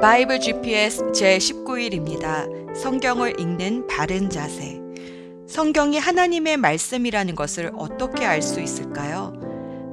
바이블 0.00 0.38
GPS 0.38 1.10
제19일입니다. 1.10 2.74
성경을 2.76 3.40
읽는 3.40 3.88
바른 3.88 4.30
자세. 4.30 4.80
성경이 5.48 5.98
하나님의 5.98 6.56
말씀이라는 6.56 7.34
것을 7.34 7.72
어떻게 7.76 8.24
알 8.24 8.42
수 8.42 8.60
있을까요? 8.60 9.32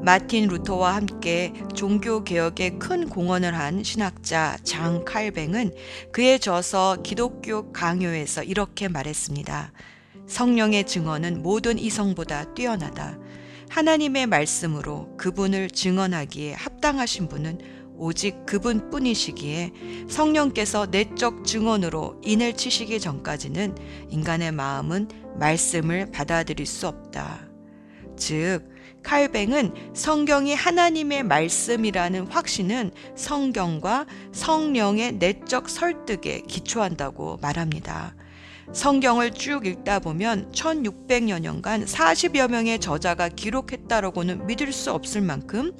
마틴 0.03 0.47
루터와 0.47 0.95
함께 0.95 1.53
종교 1.75 2.23
개혁에 2.23 2.77
큰 2.77 3.09
공헌을 3.09 3.57
한 3.57 3.83
신학자 3.83 4.57
장 4.63 5.03
칼뱅은 5.05 5.71
그의 6.11 6.39
저서 6.39 6.97
기독교 7.03 7.71
강요에서 7.71 8.43
이렇게 8.43 8.87
말했습니다. 8.87 9.71
성령의 10.27 10.85
증언은 10.85 11.41
모든 11.41 11.79
이성보다 11.79 12.53
뛰어나다. 12.53 13.17
하나님의 13.69 14.27
말씀으로 14.27 15.15
그분을 15.17 15.69
증언하기에 15.69 16.53
합당하신 16.53 17.27
분은 17.27 17.78
오직 17.99 18.45
그분 18.45 18.89
뿐이시기에 18.89 19.73
성령께서 20.07 20.87
내적 20.87 21.45
증언으로 21.45 22.19
인을 22.23 22.55
치시기 22.55 22.99
전까지는 22.99 23.75
인간의 24.09 24.53
마음은 24.53 25.09
말씀을 25.37 26.11
받아들일 26.11 26.65
수 26.65 26.87
없다. 26.87 27.47
즉, 28.15 28.67
칼뱅은 29.03 29.73
성경이 29.93 30.53
하나님의 30.53 31.23
말씀이라는 31.23 32.27
확신은 32.27 32.91
성경과 33.15 34.05
성령의 34.33 35.13
내적 35.13 35.69
설득에 35.69 36.41
기초한다고 36.41 37.37
말합니다. 37.41 38.15
성경을 38.71 39.31
쭉 39.31 39.65
읽다 39.65 39.99
보면 39.99 40.51
1600여 40.51 41.39
년간 41.39 41.85
40여 41.85 42.51
명의 42.51 42.79
저자가 42.79 43.29
기록했다라고는 43.29 44.45
믿을 44.45 44.71
수 44.71 44.91
없을 44.91 45.21
만큼 45.21 45.71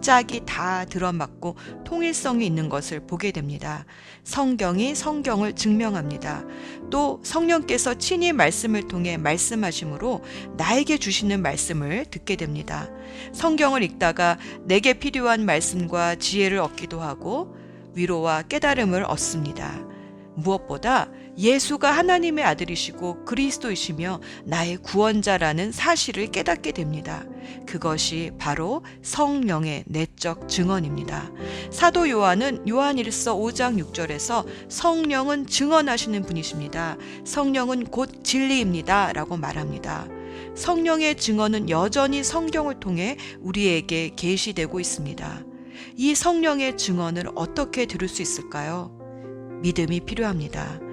짝이 0.00 0.42
다 0.46 0.84
들어맞고 0.84 1.56
통일성이 1.84 2.46
있는 2.46 2.68
것을 2.68 3.00
보게 3.00 3.32
됩니다. 3.32 3.84
성경이 4.24 4.94
성경을 4.94 5.54
증명합니다. 5.54 6.44
또 6.90 7.20
성령께서 7.22 7.94
친히 7.94 8.32
말씀을 8.32 8.88
통해 8.88 9.16
말씀하심으로 9.16 10.22
나에게 10.56 10.98
주시는 10.98 11.42
말씀을 11.42 12.06
듣게 12.06 12.36
됩니다. 12.36 12.88
성경을 13.32 13.82
읽다가 13.82 14.38
내게 14.64 14.94
필요한 14.94 15.44
말씀과 15.44 16.16
지혜를 16.16 16.58
얻기도 16.58 17.00
하고 17.00 17.56
위로와 17.94 18.42
깨달음을 18.42 19.04
얻습니다. 19.04 19.86
무엇보다 20.34 21.08
예수가 21.38 21.90
하나님의 21.90 22.44
아들이시고 22.44 23.24
그리스도이시며 23.24 24.20
나의 24.44 24.78
구원자라는 24.78 25.72
사실을 25.72 26.28
깨닫게 26.28 26.72
됩니다. 26.72 27.24
그것이 27.66 28.30
바로 28.38 28.82
성령의 29.02 29.84
내적 29.86 30.48
증언입니다. 30.48 31.30
사도 31.70 32.08
요한은 32.08 32.68
요한일서 32.68 33.36
5장 33.36 33.82
6절에서 33.84 34.46
성령은 34.68 35.46
증언하시는 35.46 36.22
분이십니다. 36.22 36.96
성령은 37.24 37.86
곧 37.86 38.24
진리입니다. 38.24 39.12
라고 39.12 39.36
말합니다. 39.36 40.08
성령의 40.54 41.16
증언은 41.16 41.68
여전히 41.68 42.24
성경을 42.24 42.80
통해 42.80 43.16
우리에게 43.40 44.10
계시되고 44.16 44.80
있습니다. 44.80 45.44
이 45.96 46.14
성령의 46.14 46.76
증언을 46.78 47.28
어떻게 47.34 47.86
들을 47.86 48.08
수 48.08 48.22
있을까요? 48.22 48.96
믿음이 49.62 50.00
필요합니다. 50.00 50.85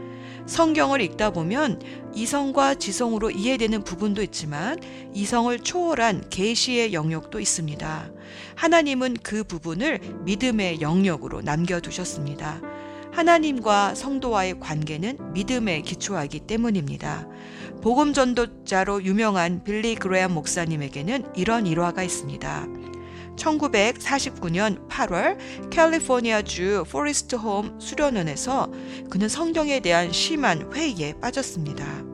성경을 0.45 1.01
읽다 1.01 1.31
보면 1.31 1.81
이성과 2.13 2.75
지성으로 2.75 3.31
이해되는 3.31 3.83
부분도 3.83 4.21
있지만 4.23 4.79
이성을 5.13 5.57
초월한 5.59 6.29
계시의 6.29 6.93
영역도 6.93 7.39
있습니다. 7.39 8.11
하나님은 8.55 9.17
그 9.23 9.43
부분을 9.43 9.99
믿음의 10.25 10.81
영역으로 10.81 11.41
남겨두셨습니다. 11.41 12.61
하나님과 13.11 13.95
성도와의 13.95 14.59
관계는 14.59 15.33
믿음에 15.33 15.81
기초하기 15.81 16.41
때문입니다. 16.41 17.27
복음 17.81 18.13
전도자로 18.13 19.03
유명한 19.03 19.63
빌리 19.63 19.95
그레암 19.95 20.33
목사님에게는 20.33 21.33
이런 21.35 21.67
일화가 21.67 22.01
있습니다. 22.01 22.67
1949년 23.35 24.87
8월 24.89 25.37
캘리포니아주 25.69 26.85
포리스트 26.89 27.35
홈 27.35 27.79
수련원에서 27.79 28.71
그는 29.09 29.29
성경에 29.29 29.79
대한 29.79 30.11
심한 30.11 30.71
회의에 30.73 31.13
빠졌습니다. 31.19 32.13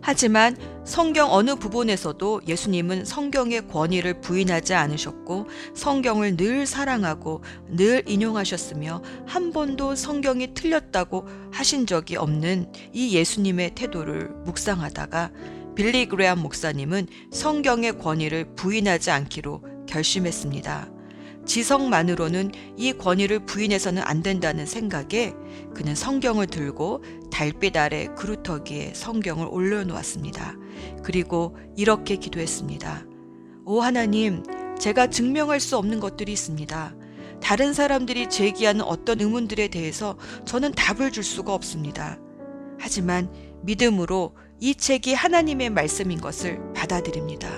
하지만 0.00 0.56
성경 0.84 1.32
어느 1.32 1.54
부분에서도 1.54 2.42
예수님은 2.46 3.04
성경의 3.04 3.68
권위를 3.68 4.20
부인하지 4.20 4.72
않으셨고 4.72 5.48
성경을 5.74 6.36
늘 6.36 6.66
사랑하고 6.66 7.42
늘 7.68 8.04
인용하셨으며 8.06 9.02
한 9.26 9.52
번도 9.52 9.96
성경이 9.96 10.54
틀렸다고 10.54 11.28
하신 11.52 11.86
적이 11.86 12.16
없는 12.16 12.72
이 12.94 13.14
예수님의 13.14 13.74
태도를 13.74 14.30
묵상하다가 14.44 15.30
빌리 15.74 16.06
그레암 16.06 16.40
목사님은 16.40 17.06
성경의 17.30 17.98
권위를 17.98 18.54
부인하지 18.54 19.10
않기로 19.10 19.77
결심했습니다. 19.88 20.90
지성만으로는 21.44 22.52
이 22.76 22.92
권위를 22.92 23.46
부인해서는 23.46 24.02
안 24.04 24.22
된다는 24.22 24.66
생각에 24.66 25.32
그는 25.74 25.94
성경을 25.94 26.46
들고 26.46 27.02
달빛 27.30 27.76
아래 27.76 28.06
그루터기에 28.16 28.92
성경을 28.94 29.48
올려놓았습니다. 29.50 30.54
그리고 31.02 31.56
이렇게 31.76 32.16
기도했습니다. 32.16 33.06
오 33.64 33.80
하나님, 33.80 34.42
제가 34.78 35.08
증명할 35.08 35.58
수 35.58 35.76
없는 35.78 36.00
것들이 36.00 36.32
있습니다. 36.32 36.94
다른 37.42 37.72
사람들이 37.72 38.28
제기하는 38.28 38.82
어떤 38.82 39.20
의문들에 39.20 39.68
대해서 39.68 40.16
저는 40.44 40.72
답을 40.72 41.12
줄 41.12 41.24
수가 41.24 41.54
없습니다. 41.54 42.18
하지만 42.78 43.32
믿음으로 43.62 44.34
이 44.60 44.74
책이 44.74 45.14
하나님의 45.14 45.70
말씀인 45.70 46.20
것을 46.20 46.60
받아들입니다. 46.74 47.48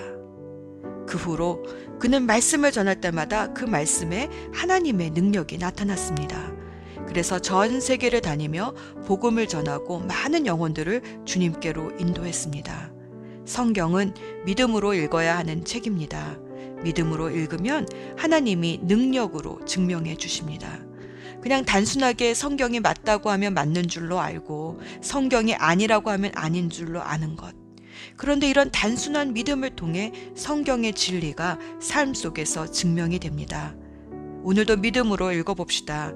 그 1.06 1.18
후로 1.18 1.62
그는 2.00 2.24
말씀을 2.24 2.72
전할 2.72 3.00
때마다 3.00 3.52
그 3.52 3.64
말씀에 3.64 4.30
하나님의 4.54 5.10
능력이 5.10 5.58
나타났습니다. 5.58 6.50
그래서 7.06 7.38
전 7.38 7.80
세계를 7.80 8.22
다니며 8.22 8.74
복음을 9.06 9.46
전하고 9.46 9.98
많은 10.00 10.46
영혼들을 10.46 11.24
주님께로 11.26 11.98
인도했습니다. 11.98 12.92
성경은 13.44 14.14
믿음으로 14.46 14.94
읽어야 14.94 15.36
하는 15.36 15.64
책입니다. 15.64 16.38
믿음으로 16.82 17.30
읽으면 17.30 17.86
하나님이 18.16 18.80
능력으로 18.84 19.62
증명해 19.66 20.16
주십니다. 20.16 20.78
그냥 21.42 21.64
단순하게 21.64 22.32
성경이 22.32 22.80
맞다고 22.80 23.28
하면 23.30 23.52
맞는 23.52 23.88
줄로 23.88 24.20
알고 24.20 24.80
성경이 25.02 25.54
아니라고 25.54 26.10
하면 26.10 26.32
아닌 26.34 26.70
줄로 26.70 27.02
아는 27.02 27.36
것. 27.36 27.59
그런데 28.20 28.50
이런 28.50 28.70
단순한 28.70 29.32
믿음을 29.32 29.70
통해 29.70 30.12
성경의 30.36 30.92
진리가 30.92 31.58
삶 31.80 32.12
속에서 32.12 32.70
증명이 32.70 33.18
됩니다. 33.18 33.74
오늘도 34.42 34.76
믿음으로 34.76 35.32
읽어봅시다. 35.32 36.12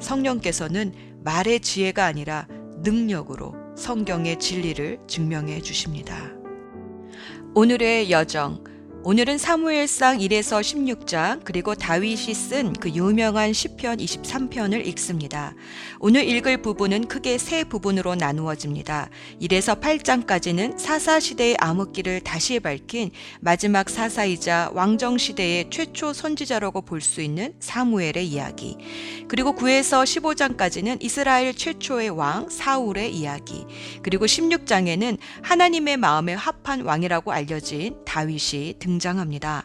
성령께서는 0.00 0.94
말의 1.22 1.60
지혜가 1.60 2.06
아니라 2.06 2.48
능력으로 2.78 3.54
성경의 3.76 4.38
진리를 4.38 5.00
증명해 5.06 5.60
주십니다. 5.60 6.16
오늘의 7.54 8.10
여정. 8.10 8.64
오늘은 9.04 9.36
사무엘상 9.36 10.18
1에서 10.18 10.60
16장 10.60 11.40
그리고 11.42 11.74
다윗이 11.74 12.34
쓴 12.34 12.72
그 12.74 12.88
유명한 12.90 13.52
시편 13.52 13.96
23편을 13.96 14.86
읽습니다. 14.86 15.54
오늘 15.98 16.24
읽을 16.28 16.62
부분은 16.62 17.08
크게 17.08 17.36
세 17.36 17.64
부분으로 17.64 18.14
나누어집니다. 18.14 19.10
1에서 19.40 19.80
8장까지는 19.80 20.78
사사 20.78 21.18
시대의 21.18 21.56
암흑기를 21.58 22.20
다시 22.20 22.60
밝힌 22.60 23.10
마지막 23.40 23.90
사사이자 23.90 24.70
왕정 24.72 25.18
시대의 25.18 25.70
최초 25.70 26.12
선지자라고 26.12 26.82
볼 26.82 27.00
수 27.00 27.20
있는 27.22 27.54
사무엘의 27.58 28.24
이야기. 28.24 28.78
그리고 29.26 29.56
9에서 29.56 30.04
15장까지는 30.04 31.02
이스라엘 31.02 31.52
최초의 31.54 32.10
왕 32.10 32.48
사울의 32.48 33.12
이야기. 33.12 33.66
그리고 34.02 34.26
16장에는 34.26 35.18
하나님의 35.42 35.96
마음에 35.96 36.34
합한 36.34 36.82
왕이라고 36.82 37.32
알려진 37.32 37.96
다윗이 38.04 38.74
등 38.78 38.91
등장합니다. 38.92 39.64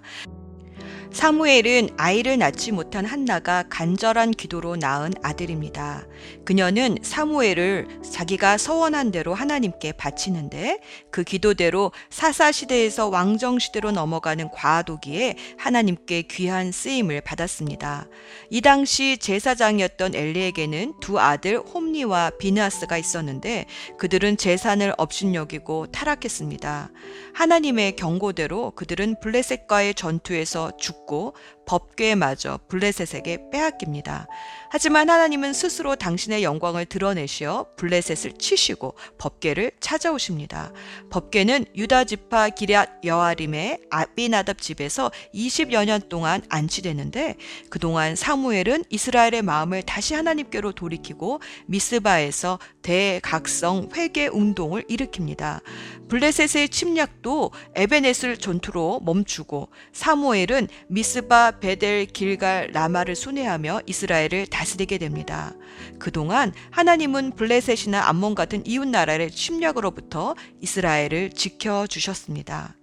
사무엘은 1.12 1.90
아이를 1.98 2.38
낳지 2.38 2.72
못한 2.72 3.06
한나가 3.06 3.64
간절한 3.70 4.32
기도로 4.32 4.76
낳은 4.76 5.14
아들입니다. 5.24 6.06
그녀는 6.46 6.98
사무엘을 7.02 7.88
자기가 8.14 8.58
서원한 8.58 9.12
대로 9.12 9.34
하나님께 9.34 9.94
바치는데 9.94 10.80
그 11.10 11.24
기도대로 11.24 11.92
사사 12.10 12.52
시대에서 12.52 13.08
왕정 13.08 13.60
시대로 13.60 13.92
넘어가는 13.92 14.50
과도기에 14.52 15.36
하나님께 15.58 16.24
귀한 16.24 16.72
쓰임을 16.72 17.22
받았습니다. 17.22 18.08
이 18.50 18.62
당시 18.62 19.18
제사장이었던 19.18 20.14
엘리에게는 20.14 20.94
두 21.00 21.20
아들 21.20 21.58
홈니와 21.58 22.32
비나스가 22.38 22.98
있었는데 22.98 23.66
그들은 23.98 24.38
재산을 24.38 24.94
업신여기고 24.98 25.88
타락했습니다. 25.88 26.92
하나님의 27.34 27.96
경고대로 27.96 28.72
그들은 28.72 29.20
블레셋과의 29.22 29.96
전투에서 29.96 30.76
죽고 30.78 31.07
को 31.08 31.22
법궤마저 31.68 32.62
블레셋에게 32.70 33.50
빼앗깁니다. 33.52 34.28
하지만 34.70 35.10
하나님은 35.10 35.54
스스로 35.54 35.96
당신의 35.96 36.44
영광을 36.44 36.86
드러내시어 36.86 37.68
블레셋을 37.78 38.34
치시고 38.38 38.96
법궤를 39.18 39.72
찾아오십니다. 39.80 40.72
법궤는 41.10 41.66
유다 41.76 42.06
지파 42.06 42.50
기럇 42.50 42.88
여아림의 43.04 43.82
아비나답 43.90 44.62
집에서 44.62 45.12
20여 45.34 45.86
년 45.86 46.02
동안 46.10 46.42
안치되는데 46.50 47.36
그동안 47.70 48.16
사무엘은 48.16 48.86
이스라엘의 48.90 49.42
마음을 49.42 49.84
다시 49.84 50.14
하나님께로 50.16 50.72
돌이키고 50.72 51.42
미스바에서 51.68 52.60
대각성 52.82 53.90
회개 53.94 54.28
운동을 54.28 54.84
일으킵니다. 54.84 55.62
블레셋의 56.08 56.70
침략도 56.70 57.52
에베넷을 57.76 58.38
전투로 58.38 59.02
멈추고 59.04 59.70
사무엘은 59.92 60.70
미스바 60.88 61.57
베델 61.60 62.06
길갈 62.06 62.72
라마를 62.72 63.16
순회하며 63.16 63.82
이스라엘을 63.86 64.48
다스리게 64.48 64.98
됩니다. 64.98 65.54
그동안 66.00 66.54
하나님은 66.72 67.32
블레셋이나 67.32 68.08
암몬 68.08 68.36
같은 68.36 68.66
이웃 68.66 68.88
나라의 68.88 69.32
침략으로부터 69.32 70.36
이스라엘을 70.62 71.32
지켜 71.32 71.88
주셨습니다. 71.88 72.76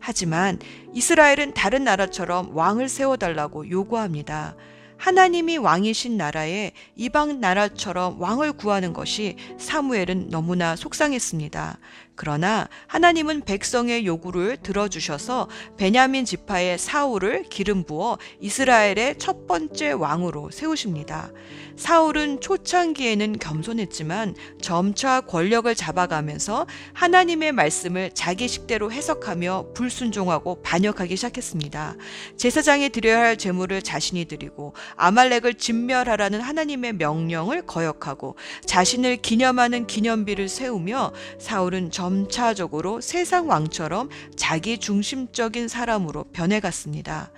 하지만 0.00 0.58
이스라엘은 0.94 1.54
다른 1.54 1.84
나라처럼 1.84 2.56
왕을 2.56 2.88
세워달라고 2.88 3.70
요구합니다. 3.70 4.56
하나님이 5.02 5.56
왕이신 5.56 6.16
나라에 6.16 6.70
이방 6.94 7.40
나라처럼 7.40 8.20
왕을 8.20 8.52
구하는 8.52 8.92
것이 8.92 9.34
사무엘은 9.58 10.28
너무나 10.30 10.76
속상했습니다. 10.76 11.80
그러나 12.14 12.68
하나님은 12.86 13.40
백성의 13.40 14.06
요구를 14.06 14.58
들어주셔서 14.58 15.48
베냐민 15.76 16.24
지파의 16.24 16.78
사울을 16.78 17.46
기름 17.50 17.82
부어 17.82 18.18
이스라엘의 18.38 19.18
첫 19.18 19.48
번째 19.48 19.90
왕으로 19.90 20.52
세우십니다. 20.52 21.32
사울은 21.82 22.40
초창기에는 22.40 23.40
겸손했지만 23.40 24.36
점차 24.60 25.20
권력을 25.20 25.74
잡아가면서 25.74 26.64
하나님의 26.92 27.50
말씀을 27.50 28.12
자기 28.14 28.46
식대로 28.46 28.92
해석하며 28.92 29.72
불순종하고 29.74 30.62
반역하기 30.62 31.16
시작했습니다. 31.16 31.96
제사장이 32.36 32.90
드려야 32.90 33.22
할 33.22 33.36
제물을 33.36 33.82
자신이 33.82 34.26
드리고 34.26 34.74
아말렉을 34.94 35.54
진멸하라는 35.54 36.40
하나님의 36.40 36.92
명령을 36.92 37.62
거역하고 37.62 38.36
자신을 38.64 39.16
기념하는 39.16 39.88
기념비를 39.88 40.48
세우며 40.48 41.12
사울은 41.40 41.90
점차적으로 41.90 43.00
세상 43.00 43.48
왕처럼 43.48 44.08
자기 44.36 44.78
중심적인 44.78 45.66
사람으로 45.66 46.26
변해갔습니다. 46.32 47.32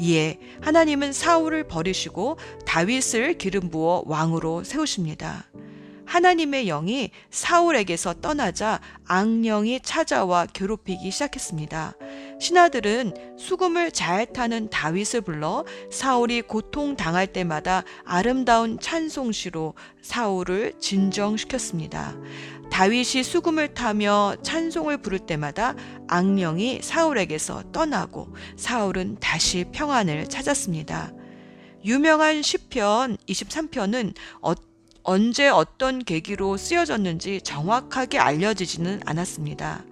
이에 0.00 0.38
하나님은 0.62 1.12
사울을 1.12 1.64
버리시고 1.64 2.38
다윗을 2.66 3.38
기름 3.38 3.68
부어 3.68 4.02
왕으로 4.06 4.64
세우십니다. 4.64 5.44
하나님의 6.10 6.66
영이 6.66 7.10
사울에게서 7.30 8.14
떠나자 8.14 8.80
악령이 9.06 9.78
찾아와 9.84 10.44
괴롭히기 10.46 11.08
시작했습니다. 11.08 11.94
신하들은 12.40 13.36
수금을 13.38 13.92
잘 13.92 14.26
타는 14.26 14.70
다윗을 14.70 15.20
불러 15.20 15.64
사울이 15.92 16.42
고통 16.42 16.96
당할 16.96 17.28
때마다 17.28 17.84
아름다운 18.04 18.80
찬송시로 18.80 19.74
사울을 20.02 20.72
진정시켰습니다. 20.80 22.16
다윗이 22.70 23.22
수금을 23.24 23.74
타며 23.74 24.36
찬송을 24.42 24.98
부를 24.98 25.18
때마다 25.18 25.74
악령이 26.08 26.80
사울에게서 26.82 27.72
떠나고 27.72 28.34
사울은 28.56 29.18
다시 29.20 29.64
평안을 29.72 30.28
찾았습니다. 30.28 31.12
유명한 31.84 32.42
시편 32.42 33.16
23편은 33.28 34.14
어, 34.42 34.52
언제 35.02 35.48
어떤 35.48 35.98
계기로 36.04 36.56
쓰여졌는지 36.56 37.40
정확하게 37.42 38.18
알려지지는 38.18 39.00
않았습니다. 39.04 39.84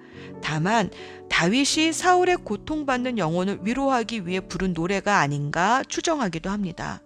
다만 0.43 0.91
다윗이 1.29 1.93
사울의 1.93 2.39
고통받는 2.39 3.19
영혼을 3.19 3.59
위로하기 3.63 4.27
위해 4.27 4.41
부른 4.41 4.73
노래가 4.75 5.19
아닌가 5.19 5.83
추정하기도 5.89 6.51
합니다. 6.51 7.01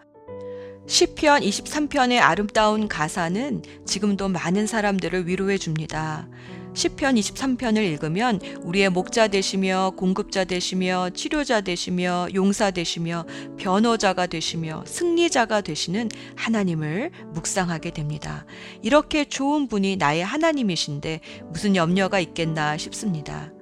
시편 0.87 1.43
23편의 1.43 2.21
아름다운 2.21 2.89
가사는 2.89 3.63
지금도 3.87 4.29
많은 4.29 4.67
사람들을 4.67 5.29
위로해 5.29 5.57
줍니다. 5.57 6.29
시편 6.75 7.15
23편을 7.15 7.79
읽으면 7.85 8.41
우리의 8.63 8.91
목자 8.91 9.29
되시며 9.29 9.93
공급자 9.97 10.45
되시며 10.45 11.11
치료자 11.11 11.61
되시며 11.61 12.29
용사 12.35 12.73
되시며 12.73 13.27
변호자가 13.59 14.27
되시며 14.27 14.83
승리자가 14.87 15.61
되시는 15.61 16.09
하나님을 16.37 17.11
묵상하게 17.35 17.91
됩니다. 17.91 18.45
이렇게 18.83 19.25
좋은 19.25 19.69
분이 19.69 19.97
나의 19.97 20.25
하나님이신데 20.25 21.21
무슨 21.51 21.77
염려가 21.77 22.19
있겠나 22.21 22.77
싶습니다. 22.77 23.53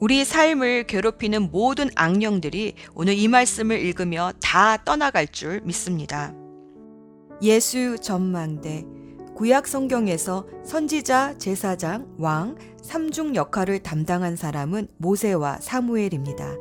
우리 0.00 0.24
삶을 0.24 0.84
괴롭히는 0.84 1.50
모든 1.50 1.90
악령들이 1.94 2.72
오늘 2.94 3.18
이 3.18 3.28
말씀을 3.28 3.78
읽으며 3.84 4.32
다 4.42 4.78
떠나갈 4.82 5.28
줄 5.28 5.60
믿습니다. 5.60 6.32
예수 7.42 7.98
전망대 7.98 8.86
구약 9.36 9.66
성경에서 9.66 10.46
선지자, 10.64 11.36
제사장, 11.36 12.08
왕, 12.16 12.56
삼중 12.82 13.34
역할을 13.34 13.80
담당한 13.80 14.36
사람은 14.36 14.88
모세와 14.96 15.58
사무엘입니다. 15.60 16.54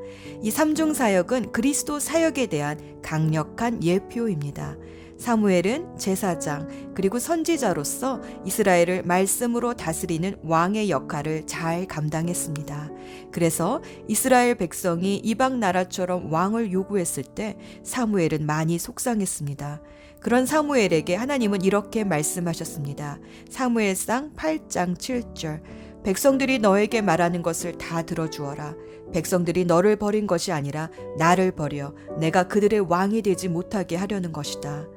이 0.43 0.51
삼중 0.51 0.93
사역은 0.93 1.53
그리스도 1.53 1.99
사역에 1.99 2.47
대한 2.47 3.01
강력한 3.01 3.81
예표입니다. 3.81 4.75
사무엘은 5.19 5.97
제사장 5.97 6.93
그리고 6.95 7.19
선지자로서 7.19 8.21
이스라엘을 8.45 9.03
말씀으로 9.03 9.73
다스리는 9.73 10.37
왕의 10.43 10.89
역할을 10.89 11.45
잘 11.45 11.85
감당했습니다. 11.85 12.89
그래서 13.31 13.83
이스라엘 14.07 14.55
백성이 14.55 15.17
이방 15.17 15.59
나라처럼 15.59 16.31
왕을 16.31 16.71
요구했을 16.71 17.23
때 17.23 17.57
사무엘은 17.83 18.45
많이 18.45 18.79
속상했습니다. 18.79 19.81
그런 20.21 20.45
사무엘에게 20.45 21.15
하나님은 21.15 21.63
이렇게 21.63 22.03
말씀하셨습니다. 22.03 23.19
사무엘상 23.49 24.33
8장 24.35 24.97
7절 24.97 25.61
백성들이 26.03 26.59
너에게 26.59 27.01
말하는 27.01 27.41
것을 27.41 27.77
다 27.77 28.01
들어주어라. 28.03 28.75
백성들이 29.13 29.65
너를 29.65 29.97
버린 29.97 30.27
것이 30.27 30.51
아니라 30.53 30.89
나를 31.17 31.51
버려 31.51 31.93
내가 32.19 32.47
그들의 32.47 32.79
왕이 32.81 33.21
되지 33.21 33.49
못하게 33.49 33.97
하려는 33.97 34.31
것이다. 34.31 34.87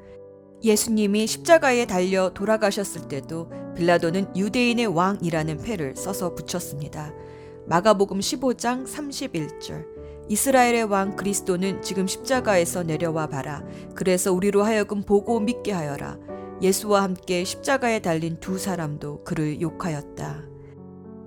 예수님이 0.63 1.27
십자가에 1.27 1.85
달려 1.85 2.29
돌아가셨을 2.33 3.09
때도 3.09 3.49
빌라도는 3.75 4.35
유대인의 4.35 4.87
왕이라는 4.87 5.57
패를 5.57 5.95
써서 5.95 6.33
붙였습니다. 6.33 7.13
마가복음 7.67 8.19
15장 8.19 8.85
31절 8.85 9.85
이스라엘의 10.29 10.83
왕 10.85 11.17
그리스도는 11.17 11.81
지금 11.81 12.07
십자가에서 12.07 12.83
내려와 12.83 13.27
봐라. 13.27 13.61
그래서 13.93 14.31
우리로 14.31 14.63
하여금 14.63 15.03
보고 15.03 15.39
믿게 15.39 15.73
하여라. 15.73 16.17
예수와 16.61 17.03
함께 17.03 17.43
십자가에 17.43 17.99
달린 17.99 18.37
두 18.39 18.57
사람도 18.57 19.25
그를 19.25 19.59
욕하였다. 19.59 20.52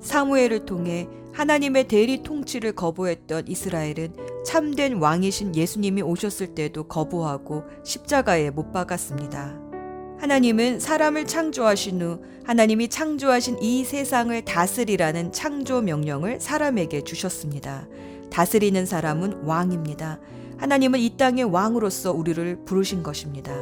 사무엘을 0.00 0.66
통해 0.66 1.08
하나님의 1.32 1.88
대리 1.88 2.22
통치를 2.22 2.72
거부했던 2.72 3.48
이스라엘은 3.48 4.16
참된 4.46 4.94
왕이신 4.94 5.54
예수님이 5.54 6.00
오셨을 6.02 6.54
때도 6.54 6.84
거부하고 6.84 7.64
십자가에 7.84 8.50
못 8.50 8.72
박았습니다. 8.72 9.60
하나님은 10.18 10.80
사람을 10.80 11.26
창조하신 11.26 12.00
후 12.00 12.22
하나님이 12.44 12.88
창조하신 12.88 13.58
이 13.60 13.84
세상을 13.84 14.42
다스리라는 14.44 15.32
창조 15.32 15.82
명령을 15.82 16.40
사람에게 16.40 17.04
주셨습니다. 17.04 17.86
다스리는 18.30 18.86
사람은 18.86 19.42
왕입니다. 19.44 20.18
하나님은 20.58 21.00
이 21.00 21.16
땅의 21.16 21.44
왕으로서 21.44 22.12
우리를 22.12 22.64
부르신 22.64 23.02
것입니다. 23.02 23.52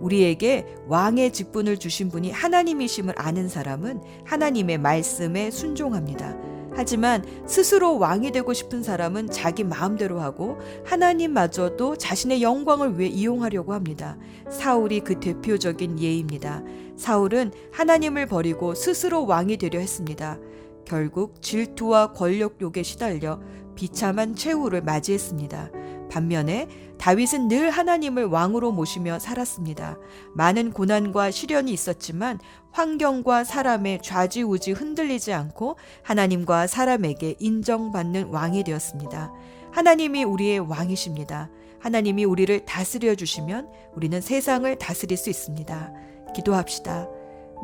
우리에게 0.00 0.66
왕의 0.88 1.32
직분을 1.32 1.78
주신 1.78 2.08
분이 2.08 2.30
하나님이심을 2.30 3.14
아는 3.16 3.48
사람은 3.48 4.00
하나님의 4.24 4.78
말씀에 4.78 5.50
순종합니다. 5.50 6.36
하지만 6.72 7.24
스스로 7.46 7.98
왕이 7.98 8.30
되고 8.30 8.52
싶은 8.52 8.82
사람은 8.82 9.30
자기 9.30 9.64
마음대로 9.64 10.20
하고 10.20 10.58
하나님마저도 10.84 11.96
자신의 11.96 12.42
영광을 12.42 12.98
위해 12.98 13.08
이용하려고 13.10 13.74
합니다. 13.74 14.16
사울이 14.48 15.00
그 15.00 15.18
대표적인 15.18 15.98
예입니다. 15.98 16.62
사울은 16.96 17.52
하나님을 17.72 18.26
버리고 18.26 18.74
스스로 18.74 19.26
왕이 19.26 19.56
되려 19.56 19.78
했습니다. 19.78 20.38
결국 20.84 21.42
질투와 21.42 22.12
권력욕에 22.12 22.82
시달려 22.82 23.40
비참한 23.74 24.34
최후를 24.34 24.82
맞이했습니다. 24.82 25.70
반면에 26.10 26.68
다윗은 26.98 27.48
늘 27.48 27.70
하나님을 27.70 28.26
왕으로 28.26 28.72
모시며 28.72 29.18
살았습니다. 29.18 29.96
많은 30.34 30.72
고난과 30.72 31.30
시련이 31.30 31.72
있었지만 31.72 32.38
환경과 32.72 33.44
사람의 33.44 34.00
좌지우지 34.02 34.72
흔들리지 34.72 35.32
않고 35.32 35.76
하나님과 36.02 36.66
사람에게 36.66 37.36
인정받는 37.38 38.28
왕이 38.28 38.64
되었습니다. 38.64 39.32
하나님이 39.70 40.24
우리의 40.24 40.58
왕이십니다. 40.58 41.48
하나님이 41.78 42.24
우리를 42.24 42.66
다스려 42.66 43.14
주시면 43.14 43.68
우리는 43.94 44.20
세상을 44.20 44.76
다스릴 44.76 45.16
수 45.16 45.30
있습니다. 45.30 45.92
기도합시다. 46.34 47.08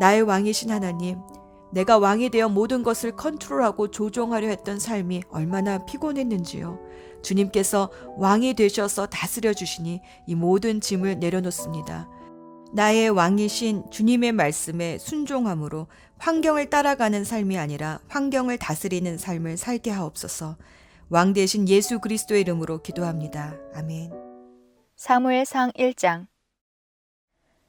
나의 0.00 0.22
왕이신 0.22 0.70
하나님, 0.70 1.18
내가 1.72 1.98
왕이 1.98 2.30
되어 2.30 2.48
모든 2.48 2.82
것을 2.82 3.12
컨트롤하고 3.16 3.90
조종하려 3.90 4.48
했던 4.48 4.78
삶이 4.78 5.24
얼마나 5.28 5.84
피곤했는지요. 5.84 6.78
주님께서 7.26 7.90
왕이 8.16 8.54
되셔서 8.54 9.06
다스려 9.06 9.52
주시니 9.52 10.00
이 10.28 10.34
모든 10.36 10.80
짐을 10.80 11.18
내려놓습니다. 11.18 12.08
나의 12.72 13.10
왕이신 13.10 13.90
주님의 13.90 14.32
말씀에 14.32 14.98
순종함으로 14.98 15.88
환경을 16.18 16.70
따라가는 16.70 17.24
삶이 17.24 17.58
아니라 17.58 17.98
환경을 18.08 18.58
다스리는 18.58 19.18
삶을 19.18 19.56
살게 19.56 19.90
하옵소서. 19.90 20.56
왕 21.08 21.32
대신 21.32 21.68
예수 21.68 21.98
그리스도의 21.98 22.42
이름으로 22.42 22.82
기도합니다. 22.82 23.56
아멘. 23.74 24.12
사무엘상 24.96 25.72
1장 25.72 26.26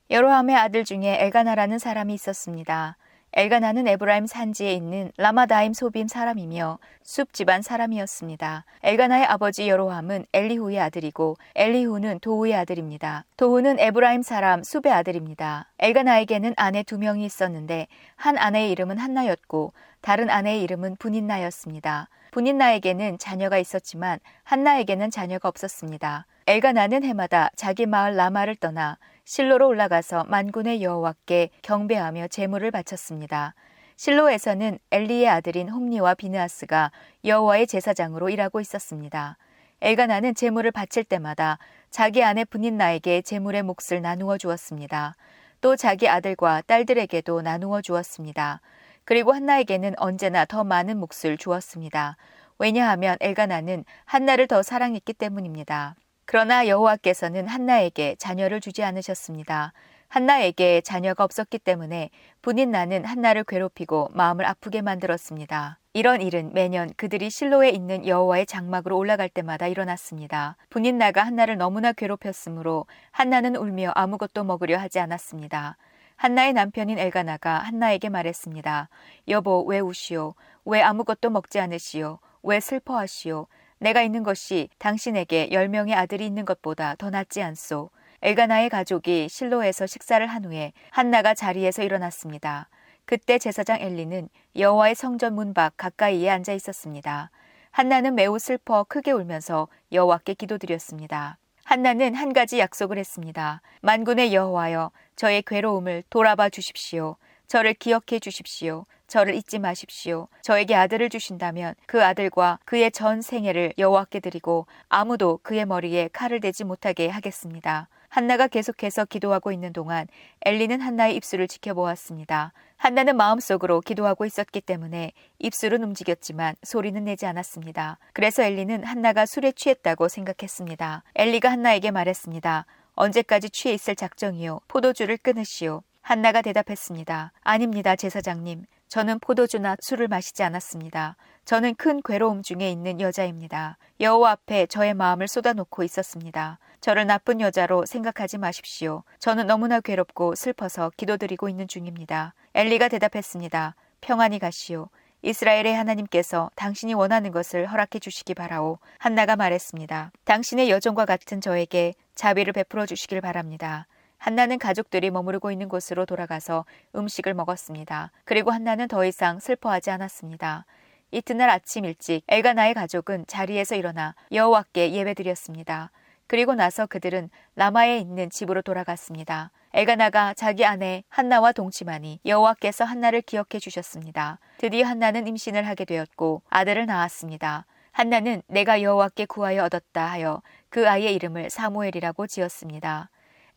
여로함의 0.09 0.55
아들 0.55 0.85
중에 0.85 1.17
엘가나라는 1.19 1.79
사람이 1.79 2.13
있었습니다. 2.13 2.97
엘가나는 3.33 3.87
에브라임 3.87 4.25
산지에 4.25 4.73
있는 4.73 5.11
라마다임 5.17 5.73
소빔 5.73 6.07
사람이며 6.07 6.79
숩 7.03 7.33
집안 7.33 7.61
사람이었습니다. 7.61 8.65
엘가나의 8.83 9.25
아버지 9.25 9.67
여로함은 9.67 10.25
엘리후의 10.33 10.79
아들이고 10.79 11.35
엘리후는 11.55 12.19
도후의 12.19 12.55
아들입니다. 12.55 13.25
도후는 13.35 13.79
에브라임 13.79 14.21
사람 14.21 14.63
숩의 14.63 14.91
아들입니다. 14.91 15.69
엘가나에게는 15.79 16.53
아내 16.55 16.83
두 16.83 16.97
명이 16.97 17.25
있었는데 17.25 17.87
한 18.15 18.37
아내의 18.37 18.71
이름은 18.71 18.97
한나였고 18.97 19.73
다른 20.01 20.29
아내의 20.29 20.63
이름은 20.63 20.95
브닌나였습니다. 20.95 22.09
브닌나에게는 22.31 23.19
자녀가 23.19 23.57
있었지만 23.57 24.19
한나에게는 24.43 25.11
자녀가 25.11 25.49
없었습니다. 25.49 26.25
엘가나는 26.47 27.03
해마다 27.03 27.49
자기 27.55 27.85
마을 27.85 28.15
라마를 28.15 28.55
떠나 28.55 28.97
실로로 29.27 29.67
올라가서 29.67 30.23
만군의 30.29 30.81
여호와께 30.81 31.49
경배하며 31.61 32.29
제물을 32.29 32.71
바쳤습니다. 32.71 33.55
실로에서는 33.97 34.79
엘리의 34.89 35.27
아들인 35.27 35.67
홈니와 35.67 36.13
비느하스가 36.13 36.93
여호와의 37.25 37.67
제사장으로 37.67 38.29
일하고 38.29 38.61
있었습니다. 38.61 39.35
엘가나는 39.81 40.33
제물을 40.33 40.71
바칠 40.71 41.03
때마다 41.03 41.59
자기 41.89 42.23
아내 42.23 42.45
분인 42.45 42.77
나에게 42.77 43.21
제물의 43.21 43.63
몫을 43.63 44.01
나누어 44.01 44.37
주었습니다. 44.37 45.15
또 45.59 45.75
자기 45.75 46.07
아들과 46.07 46.61
딸들에게도 46.61 47.41
나누어 47.41 47.81
주었습니다. 47.81 48.61
그리고 49.03 49.33
한나에게는 49.33 49.95
언제나 49.97 50.45
더 50.45 50.63
많은 50.63 50.97
몫을 50.99 51.35
주었습니다. 51.37 52.15
왜냐하면 52.59 53.17
엘가나는 53.19 53.83
한나를 54.05 54.47
더 54.47 54.63
사랑했기 54.63 55.11
때문입니다. 55.11 55.95
그러나 56.27 56.67
여호와께서는 56.67 57.47
한나에게 57.47 58.17
자녀를 58.19 58.59
주지 58.59 58.83
않으셨습니다. 58.83 59.71
한나에게 60.09 60.81
자녀가 60.81 61.23
없었기 61.23 61.57
때문에 61.57 62.09
분인 62.41 62.69
나는 62.69 63.05
한나를 63.05 63.45
괴롭히고 63.45 64.09
마음을 64.11 64.45
아프게 64.45 64.81
만들었습니다. 64.81 65.79
이런 65.93 66.21
일은 66.21 66.51
매년 66.53 66.91
그들이 66.97 67.29
실로에 67.29 67.69
있는 67.69 68.05
여호와의 68.05 68.45
장막으로 68.45 68.97
올라갈 68.97 69.29
때마다 69.29 69.67
일어났습니다. 69.67 70.57
분인 70.69 70.97
나가 70.97 71.23
한나를 71.23 71.57
너무나 71.57 71.93
괴롭혔으므로 71.93 72.87
한나는 73.11 73.55
울며 73.55 73.93
아무것도 73.95 74.43
먹으려 74.43 74.77
하지 74.77 74.99
않았습니다. 74.99 75.77
한나의 76.17 76.51
남편인 76.51 76.99
엘가나가 76.99 77.59
한나에게 77.59 78.09
말했습니다. 78.09 78.89
여보, 79.29 79.63
왜 79.63 79.79
우시오? 79.79 80.35
왜 80.65 80.81
아무것도 80.81 81.29
먹지 81.29 81.61
않으시오? 81.61 82.19
왜 82.43 82.59
슬퍼하시오? 82.59 83.47
내가 83.79 84.01
있는 84.01 84.23
것이 84.23 84.69
당신에게 84.79 85.51
열 85.51 85.69
명의 85.69 85.93
아들이 85.93 86.25
있는 86.25 86.45
것보다 86.45 86.95
더 86.95 87.09
낫지 87.09 87.41
않소. 87.41 87.89
엘가나의 88.21 88.69
가족이 88.69 89.29
실로에서 89.29 89.85
식사를 89.85 90.25
한 90.25 90.45
후에 90.45 90.73
한나가 90.89 91.33
자리에서 91.35 91.83
일어났습니다. 91.83 92.69
그때 93.05 93.37
제사장 93.37 93.79
엘리는 93.79 94.27
여호와의 94.55 94.95
성전 94.95 95.35
문 95.35 95.53
밖 95.53 95.77
가까이에 95.77 96.29
앉아 96.29 96.53
있었습니다. 96.53 97.29
한나는 97.71 98.15
매우 98.15 98.39
슬퍼 98.39 98.83
크게 98.83 99.11
울면서 99.11 99.67
여호와께 99.91 100.33
기도드렸습니다. 100.33 101.37
한나는 101.63 102.15
한 102.15 102.33
가지 102.33 102.59
약속을 102.59 102.97
했습니다. 102.97 103.61
만군의 103.81 104.33
여호와여, 104.33 104.91
저의 105.15 105.43
괴로움을 105.43 106.03
돌아봐 106.09 106.49
주십시오. 106.49 107.17
저를 107.47 107.75
기억해 107.75 108.19
주십시오. 108.19 108.85
저를 109.07 109.35
잊지 109.35 109.59
마십시오. 109.59 110.27
저에게 110.41 110.75
아들을 110.75 111.09
주신다면 111.09 111.75
그 111.85 112.03
아들과 112.03 112.59
그의 112.65 112.91
전 112.91 113.21
생애를 113.21 113.73
여호와께 113.77 114.19
드리고 114.19 114.67
아무도 114.89 115.39
그의 115.43 115.65
머리에 115.65 116.09
칼을 116.11 116.39
대지 116.39 116.63
못하게 116.63 117.07
하겠습니다. 117.07 117.87
한나가 118.09 118.47
계속해서 118.47 119.05
기도하고 119.05 119.51
있는 119.51 119.73
동안 119.73 120.07
엘리는 120.45 120.79
한나의 120.81 121.15
입술을 121.17 121.47
지켜보았습니다. 121.47 122.53
한나는 122.77 123.17
마음속으로 123.17 123.81
기도하고 123.81 124.25
있었기 124.25 124.61
때문에 124.61 125.11
입술은 125.39 125.83
움직였지만 125.83 126.55
소리는 126.63 127.03
내지 127.03 127.25
않았습니다. 127.25 127.97
그래서 128.13 128.43
엘리는 128.43 128.83
한나가 128.83 129.25
술에 129.25 129.51
취했다고 129.51 130.07
생각했습니다. 130.07 131.03
엘리가 131.15 131.51
한나에게 131.51 131.91
말했습니다. 131.91 132.65
언제까지 132.95 133.49
취해 133.49 133.73
있을 133.73 133.95
작정이요? 133.95 134.61
포도주를 134.67 135.17
끊으시오. 135.17 135.83
한나가 136.01 136.41
대답했습니다. 136.41 137.33
아닙니다, 137.41 137.95
제사장님. 137.95 138.63
저는 138.87 139.19
포도주나 139.19 139.75
술을 139.81 140.07
마시지 140.07 140.43
않았습니다. 140.43 141.17
저는 141.45 141.75
큰 141.75 142.01
괴로움 142.03 142.41
중에 142.41 142.69
있는 142.71 143.01
여자입니다. 143.01 143.77
여호와 143.99 144.31
앞에 144.31 144.65
저의 144.67 144.93
마음을 144.93 145.27
쏟아놓고 145.27 145.83
있었습니다. 145.83 146.59
저를 146.79 147.05
나쁜 147.05 147.41
여자로 147.41 147.85
생각하지 147.85 148.37
마십시오. 148.37 149.03
저는 149.19 149.47
너무나 149.47 149.81
괴롭고 149.81 150.35
슬퍼서 150.35 150.91
기도드리고 150.95 151.49
있는 151.49 151.67
중입니다. 151.67 152.33
엘리가 152.53 152.87
대답했습니다. 152.87 153.75
평안히 154.01 154.39
가시오. 154.39 154.89
이스라엘의 155.21 155.75
하나님께서 155.75 156.51
당신이 156.55 156.93
원하는 156.93 157.31
것을 157.31 157.65
허락해 157.65 157.99
주시기 157.99 158.35
바라오. 158.35 158.77
한나가 158.99 159.35
말했습니다. 159.35 160.11
당신의 160.25 160.69
여종과 160.69 161.05
같은 161.05 161.41
저에게 161.41 161.93
자비를 162.15 162.53
베풀어 162.53 162.85
주시길 162.85 163.21
바랍니다. 163.21 163.87
한나는 164.17 164.59
가족들이 164.59 165.11
머무르고 165.11 165.51
있는 165.51 165.69
곳으로 165.69 166.05
돌아가서 166.05 166.65
음식을 166.95 167.33
먹었습니다. 167.33 168.11
그리고 168.25 168.51
한나는 168.51 168.87
더 168.87 169.05
이상 169.05 169.39
슬퍼하지 169.39 169.91
않았습니다. 169.91 170.65
이튿날 171.11 171.49
아침 171.49 171.85
일찍 171.85 172.23
엘가나의 172.27 172.73
가족은 172.73 173.25
자리에서 173.27 173.75
일어나 173.75 174.15
여호와께 174.31 174.91
예배드렸습니다. 174.91 175.91
그리고 176.27 176.55
나서 176.55 176.85
그들은 176.85 177.29
라마에 177.55 177.99
있는 177.99 178.29
집으로 178.29 178.61
돌아갔습니다. 178.61 179.51
엘가나가 179.73 180.33
자기 180.33 180.65
아내 180.65 181.03
한나와 181.07 181.53
동침하니 181.53 182.19
여호와께서 182.25 182.83
한나를 182.83 183.21
기억해 183.21 183.59
주셨습니다. 183.59 184.39
드디어 184.57 184.85
한나는 184.85 185.27
임신을 185.27 185.65
하게 185.65 185.85
되었고 185.85 186.41
아들을 186.49 186.85
낳았습니다. 186.85 187.65
한나는 187.91 188.41
내가 188.47 188.81
여호와께 188.81 189.25
구하여 189.25 189.63
얻었다 189.63 190.05
하여 190.05 190.41
그 190.69 190.89
아이의 190.89 191.15
이름을 191.15 191.49
사무엘이라고 191.49 192.27
지었습니다. 192.27 193.09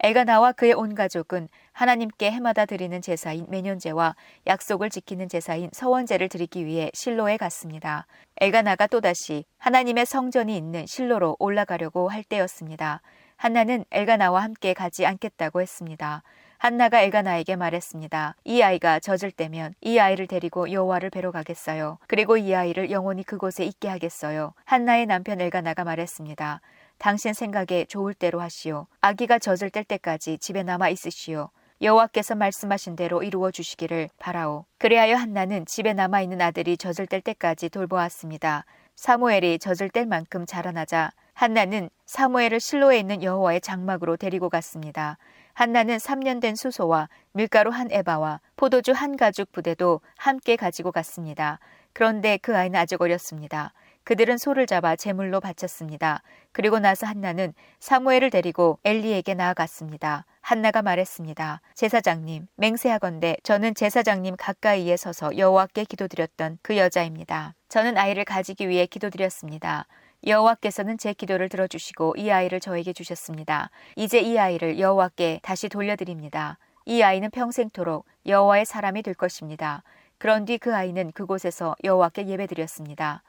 엘가나와 0.02 0.52
그의 0.52 0.72
온 0.72 0.94
가족은 0.94 1.48
하나님께 1.72 2.30
해마다 2.30 2.64
드리는 2.64 3.02
제사인 3.02 3.46
매년제와 3.50 4.16
약속을 4.46 4.88
지키는 4.88 5.28
제사인 5.28 5.68
서원제를 5.72 6.30
드리기 6.30 6.64
위해 6.64 6.90
실로에 6.94 7.36
갔습니다. 7.36 8.06
엘가나가 8.40 8.86
또다시 8.86 9.44
하나님의 9.58 10.06
성전이 10.06 10.56
있는 10.56 10.86
실로로 10.86 11.36
올라가려고 11.38 12.08
할 12.08 12.24
때였습니다. 12.24 13.02
한나는 13.36 13.84
엘가나와 13.90 14.42
함께 14.42 14.72
가지 14.72 15.04
않겠다고 15.04 15.60
했습니다. 15.60 16.22
한나가 16.56 17.00
엘가나에게 17.00 17.56
말했습니다. 17.56 18.36
이 18.44 18.62
아이가 18.62 19.00
젖을 19.00 19.30
때면 19.30 19.74
이 19.80 19.98
아이를 19.98 20.26
데리고 20.26 20.70
여호와를 20.70 21.10
뵈러 21.10 21.30
가겠어요. 21.30 21.98
그리고 22.06 22.36
이 22.36 22.54
아이를 22.54 22.90
영원히 22.90 23.22
그곳에 23.22 23.64
있게 23.64 23.88
하겠어요. 23.88 24.52
한나의 24.64 25.06
남편 25.06 25.40
엘가나가 25.40 25.84
말했습니다. 25.84 26.60
당신 27.00 27.32
생각에 27.32 27.86
좋을 27.86 28.12
대로 28.12 28.42
하시오. 28.42 28.86
아기가 29.00 29.38
젖을 29.38 29.70
뗄 29.70 29.84
때까지 29.84 30.36
집에 30.36 30.62
남아 30.62 30.90
있으시오. 30.90 31.48
여호와께서 31.80 32.34
말씀하신 32.34 32.94
대로 32.94 33.22
이루어 33.22 33.50
주시기를 33.50 34.10
바라오. 34.18 34.66
그리하여 34.76 35.16
한나는 35.16 35.64
집에 35.64 35.94
남아 35.94 36.20
있는 36.20 36.42
아들이 36.42 36.76
젖을 36.76 37.06
뗄 37.06 37.22
때까지 37.22 37.70
돌보았습니다. 37.70 38.66
사무엘이 38.96 39.60
젖을 39.60 39.88
뗄 39.88 40.04
만큼 40.04 40.44
자라나자 40.44 41.10
한나는 41.32 41.88
사무엘을 42.04 42.60
실로에 42.60 42.98
있는 42.98 43.22
여호와의 43.22 43.62
장막으로 43.62 44.18
데리고 44.18 44.50
갔습니다. 44.50 45.16
한나는 45.54 45.96
3년 45.96 46.42
된 46.42 46.54
수소와 46.54 47.08
밀가루 47.32 47.70
한 47.70 47.90
에바와 47.90 48.40
포도주 48.56 48.92
한 48.92 49.16
가죽 49.16 49.50
부대도 49.52 50.02
함께 50.18 50.56
가지고 50.56 50.92
갔습니다. 50.92 51.60
그런데 51.94 52.36
그 52.36 52.54
아이는 52.54 52.78
아직 52.78 53.00
어렸습니다. 53.00 53.72
그들은 54.10 54.38
소를 54.38 54.66
잡아 54.66 54.96
제물로 54.96 55.38
바쳤습니다. 55.38 56.24
그리고 56.50 56.80
나서 56.80 57.06
한나는 57.06 57.54
사무엘을 57.78 58.30
데리고 58.30 58.80
엘리에게 58.82 59.34
나아갔습니다. 59.34 60.26
한나가 60.40 60.82
말했습니다. 60.82 61.60
제사장님, 61.76 62.48
맹세하건대 62.56 63.36
저는 63.44 63.76
제사장님 63.76 64.34
가까이에 64.36 64.96
서서 64.96 65.38
여호와께 65.38 65.84
기도드렸던 65.84 66.58
그 66.60 66.76
여자입니다. 66.76 67.54
저는 67.68 67.96
아이를 67.96 68.24
가지기 68.24 68.68
위해 68.68 68.84
기도드렸습니다. 68.86 69.86
여호와께서는 70.26 70.98
제 70.98 71.12
기도를 71.12 71.48
들어주시고 71.48 72.16
이 72.18 72.32
아이를 72.32 72.58
저에게 72.58 72.92
주셨습니다. 72.92 73.70
이제 73.94 74.18
이 74.18 74.36
아이를 74.36 74.80
여호와께 74.80 75.38
다시 75.44 75.68
돌려드립니다. 75.68 76.58
이 76.84 77.02
아이는 77.02 77.30
평생토록 77.30 78.06
여호와의 78.26 78.64
사람이 78.64 79.04
될 79.04 79.14
것입니다. 79.14 79.84
그런 80.18 80.46
뒤 80.46 80.58
그 80.58 80.74
아이는 80.74 81.12
그곳에서 81.12 81.76
여호와께 81.84 82.26
예배드렸습니다. 82.26 83.22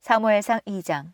사무엘상 0.00 0.60
2장 0.60 1.12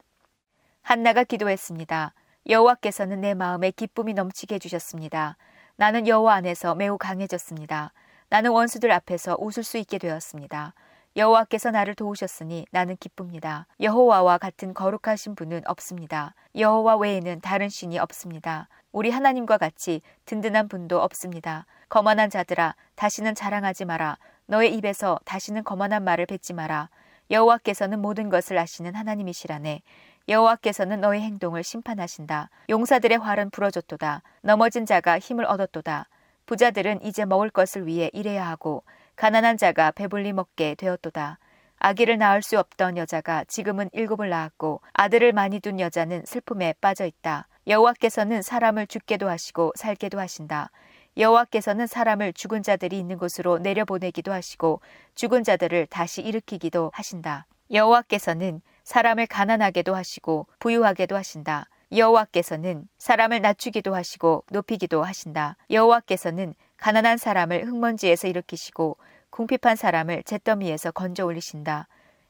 한나가 0.82 1.24
기도했습니다. 1.24 2.12
여호와께서는 2.48 3.22
내 3.22 3.34
마음에 3.34 3.70
기쁨이 3.70 4.12
넘치게 4.12 4.56
해주셨습니다. 4.56 5.36
나는 5.76 6.06
여호와 6.06 6.34
안에서 6.34 6.74
매우 6.74 6.98
강해졌습니다. 6.98 7.92
나는 8.28 8.50
원수들 8.50 8.92
앞에서 8.92 9.36
웃을 9.40 9.64
수 9.64 9.78
있게 9.78 9.98
되었습니다. 9.98 10.74
여호와께서 11.16 11.70
나를 11.70 11.94
도우셨으니 11.94 12.66
나는 12.70 12.96
기쁩니다. 12.98 13.66
여호와와 13.80 14.38
같은 14.38 14.74
거룩하신 14.74 15.34
분은 15.34 15.62
없습니다. 15.66 16.34
여호와 16.54 16.96
외에는 16.96 17.40
다른 17.40 17.68
신이 17.70 17.98
없습니다. 17.98 18.68
우리 18.92 19.10
하나님과 19.10 19.58
같이 19.58 20.02
든든한 20.26 20.68
분도 20.68 21.00
없습니다. 21.00 21.66
거만한 21.88 22.30
자들아 22.30 22.76
다시는 22.96 23.34
자랑하지 23.34 23.86
마라. 23.86 24.18
너의 24.46 24.74
입에서 24.76 25.18
다시는 25.24 25.64
거만한 25.64 26.04
말을 26.04 26.26
뱉지 26.26 26.52
마라. 26.52 26.90
여호와께서는 27.30 28.00
모든 28.00 28.28
것을 28.28 28.58
아시는 28.58 28.94
하나님이시라네. 28.94 29.82
여호와께서는 30.28 31.00
너의 31.00 31.20
행동을 31.22 31.62
심판하신다. 31.62 32.50
용사들의 32.70 33.18
활은 33.18 33.50
부러졌도다. 33.50 34.22
넘어진 34.42 34.86
자가 34.86 35.18
힘을 35.18 35.44
얻었도다. 35.44 36.08
부자들은 36.46 37.02
이제 37.02 37.24
먹을 37.24 37.50
것을 37.50 37.86
위해 37.86 38.10
일해야 38.12 38.46
하고 38.46 38.84
가난한 39.16 39.56
자가 39.56 39.90
배불리 39.92 40.32
먹게 40.32 40.74
되었도다. 40.74 41.38
아기를 41.78 42.18
낳을 42.18 42.42
수 42.42 42.58
없던 42.58 42.96
여자가 42.96 43.44
지금은 43.44 43.90
일곱을 43.92 44.28
낳았고 44.30 44.80
아들을 44.94 45.32
많이 45.32 45.60
둔 45.60 45.80
여자는 45.80 46.24
슬픔에 46.24 46.74
빠져 46.80 47.04
있다. 47.04 47.46
여호와께서는 47.66 48.42
사람을 48.42 48.86
죽게도 48.86 49.28
하시고 49.28 49.72
살게도 49.76 50.18
하신다. 50.18 50.70
여호와께서는 51.16 51.86
사람을 51.86 52.32
죽은 52.32 52.62
자들이 52.62 52.98
있는 52.98 53.18
곳으로 53.18 53.58
내려보내기도 53.58 54.32
하시고 54.32 54.80
죽은 55.14 55.44
자들을 55.44 55.86
다시 55.86 56.22
일으키기도 56.22 56.90
하신다. 56.92 57.46
여호와께서는 57.70 58.60
사람을 58.82 59.26
가난하게도 59.26 59.94
하시고 59.94 60.46
부유하게도 60.58 61.16
하신다. 61.16 61.68
여호와께서는 61.92 62.88
사람을 62.98 63.40
낮추기도 63.40 63.94
하시고 63.94 64.44
높이기도 64.50 65.04
하신다. 65.04 65.56
여호와께서는 65.70 66.54
가난한 66.76 67.18
사람을 67.18 67.66
흙먼지에서 67.66 68.28
일으키시고 68.28 68.96
궁핍한 69.30 69.76
사람을 69.76 70.24
잿더미에서 70.24 70.90
건져 70.90 71.24
올리신다. 71.24 71.86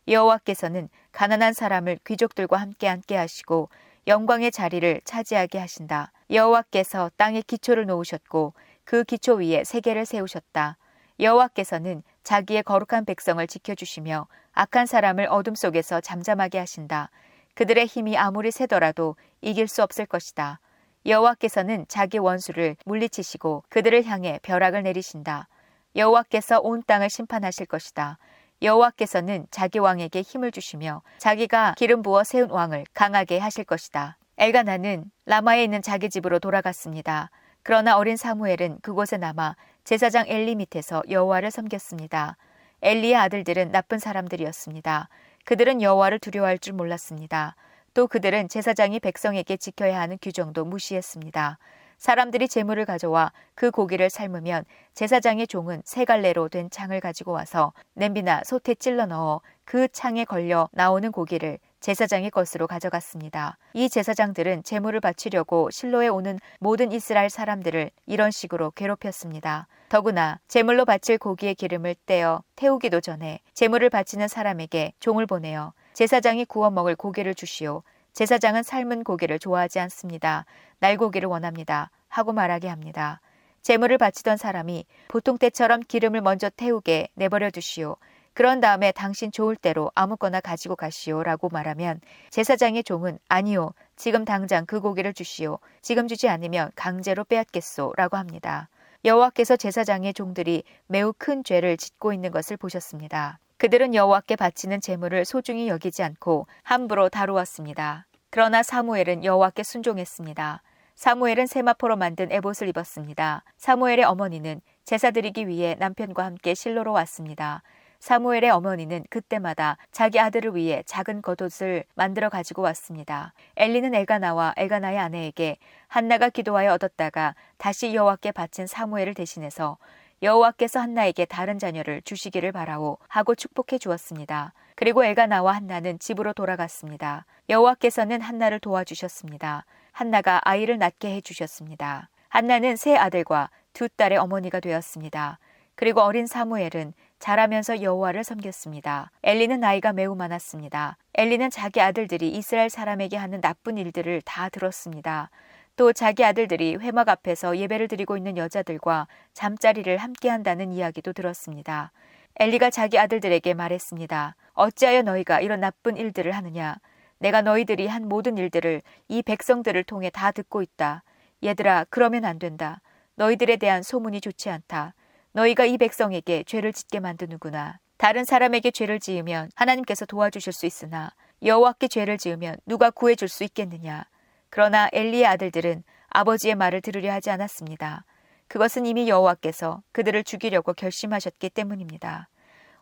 여호와께서는 0.06 0.90
가난한 1.12 1.54
사람을 1.54 1.98
귀족들과 2.04 2.58
함께 2.58 2.88
앉게 2.88 3.16
하시고 3.16 3.70
영광의 4.06 4.52
자리를 4.52 5.00
차지하게 5.04 5.58
하신다. 5.58 6.12
여호와께서 6.30 7.10
땅에 7.16 7.40
기초를 7.40 7.86
놓으셨고 7.86 8.52
그 8.84 9.04
기초 9.04 9.34
위에 9.34 9.64
세계를 9.64 10.06
세우셨다. 10.06 10.76
여호와께서는 11.20 12.02
자기의 12.22 12.62
거룩한 12.62 13.04
백성을 13.04 13.44
지켜주시며 13.46 14.26
악한 14.52 14.86
사람을 14.86 15.26
어둠 15.30 15.54
속에서 15.54 16.00
잠잠하게 16.00 16.58
하신다. 16.58 17.10
그들의 17.54 17.86
힘이 17.86 18.16
아무리 18.16 18.50
세더라도 18.50 19.16
이길 19.40 19.68
수 19.68 19.82
없을 19.82 20.06
것이다. 20.06 20.60
여호와께서는 21.06 21.86
자기 21.88 22.18
원수를 22.18 22.76
물리치시고 22.84 23.64
그들을 23.68 24.04
향해 24.04 24.40
벼락을 24.42 24.82
내리신다. 24.82 25.48
여호와께서 25.96 26.60
온 26.60 26.82
땅을 26.84 27.10
심판하실 27.10 27.66
것이다. 27.66 28.18
여호와께서는 28.62 29.46
자기 29.50 29.78
왕에게 29.78 30.22
힘을 30.22 30.50
주시며 30.50 31.02
자기가 31.18 31.74
기름 31.76 32.02
부어 32.02 32.24
세운 32.24 32.50
왕을 32.50 32.84
강하게 32.94 33.38
하실 33.38 33.64
것이다. 33.64 34.16
엘가나는 34.38 35.10
라마에 35.26 35.62
있는 35.62 35.82
자기 35.82 36.08
집으로 36.08 36.38
돌아갔습니다. 36.38 37.30
그러나 37.64 37.96
어린 37.96 38.18
사무엘은 38.18 38.80
그곳에 38.82 39.16
남아 39.16 39.56
제사장 39.84 40.26
엘리 40.28 40.54
밑에서 40.56 41.02
여호와를 41.08 41.50
섬겼습니다. 41.50 42.36
엘리의 42.82 43.16
아들들은 43.16 43.72
나쁜 43.72 43.98
사람들이었습니다. 43.98 45.08
그들은 45.46 45.80
여호와를 45.80 46.18
두려워할 46.18 46.58
줄 46.58 46.74
몰랐습니다. 46.74 47.56
또 47.94 48.06
그들은 48.06 48.50
제사장이 48.50 49.00
백성에게 49.00 49.56
지켜야 49.56 49.98
하는 49.98 50.18
규정도 50.20 50.66
무시했습니다. 50.66 51.58
사람들이 51.96 52.48
재물을 52.48 52.84
가져와 52.84 53.32
그 53.54 53.70
고기를 53.70 54.10
삶으면 54.10 54.66
제사장의 54.92 55.46
종은 55.46 55.80
세 55.86 56.04
갈래로 56.04 56.50
된 56.50 56.68
창을 56.68 57.00
가지고 57.00 57.32
와서 57.32 57.72
냄비나 57.94 58.42
솥에 58.44 58.74
찔러 58.74 59.06
넣어 59.06 59.40
그 59.64 59.88
창에 59.88 60.26
걸려 60.26 60.68
나오는 60.72 61.10
고기를 61.10 61.58
제사장의 61.84 62.30
것으로 62.30 62.66
가져갔습니다. 62.66 63.58
이 63.74 63.90
제사장들은 63.90 64.62
재물을 64.62 64.98
바치려고 65.00 65.68
실로에 65.70 66.08
오는 66.08 66.38
모든 66.58 66.92
이스라엘 66.92 67.28
사람들을 67.28 67.90
이런 68.06 68.30
식으로 68.30 68.70
괴롭혔습니다. 68.70 69.66
더구나 69.90 70.40
제물로 70.48 70.86
바칠 70.86 71.18
고기의 71.18 71.54
기름을 71.54 71.96
떼어 72.06 72.42
태우기도 72.56 73.02
전에 73.02 73.40
제물을 73.52 73.90
바치는 73.90 74.28
사람에게 74.28 74.94
종을 74.98 75.26
보내어 75.26 75.74
제사장이 75.92 76.46
구워 76.46 76.70
먹을 76.70 76.96
고기를 76.96 77.34
주시오. 77.34 77.82
제사장은 78.14 78.62
삶은 78.62 79.04
고기를 79.04 79.38
좋아하지 79.38 79.78
않습니다. 79.80 80.46
날고기를 80.78 81.28
원합니다. 81.28 81.90
하고 82.08 82.32
말하게 82.32 82.68
합니다. 82.68 83.20
제물을 83.60 83.98
바치던 83.98 84.38
사람이 84.38 84.86
보통 85.08 85.36
때처럼 85.36 85.80
기름을 85.80 86.22
먼저 86.22 86.48
태우게 86.48 87.08
내버려 87.14 87.50
두시오. 87.50 87.96
그런 88.34 88.60
다음에 88.60 88.90
당신 88.90 89.30
좋을 89.30 89.54
대로 89.54 89.92
아무거나 89.94 90.40
가지고 90.40 90.74
가시오. 90.74 91.22
라고 91.22 91.48
말하면 91.48 92.00
제사장의 92.30 92.82
종은 92.82 93.18
아니요. 93.28 93.72
지금 93.96 94.24
당장 94.24 94.66
그 94.66 94.80
고기를 94.80 95.14
주시오. 95.14 95.60
지금 95.82 96.08
주지 96.08 96.28
않으면 96.28 96.72
강제로 96.74 97.22
빼앗겠소. 97.24 97.94
라고 97.96 98.16
합니다. 98.16 98.68
여호와께서 99.04 99.56
제사장의 99.56 100.14
종들이 100.14 100.64
매우 100.88 101.12
큰 101.16 101.44
죄를 101.44 101.76
짓고 101.76 102.12
있는 102.12 102.32
것을 102.32 102.56
보셨습니다. 102.56 103.38
그들은 103.58 103.94
여호와께 103.94 104.34
바치는 104.34 104.80
제물을 104.80 105.24
소중히 105.24 105.68
여기지 105.68 106.02
않고 106.02 106.48
함부로 106.62 107.08
다루었습니다. 107.08 108.06
그러나 108.30 108.64
사무엘은 108.64 109.24
여호와께 109.24 109.62
순종했습니다. 109.62 110.60
사무엘은 110.96 111.46
세마포로 111.46 111.96
만든 111.96 112.32
에봇을 112.32 112.68
입었습니다. 112.68 113.44
사무엘의 113.58 114.04
어머니는 114.04 114.60
제사 114.84 115.12
드리기 115.12 115.46
위해 115.46 115.76
남편과 115.78 116.24
함께 116.24 116.54
실로로 116.54 116.92
왔습니다. 116.92 117.62
사무엘의 118.04 118.50
어머니는 118.50 119.06
그때마다 119.08 119.78
자기 119.90 120.20
아들을 120.20 120.54
위해 120.54 120.82
작은 120.84 121.22
겉옷을 121.22 121.84
만들어 121.94 122.28
가지고 122.28 122.60
왔습니다. 122.60 123.32
엘리는 123.56 123.94
엘가나와 123.94 124.52
엘가나의 124.58 124.98
아내에게 124.98 125.56
한나가 125.88 126.28
기도하여 126.28 126.74
얻었다가 126.74 127.34
다시 127.56 127.94
여호와께 127.94 128.32
바친 128.32 128.66
사무엘을 128.66 129.14
대신해서 129.14 129.78
여호와께서 130.20 130.80
한나에게 130.80 131.24
다른 131.24 131.58
자녀를 131.58 132.02
주시기를 132.02 132.52
바라오 132.52 132.98
하고 133.08 133.34
축복해 133.34 133.78
주었습니다. 133.78 134.52
그리고 134.74 135.02
엘가나와 135.02 135.54
한나는 135.54 135.98
집으로 135.98 136.34
돌아갔습니다. 136.34 137.24
여호와께서는 137.48 138.20
한나를 138.20 138.58
도와주셨습니다. 138.58 139.64
한나가 139.92 140.42
아이를 140.44 140.76
낳게 140.76 141.08
해 141.08 141.20
주셨습니다. 141.22 142.10
한나는 142.28 142.76
세 142.76 142.96
아들과 142.96 143.48
두 143.72 143.88
딸의 143.88 144.18
어머니가 144.18 144.60
되었습니다. 144.60 145.38
그리고 145.76 146.02
어린 146.02 146.26
사무엘은 146.26 146.92
자라면서 147.18 147.80
여호와를 147.80 148.24
섬겼습니다. 148.24 149.10
엘리는 149.22 149.58
나이가 149.60 149.92
매우 149.92 150.14
많았습니다. 150.14 150.96
엘리는 151.14 151.50
자기 151.50 151.80
아들들이 151.80 152.28
이스라엘 152.28 152.68
사람에게 152.68 153.16
하는 153.16 153.40
나쁜 153.40 153.78
일들을 153.78 154.22
다 154.22 154.48
들었습니다. 154.48 155.30
또 155.76 155.92
자기 155.92 156.24
아들들이 156.24 156.76
회막 156.76 157.08
앞에서 157.08 157.56
예배를 157.56 157.88
드리고 157.88 158.16
있는 158.16 158.36
여자들과 158.36 159.08
잠자리를 159.32 159.96
함께 159.96 160.28
한다는 160.28 160.72
이야기도 160.72 161.12
들었습니다. 161.12 161.92
엘리가 162.38 162.70
자기 162.70 162.98
아들들에게 162.98 163.54
말했습니다. 163.54 164.36
어찌하여 164.52 165.02
너희가 165.02 165.40
이런 165.40 165.60
나쁜 165.60 165.96
일들을 165.96 166.30
하느냐? 166.32 166.76
내가 167.18 167.42
너희들이 167.42 167.86
한 167.86 168.08
모든 168.08 168.36
일들을 168.36 168.82
이 169.08 169.22
백성들을 169.22 169.82
통해 169.84 170.10
다 170.10 170.30
듣고 170.30 170.62
있다. 170.62 171.02
얘들아, 171.42 171.86
그러면 171.90 172.24
안 172.24 172.38
된다. 172.38 172.80
너희들에 173.16 173.56
대한 173.56 173.82
소문이 173.82 174.20
좋지 174.20 174.50
않다. 174.50 174.94
너희가 175.34 175.64
이 175.64 175.78
백성에게 175.78 176.44
죄를 176.44 176.72
짓게 176.72 177.00
만드는구나. 177.00 177.78
다른 177.96 178.24
사람에게 178.24 178.70
죄를 178.70 179.00
지으면 179.00 179.50
하나님께서 179.54 180.06
도와주실 180.06 180.52
수 180.52 180.66
있으나 180.66 181.12
여호와께 181.42 181.88
죄를 181.88 182.18
지으면 182.18 182.56
누가 182.66 182.90
구해줄 182.90 183.28
수 183.28 183.44
있겠느냐. 183.44 184.04
그러나 184.48 184.88
엘리의 184.92 185.26
아들들은 185.26 185.82
아버지의 186.08 186.54
말을 186.54 186.80
들으려 186.80 187.12
하지 187.12 187.30
않았습니다. 187.30 188.04
그것은 188.46 188.86
이미 188.86 189.08
여호와께서 189.08 189.82
그들을 189.90 190.22
죽이려고 190.22 190.72
결심하셨기 190.72 191.50
때문입니다. 191.50 192.28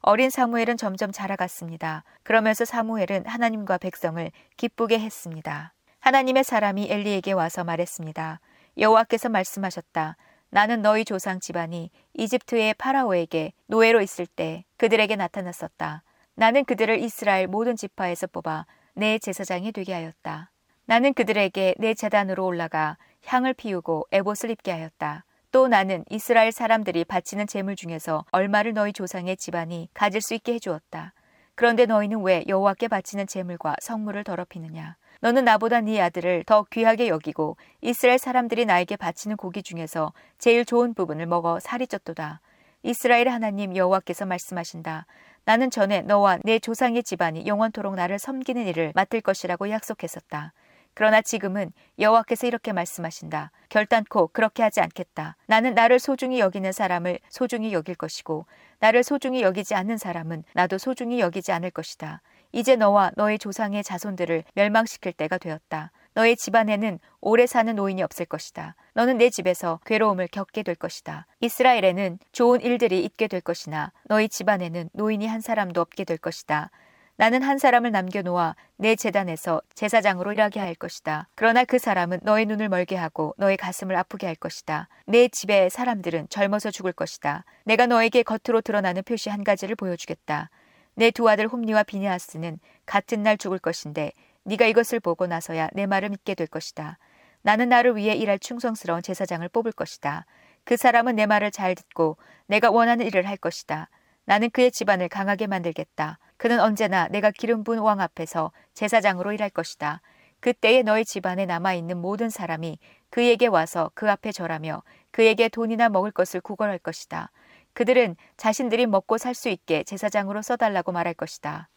어린 0.03 0.29
사무엘은 0.29 0.77
점점 0.77 1.11
자라갔습니다. 1.11 2.05
그러면서 2.23 2.65
사무엘은 2.67 3.25
하나님과 3.25 3.79
백성을 3.79 4.31
기쁘게 4.59 4.99
했습니다. 4.99 5.73
하나님의 6.01 6.45
사람이 6.45 6.89
엘리에게 6.91 7.33
와서 7.33 7.65
말했습니다. 7.65 8.41
여호와께서 8.77 9.29
말씀하셨다. 9.31 10.17
나는 10.55 10.83
너희 10.83 11.07
조상 11.07 11.41
집안이 11.41 11.91
이집트의 12.13 12.75
파라오에게 12.75 13.55
노예로 13.69 14.03
있을 14.03 14.27
때 14.27 14.65
그들에게 14.77 15.17
나타났었다. 15.17 16.03
나는 16.35 16.67
그들을 16.67 16.99
이스라엘 17.01 17.47
모든 17.47 17.75
지파에서 17.75 18.27
뽑아 18.27 18.67
내 18.93 19.19
제사장이 19.19 19.73
되게 19.73 19.95
하였다. 19.95 20.51
나는 20.85 21.15
그들에게 21.15 21.77
내 21.79 21.95
재단으로 21.95 22.45
올라가 22.45 22.99
향을 23.25 23.55
피우고 23.55 24.07
에봇을 24.13 24.51
입게 24.51 24.73
하였다. 24.73 25.25
또 25.53 25.69
나는 25.69 26.05
이스라엘 26.11 26.53
사람들이 26.53 27.07
바치는 27.07 27.47
제물 27.47 27.75
중에서 27.75 28.27
얼마를 28.31 28.75
너희 28.75 28.93
조상의 28.93 29.39
집안이 29.39 29.89
가질 29.95 30.21
수 30.21 30.35
있게 30.35 30.53
해주었다. 30.53 31.15
그런데 31.55 31.87
너희는 31.87 32.21
왜 32.21 32.45
여호와께 32.47 32.89
바치는 32.89 33.27
제물과 33.27 33.77
성물을 33.81 34.23
더럽히느냐? 34.25 34.97
너는 35.23 35.45
나보다 35.45 35.81
네 35.81 36.01
아들을 36.01 36.43
더 36.47 36.65
귀하게 36.65 37.07
여기고 37.07 37.57
이스라엘 37.81 38.19
사람들이 38.19 38.67
나에게 38.67 38.97
바치는 38.97 39.37
고기 39.37 39.63
중에서 39.63 40.13
제일 40.39 40.65
좋은 40.65 40.95
부분을 40.95 41.27
먹어 41.27 41.61
살이 41.61 41.87
쪘도다. 41.87 42.41
이스라엘 42.83 43.29
하나님 43.29 43.77
여호와께서 43.77 44.27
말씀하신다. 44.27 45.07
나는 45.45 45.71
전에 45.71 46.01
너와 46.03 46.39
내 46.43 46.59
조상의 46.59 47.05
집안이 47.05 47.47
영원토록 47.47 47.95
나를 47.95 48.19
섬기는 48.19 48.67
일을 48.67 48.91
맡을 48.97 49.21
것이라고 49.21 49.71
약속했었다. 49.71 50.53
그러나 50.93 51.23
지금은 51.23 51.73
여호와께서 52.01 52.49
이렇게 52.49 52.73
말씀하신다. 52.73 53.53
결단코 53.69 54.27
그렇게 54.27 54.65
하지 54.65 54.81
않겠다. 54.81 55.37
나는 55.47 55.75
나를 55.75 56.01
소중히 56.01 56.41
여기는 56.41 56.73
사람을 56.73 57.21
소중히 57.31 57.73
여길 57.73 57.95
것이고 57.95 58.47
나를 58.81 59.05
소중히 59.05 59.43
여기지 59.43 59.77
않는 59.77 59.99
사람은 59.99 60.43
나도 60.53 60.79
소중히 60.79 61.21
여기지 61.21 61.53
않을 61.53 61.71
것이다. 61.71 62.23
이제 62.53 62.77
너와 62.77 63.13
너의 63.17 63.39
조상의 63.39 63.83
자손들을 63.83 64.45
멸망시킬 64.55 65.13
때가 65.15 65.39
되었다. 65.39 65.91
너의 66.15 66.37
집안에는 66.37 66.99
오래 67.21 67.47
사는 67.47 67.75
노인이 67.75 68.03
없을 68.03 68.27
것이다. 68.27 68.77
너는 68.93 69.17
내 69.17 69.31
집에서 69.31 69.81
괴로움을 69.87 70.29
겪게 70.29 70.63
될 70.63 70.75
것이다. 70.75 71.27
이스라엘에는 71.41 72.19
좋은 72.33 72.61
일들이 72.61 73.03
있게 73.05 73.29
될 73.29 73.41
것이나 73.41 73.93
너희 74.05 74.29
집안에는 74.29 74.91
노인이 74.93 75.27
한 75.27 75.41
사람도 75.41 75.81
없게 75.81 76.05
될 76.05 76.19
것이다. 76.19 76.71
나는 77.17 77.43
한 77.43 77.59
사람을 77.59 77.93
남겨놓아 77.93 78.57
내 78.77 78.97
재단에서 78.97 79.63
제사장으로 79.75 80.33
일하게 80.33 80.61
할 80.61 80.75
것이다. 80.75 81.29
그러나 81.35 81.65
그 81.65 81.79
사람은 81.79 82.21
너의 82.23 82.47
눈을 82.47 82.69
멀게 82.69 82.97
하고 82.97 83.35
너의 83.39 83.57
가슴을 83.57 83.97
아프게 83.97 84.27
할 84.27 84.35
것이다. 84.35 84.89
내 85.07 85.29
집의 85.29 85.71
사람들은 85.71 86.29
젊어서 86.31 86.71
죽을 86.71 86.93
것이다. 86.93 87.45
내가 87.65 87.87
너에게 87.87 88.23
겉으로 88.23 88.61
드러나는 88.61 89.03
표시 89.05 89.31
한 89.31 89.45
가지를 89.45 89.77
보여주겠다. 89.77 90.51
내 90.95 91.11
두 91.11 91.29
아들 91.29 91.49
홈니와 91.49 91.85
비니아스는 91.85 92.59
같은 92.85 93.23
날 93.23 93.39
죽을 93.39 93.59
것인데 93.59 94.13
네가 94.45 94.67
이것을 94.67 95.01
보고 95.01 95.27
나서야 95.27 95.71
내 95.73 95.87
말을 95.87 96.11
믿게 96.11 96.35
될 96.35 96.47
것이다. 96.47 96.99
나는 97.43 97.69
나를 97.69 97.97
위해 97.97 98.15
일할 98.15 98.39
충성스러운 98.39 99.03
제사장을 99.03 99.49
뽑을 99.49 99.73
것이다. 99.73 100.27
그 100.65 100.77
사람은 100.77 101.17
내 101.17 101.27
말을 101.27 101.51
잘 101.51 101.75
듣고 101.75 102.17
내가 102.47 102.71
원하는 102.71 103.07
일을 103.07 103.27
할 103.27 103.37
것이다. 103.37 103.89
나는 104.25 104.51
그의 104.51 104.71
집안을 104.71 105.09
강하게 105.09 105.47
만들겠다. 105.47 106.19
그는 106.37 106.61
언제나 106.61 107.09
내가 107.09 107.31
기름 107.31 107.65
부은 107.65 107.79
왕 107.79 108.01
앞에서 108.01 108.53
제사장으로 108.75 109.33
일할 109.33 109.51
것이다. 109.51 110.01
그때에 110.41 110.83
너희 110.83 111.05
집안에 111.05 111.47
남아있는 111.47 111.97
모든 111.99 112.29
사람이 112.29 112.79
그에게 113.11 113.47
와서 113.47 113.91
그 113.95 114.11
앞에 114.11 114.33
절하며 114.33 114.83
그에게 115.11 115.49
돈이나 115.49 115.89
먹을 115.89 116.11
것을 116.11 116.41
구걸할 116.41 116.79
것이다. 116.79 117.31
그들은 117.75 118.17
자신들이 118.37 118.87
먹고 118.87 119.19
살 119.19 119.35
수 119.35 119.49
있게 119.49 119.83
제사장으로 119.85 120.43
써달라고 120.43 120.93
말할 120.93 121.15
것이다. 121.15 121.69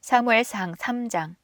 사무엘상 0.00 0.74
3장 0.74 1.36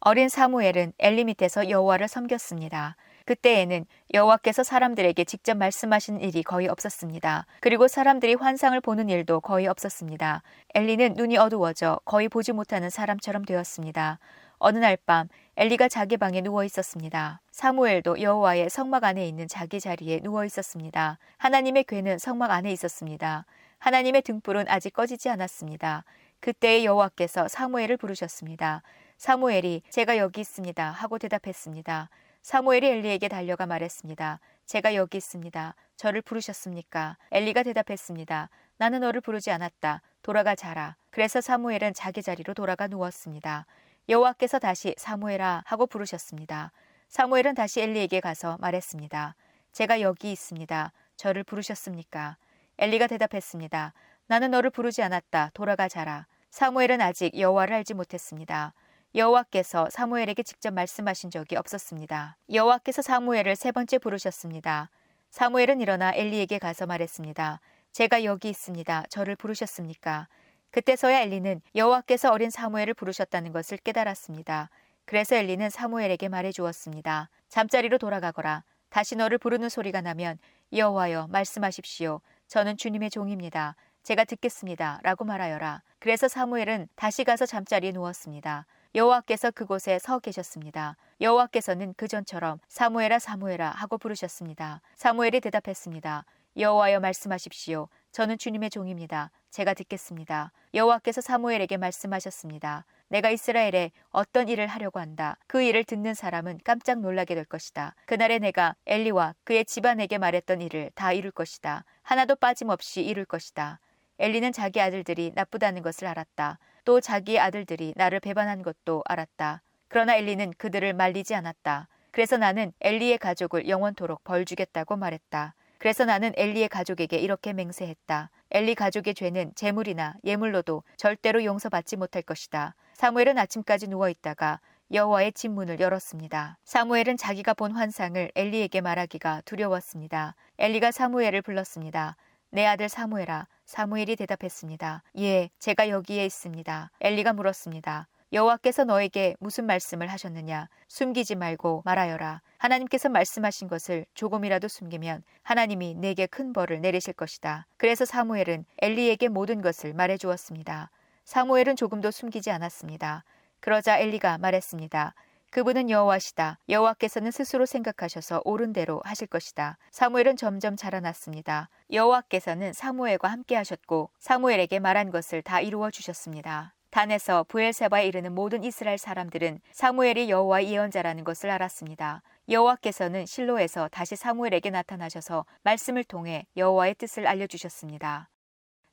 어린 0.00 0.28
사무엘은 0.28 0.92
엘리 0.98 1.24
밑에서 1.24 1.68
여호와를 1.70 2.08
섬겼습니다. 2.08 2.96
그때에는 3.26 3.84
여호와께서 4.14 4.62
사람들에게 4.62 5.22
직접 5.24 5.56
말씀하신 5.56 6.20
일이 6.20 6.42
거의 6.42 6.66
없었습니다. 6.68 7.46
그리고 7.60 7.86
사람들이 7.86 8.34
환상을 8.34 8.80
보는 8.80 9.10
일도 9.10 9.40
거의 9.40 9.66
없었습니다. 9.66 10.42
엘리는 10.74 11.14
눈이 11.14 11.36
어두워져 11.36 12.00
거의 12.06 12.28
보지 12.28 12.52
못하는 12.52 12.88
사람처럼 12.90 13.44
되었습니다. 13.44 14.18
어느 14.58 14.78
날 14.78 14.96
밤 14.96 15.28
엘리가 15.60 15.88
자기 15.88 16.16
방에 16.16 16.40
누워 16.40 16.62
있었습니다. 16.62 17.40
사무엘도 17.50 18.22
여호와의 18.22 18.70
성막 18.70 19.02
안에 19.02 19.26
있는 19.26 19.48
자기 19.48 19.80
자리에 19.80 20.20
누워 20.20 20.44
있었습니다. 20.44 21.18
하나님의 21.36 21.82
괴는 21.82 22.18
성막 22.18 22.52
안에 22.52 22.70
있었습니다. 22.70 23.44
하나님의 23.80 24.22
등불은 24.22 24.66
아직 24.68 24.92
꺼지지 24.92 25.28
않았습니다. 25.30 26.04
그때의 26.38 26.84
여호와께서 26.84 27.48
사무엘을 27.48 27.96
부르셨습니다. 27.96 28.82
사무엘이 29.16 29.82
제가 29.90 30.16
여기 30.18 30.42
있습니다 30.42 30.92
하고 30.92 31.18
대답했습니다. 31.18 32.08
사무엘이 32.42 32.86
엘리에게 32.86 33.26
달려가 33.26 33.66
말했습니다. 33.66 34.38
제가 34.64 34.94
여기 34.94 35.18
있습니다. 35.18 35.74
저를 35.96 36.22
부르셨습니까? 36.22 37.16
엘리가 37.32 37.64
대답했습니다. 37.64 38.48
나는 38.76 39.00
너를 39.00 39.20
부르지 39.20 39.50
않았다. 39.50 40.02
돌아가 40.22 40.54
자라. 40.54 40.94
그래서 41.10 41.40
사무엘은 41.40 41.94
자기 41.94 42.22
자리로 42.22 42.54
돌아가 42.54 42.86
누웠습니다. 42.86 43.66
여호와께서 44.08 44.58
다시 44.58 44.94
사무엘아 44.96 45.64
하고 45.66 45.86
부르셨습니다. 45.86 46.72
사무엘은 47.08 47.54
다시 47.54 47.80
엘리에게 47.82 48.20
가서 48.20 48.56
말했습니다. 48.58 49.34
제가 49.72 50.00
여기 50.00 50.32
있습니다. 50.32 50.92
저를 51.16 51.44
부르셨습니까? 51.44 52.38
엘리가 52.78 53.06
대답했습니다. 53.06 53.92
나는 54.26 54.50
너를 54.50 54.70
부르지 54.70 55.02
않았다. 55.02 55.50
돌아가 55.52 55.88
자라. 55.88 56.26
사무엘은 56.50 57.02
아직 57.02 57.38
여호와를 57.38 57.74
알지 57.76 57.92
못했습니다. 57.92 58.72
여호와께서 59.14 59.90
사무엘에게 59.90 60.42
직접 60.42 60.72
말씀하신 60.72 61.30
적이 61.30 61.56
없었습니다. 61.56 62.38
여호와께서 62.50 63.02
사무엘을 63.02 63.56
세 63.56 63.72
번째 63.72 63.98
부르셨습니다. 63.98 64.88
사무엘은 65.30 65.82
일어나 65.82 66.14
엘리에게 66.14 66.58
가서 66.58 66.86
말했습니다. 66.86 67.60
제가 67.92 68.24
여기 68.24 68.48
있습니다. 68.48 69.04
저를 69.10 69.36
부르셨습니까? 69.36 70.28
그때서야 70.70 71.22
엘리는 71.22 71.60
여호와께서 71.74 72.30
어린 72.30 72.50
사무엘을 72.50 72.94
부르셨다는 72.94 73.52
것을 73.52 73.78
깨달았습니다. 73.78 74.70
그래서 75.04 75.36
엘리는 75.36 75.70
사무엘에게 75.70 76.28
말해 76.28 76.52
주었습니다. 76.52 77.30
잠자리로 77.48 77.98
돌아가거라. 77.98 78.64
다시 78.90 79.16
너를 79.16 79.38
부르는 79.38 79.68
소리가 79.68 80.00
나면 80.00 80.38
여호와여 80.72 81.28
말씀하십시오. 81.28 82.20
저는 82.46 82.76
주님의 82.76 83.10
종입니다. 83.10 83.76
제가 84.02 84.24
듣겠습니다. 84.24 85.00
라고 85.02 85.24
말하여라. 85.24 85.82
그래서 85.98 86.28
사무엘은 86.28 86.88
다시 86.94 87.24
가서 87.24 87.46
잠자리에 87.46 87.92
누웠습니다. 87.92 88.66
여호와께서 88.94 89.50
그곳에 89.50 89.98
서 89.98 90.18
계셨습니다. 90.18 90.96
여호와께서는 91.20 91.94
그전처럼 91.94 92.58
사무엘아 92.68 93.18
사무엘아 93.18 93.70
하고 93.70 93.98
부르셨습니다. 93.98 94.80
사무엘이 94.94 95.40
대답했습니다. 95.40 96.24
여호와여 96.56 97.00
말씀하십시오. 97.00 97.88
저는 98.12 98.38
주님의 98.38 98.70
종입니다. 98.70 99.30
제가 99.50 99.74
듣겠습니다. 99.74 100.52
여호와께서 100.74 101.20
사무엘에게 101.20 101.76
말씀하셨습니다. 101.76 102.84
내가 103.08 103.30
이스라엘에 103.30 103.92
어떤 104.10 104.48
일을 104.48 104.66
하려고 104.66 105.00
한다. 105.00 105.36
그 105.46 105.62
일을 105.62 105.84
듣는 105.84 106.14
사람은 106.14 106.60
깜짝 106.64 107.00
놀라게 107.00 107.34
될 107.34 107.44
것이다. 107.44 107.94
그날에 108.06 108.38
내가 108.38 108.74
엘리와 108.86 109.34
그의 109.44 109.64
집안에게 109.64 110.18
말했던 110.18 110.60
일을 110.60 110.90
다 110.94 111.12
이룰 111.12 111.30
것이다. 111.30 111.84
하나도 112.02 112.36
빠짐없이 112.36 113.02
이룰 113.02 113.24
것이다. 113.24 113.80
엘리는 114.18 114.52
자기 114.52 114.80
아들들이 114.80 115.32
나쁘다는 115.34 115.82
것을 115.82 116.08
알았다. 116.08 116.58
또 116.84 117.00
자기 117.00 117.38
아들들이 117.38 117.92
나를 117.96 118.20
배반한 118.20 118.62
것도 118.62 119.02
알았다. 119.06 119.62
그러나 119.88 120.16
엘리는 120.16 120.54
그들을 120.58 120.92
말리지 120.92 121.34
않았다. 121.34 121.88
그래서 122.10 122.36
나는 122.36 122.72
엘리의 122.80 123.18
가족을 123.18 123.68
영원토록 123.68 124.24
벌 124.24 124.44
주겠다고 124.44 124.96
말했다. 124.96 125.54
그래서 125.78 126.04
나는 126.04 126.32
엘리의 126.36 126.68
가족에게 126.68 127.16
이렇게 127.18 127.52
맹세했다. 127.52 128.30
엘리 128.50 128.74
가족의 128.74 129.14
죄는 129.14 129.52
재물이나 129.54 130.14
예물로도 130.24 130.82
절대로 130.96 131.44
용서받지 131.44 131.96
못할 131.96 132.22
것이다. 132.22 132.74
사무엘은 132.94 133.38
아침까지 133.38 133.88
누워 133.88 134.08
있다가 134.08 134.60
여호와의 134.92 135.32
집 135.32 135.50
문을 135.50 135.80
열었습니다. 135.80 136.58
사무엘은 136.64 137.16
자기가 137.16 137.54
본 137.54 137.72
환상을 137.72 138.32
엘리에게 138.34 138.80
말하기가 138.80 139.42
두려웠습니다. 139.44 140.34
엘리가 140.58 140.90
사무엘을 140.90 141.42
불렀습니다. 141.42 142.16
내 142.50 142.66
아들 142.66 142.88
사무엘아. 142.88 143.46
사무엘이 143.66 144.16
대답했습니다. 144.16 145.02
예, 145.18 145.50
제가 145.58 145.90
여기에 145.90 146.24
있습니다. 146.24 146.90
엘리가 147.02 147.34
물었습니다. 147.34 148.08
여호와께서 148.32 148.84
너에게 148.84 149.36
무슨 149.40 149.64
말씀을 149.64 150.08
하셨느냐? 150.08 150.68
숨기지 150.88 151.34
말고 151.34 151.82
말하여라. 151.86 152.42
하나님께서 152.58 153.08
말씀하신 153.08 153.68
것을 153.68 154.04
조금이라도 154.14 154.68
숨기면 154.68 155.22
하나님이 155.42 155.94
내게 155.94 156.26
큰 156.26 156.52
벌을 156.52 156.82
내리실 156.82 157.14
것이다. 157.14 157.66
그래서 157.78 158.04
사무엘은 158.04 158.66
엘리에게 158.82 159.28
모든 159.28 159.62
것을 159.62 159.94
말해 159.94 160.18
주었습니다. 160.18 160.90
사무엘은 161.24 161.76
조금도 161.76 162.10
숨기지 162.10 162.50
않았습니다. 162.50 163.24
그러자 163.60 163.98
엘리가 163.98 164.38
말했습니다. 164.38 165.14
그분은 165.50 165.88
여호와시다. 165.88 166.58
여호와께서는 166.68 167.30
스스로 167.30 167.64
생각하셔서 167.64 168.42
옳은 168.44 168.74
대로 168.74 169.00
하실 169.04 169.26
것이다. 169.26 169.78
사무엘은 169.90 170.36
점점 170.36 170.76
자라났습니다. 170.76 171.70
여호와께서는 171.90 172.74
사무엘과 172.74 173.28
함께 173.28 173.56
하셨고 173.56 174.10
사무엘에게 174.18 174.78
말한 174.78 175.10
것을 175.10 175.40
다 175.40 175.62
이루어 175.62 175.90
주셨습니다. 175.90 176.74
단에서 176.90 177.44
부엘세바에 177.44 178.06
이르는 178.06 178.34
모든 178.34 178.64
이스라엘 178.64 178.98
사람들은 178.98 179.60
사무엘이 179.72 180.30
여호와의 180.30 180.70
예언자라는 180.72 181.24
것을 181.24 181.50
알았습니다. 181.50 182.22
여호와께서는 182.48 183.26
실로에서 183.26 183.88
다시 183.88 184.16
사무엘에게 184.16 184.70
나타나셔서 184.70 185.44
말씀을 185.62 186.04
통해 186.04 186.46
여호와의 186.56 186.94
뜻을 186.94 187.26
알려주셨습니다. 187.26 188.30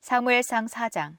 사무엘상 0.02 0.68
4장 0.68 1.18